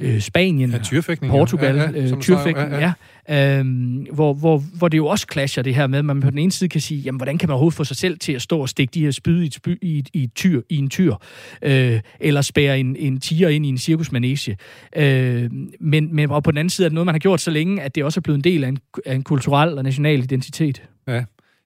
øh, 0.00 0.20
Spanien, 0.20 0.70
ja, 0.70 1.28
Portugal, 1.28 1.76
ja, 1.76 1.90
ja, 1.90 2.12
øh, 2.12 2.20
tyrfægtning, 2.20 2.70
ja, 2.70 2.92
ja. 3.28 3.58
Øhm, 3.58 4.06
hvor, 4.12 4.34
hvor, 4.34 4.58
hvor 4.58 4.88
det 4.88 4.96
jo 4.96 5.06
også 5.06 5.26
clasher 5.32 5.62
det 5.62 5.74
her 5.74 5.86
med, 5.86 5.98
at 5.98 6.04
man 6.04 6.20
på 6.20 6.30
den 6.30 6.38
ene 6.38 6.52
side 6.52 6.68
kan 6.68 6.80
sige, 6.80 7.00
jamen 7.00 7.16
hvordan 7.16 7.38
kan 7.38 7.48
man 7.48 7.52
overhovedet 7.52 7.76
få 7.76 7.84
sig 7.84 7.96
selv 7.96 8.18
til 8.18 8.32
at 8.32 8.42
stå 8.42 8.58
og 8.58 8.68
stikke 8.68 8.90
de 8.94 9.04
her 9.04 9.10
spyd 9.10 9.42
i, 9.42 9.46
et 9.46 9.54
spyd, 9.54 9.76
i, 9.82 10.04
i, 10.12 10.24
et 10.24 10.34
tyr, 10.34 10.62
i 10.68 10.76
en 10.76 10.90
tyr, 10.90 11.14
øh, 11.62 12.00
eller 12.20 12.42
spære 12.42 12.80
en, 12.80 12.96
en 12.96 13.20
tiger 13.20 13.48
ind 13.48 13.66
i 13.66 13.68
en 13.68 13.78
cirkusmanege. 13.78 14.56
Øh, 14.96 15.50
men, 15.80 16.14
men 16.14 16.30
og 16.30 16.42
på 16.42 16.50
den 16.50 16.58
anden 16.58 16.70
side 16.70 16.84
er 16.84 16.88
det 16.88 16.94
noget, 16.94 17.06
man 17.06 17.14
har 17.14 17.18
gjort 17.18 17.40
så 17.40 17.50
længe, 17.50 17.82
at 17.82 17.94
det 17.94 18.04
også 18.04 18.20
er 18.20 18.22
blevet 18.22 18.36
en 18.36 18.44
del 18.44 18.64
af 18.64 18.68
en, 18.68 18.78
af 19.06 19.14
en 19.14 19.22
kulturel 19.22 19.78
og 19.78 19.84
national 19.84 20.18
identitet. 20.18 20.82
Ja. 21.06 21.12
Jeg 21.12 21.24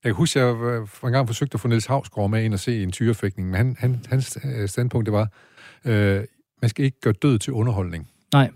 kan 0.08 0.14
huske, 0.14 0.40
at 0.40 0.46
jeg 0.46 0.54
for 0.86 1.06
en 1.06 1.12
gang 1.12 1.26
forsøgte 1.26 1.54
at 1.54 1.60
få 1.60 1.68
Niels 1.68 1.86
Havsgaard 1.86 2.30
med 2.30 2.44
ind 2.44 2.54
og 2.54 2.60
se 2.60 2.82
en 2.82 2.92
tyrefægtning, 2.92 3.50
men 3.50 3.56
han, 3.56 3.76
han, 3.78 4.00
hans 4.08 4.38
standpunkt 4.66 5.06
det 5.06 5.12
var, 5.12 5.28
øh, 5.84 6.20
man 6.62 6.68
skal 6.68 6.84
ikke 6.84 7.00
gøre 7.00 7.14
død 7.22 7.38
til 7.38 7.52
underholdning. 7.52 8.08
Nej. 8.32 8.50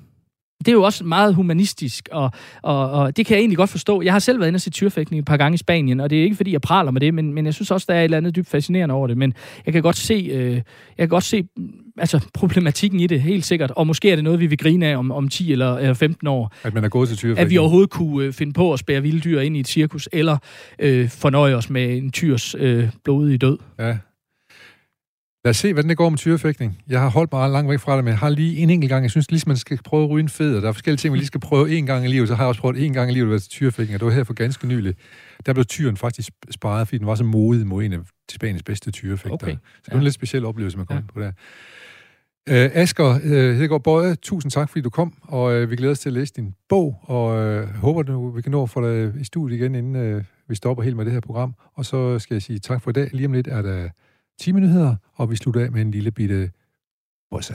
det 0.58 0.68
er 0.68 0.72
jo 0.72 0.82
også 0.82 1.04
meget 1.04 1.34
humanistisk, 1.34 2.08
og, 2.12 2.30
og, 2.62 2.90
og 2.90 3.16
det 3.16 3.26
kan 3.26 3.34
jeg 3.34 3.40
egentlig 3.40 3.56
godt 3.56 3.70
forstå. 3.70 4.02
Jeg 4.02 4.12
har 4.12 4.18
selv 4.18 4.38
været 4.40 4.48
inde 4.48 4.56
og 4.56 4.60
se 4.60 4.70
tyrfægtning 4.70 5.18
et 5.18 5.24
par 5.24 5.36
gange 5.36 5.54
i 5.54 5.58
Spanien, 5.58 6.00
og 6.00 6.10
det 6.10 6.18
er 6.18 6.22
ikke, 6.22 6.36
fordi 6.36 6.52
jeg 6.52 6.60
praler 6.60 6.90
med 6.90 7.00
det, 7.00 7.14
men, 7.14 7.34
men 7.34 7.46
jeg 7.46 7.54
synes 7.54 7.70
også, 7.70 7.86
der 7.88 7.94
er 7.94 8.00
et 8.00 8.04
eller 8.04 8.16
andet 8.16 8.36
dybt 8.36 8.48
fascinerende 8.48 8.94
over 8.94 9.06
det. 9.06 9.16
Men 9.16 9.34
jeg 9.66 9.72
kan 9.72 9.82
godt 9.82 9.96
se, 9.96 10.14
øh, 10.32 10.54
jeg 10.54 10.62
kan 10.98 11.08
godt 11.08 11.24
se 11.24 11.44
altså, 11.98 12.26
problematikken 12.34 13.00
i 13.00 13.06
det, 13.06 13.22
helt 13.22 13.44
sikkert. 13.44 13.70
Og 13.70 13.86
måske 13.86 14.10
er 14.10 14.14
det 14.14 14.24
noget, 14.24 14.40
vi 14.40 14.46
vil 14.46 14.58
grine 14.58 14.86
af 14.86 14.96
om, 14.96 15.10
om 15.10 15.28
10 15.28 15.52
eller, 15.52 15.76
eller 15.76 15.94
15 15.94 16.26
år. 16.26 16.52
At 16.62 16.74
man 16.74 16.84
er 16.84 16.88
gået 16.88 17.08
til 17.08 17.18
tyrfægtning? 17.18 17.44
At 17.44 17.50
vi 17.50 17.58
overhovedet 17.58 17.90
kunne 17.90 18.26
øh, 18.26 18.32
finde 18.32 18.52
på 18.52 18.72
at 18.72 18.78
spære 18.78 19.02
vilde 19.02 19.20
dyr 19.20 19.40
ind 19.40 19.56
i 19.56 19.60
et 19.60 19.68
cirkus, 19.68 20.08
eller 20.12 20.38
øh, 20.78 21.08
fornøje 21.08 21.54
os 21.54 21.70
med 21.70 21.96
en 21.96 22.10
tyrs 22.10 22.54
øh, 22.58 22.88
blodige 23.04 23.38
død. 23.38 23.58
Ja, 23.78 23.96
Lad 25.46 25.50
os 25.50 25.56
se, 25.56 25.72
hvordan 25.72 25.88
det 25.88 25.96
går 25.96 26.08
med 26.08 26.18
tyrefægtning. 26.18 26.78
Jeg 26.88 27.00
har 27.00 27.10
holdt 27.10 27.32
mig 27.32 27.50
langt 27.50 27.70
væk 27.70 27.78
fra 27.78 27.96
det, 27.96 28.04
men 28.04 28.10
jeg 28.10 28.18
har 28.18 28.28
lige 28.28 28.56
en 28.56 28.70
enkelt 28.70 28.90
gang, 28.90 29.02
jeg 29.02 29.10
synes 29.10 29.30
lige, 29.30 29.42
man 29.46 29.56
skal 29.56 29.78
prøve 29.84 30.04
at 30.04 30.10
ryge 30.10 30.22
en 30.22 30.28
fed, 30.28 30.56
og 30.56 30.62
der 30.62 30.68
er 30.68 30.72
forskellige 30.72 30.98
ting, 30.98 31.12
man 31.12 31.18
lige 31.18 31.26
skal 31.26 31.40
prøve 31.40 31.70
en 31.78 31.86
gang 31.86 32.04
i 32.04 32.08
livet, 32.08 32.28
så 32.28 32.34
har 32.34 32.44
jeg 32.44 32.48
også 32.48 32.60
prøvet 32.60 32.84
en 32.86 32.92
gang 32.92 33.10
i 33.10 33.14
livet 33.14 33.26
at 33.26 33.30
være 33.30 33.38
til 33.38 33.50
tyrefægtning, 33.50 33.94
og 33.94 34.00
det 34.00 34.06
var 34.06 34.12
her 34.12 34.24
for 34.24 34.34
ganske 34.34 34.66
nylig. 34.66 34.94
Der 35.46 35.52
blev 35.52 35.64
tyren 35.64 35.96
faktisk 35.96 36.30
sparet, 36.50 36.88
fordi 36.88 36.98
den 36.98 37.06
var 37.06 37.14
så 37.14 37.24
modig 37.24 37.66
mod 37.66 37.84
en 37.84 37.92
af 37.92 37.98
Spaniens 38.30 38.62
bedste 38.62 38.90
tyrefægter. 38.90 39.34
Okay. 39.34 39.52
Så 39.52 39.58
det 39.84 39.88
var 39.88 39.96
ja. 39.96 39.98
en 39.98 40.02
lidt 40.02 40.14
speciel 40.14 40.44
oplevelse, 40.44 40.76
man 40.76 40.86
kom 40.86 40.96
ja. 40.96 41.02
på 41.14 41.20
der. 41.20 41.32
Uh, 42.50 42.80
Asger 42.80 43.14
uh, 43.14 43.30
Hedegaard 43.30 43.82
Bøje, 43.82 44.14
tusind 44.14 44.50
tak, 44.50 44.68
fordi 44.70 44.82
du 44.82 44.90
kom, 44.90 45.14
og 45.22 45.62
uh, 45.62 45.70
vi 45.70 45.76
glæder 45.76 45.92
os 45.92 45.98
til 45.98 46.08
at 46.08 46.12
læse 46.12 46.32
din 46.36 46.54
bog, 46.68 46.98
og 47.02 47.58
uh, 47.58 47.68
håber, 47.68 48.02
du, 48.02 48.30
vi 48.30 48.42
kan 48.42 48.52
nå 48.52 48.62
at 48.62 48.70
få 48.70 48.88
dig 48.88 49.20
i 49.20 49.24
studiet 49.24 49.58
igen, 49.58 49.74
inden 49.74 50.16
uh, 50.16 50.22
vi 50.48 50.54
stopper 50.54 50.82
helt 50.82 50.96
med 50.96 51.04
det 51.04 51.12
her 51.12 51.20
program. 51.20 51.54
Og 51.74 51.84
så 51.84 52.18
skal 52.18 52.34
jeg 52.34 52.42
sige 52.42 52.58
tak 52.58 52.82
for 52.82 52.90
i 52.90 52.92
dag. 52.92 53.10
Lige 53.12 53.26
om 53.26 53.32
lidt 53.32 53.48
er 53.48 53.62
der 53.62 53.88
10 54.40 54.52
minutter, 54.52 54.96
og 55.14 55.30
vi 55.30 55.36
slutter 55.36 55.60
af 55.60 55.72
med 55.72 55.80
en 55.80 55.90
lille 55.90 56.10
bitte 56.10 56.50
bossa. 57.30 57.54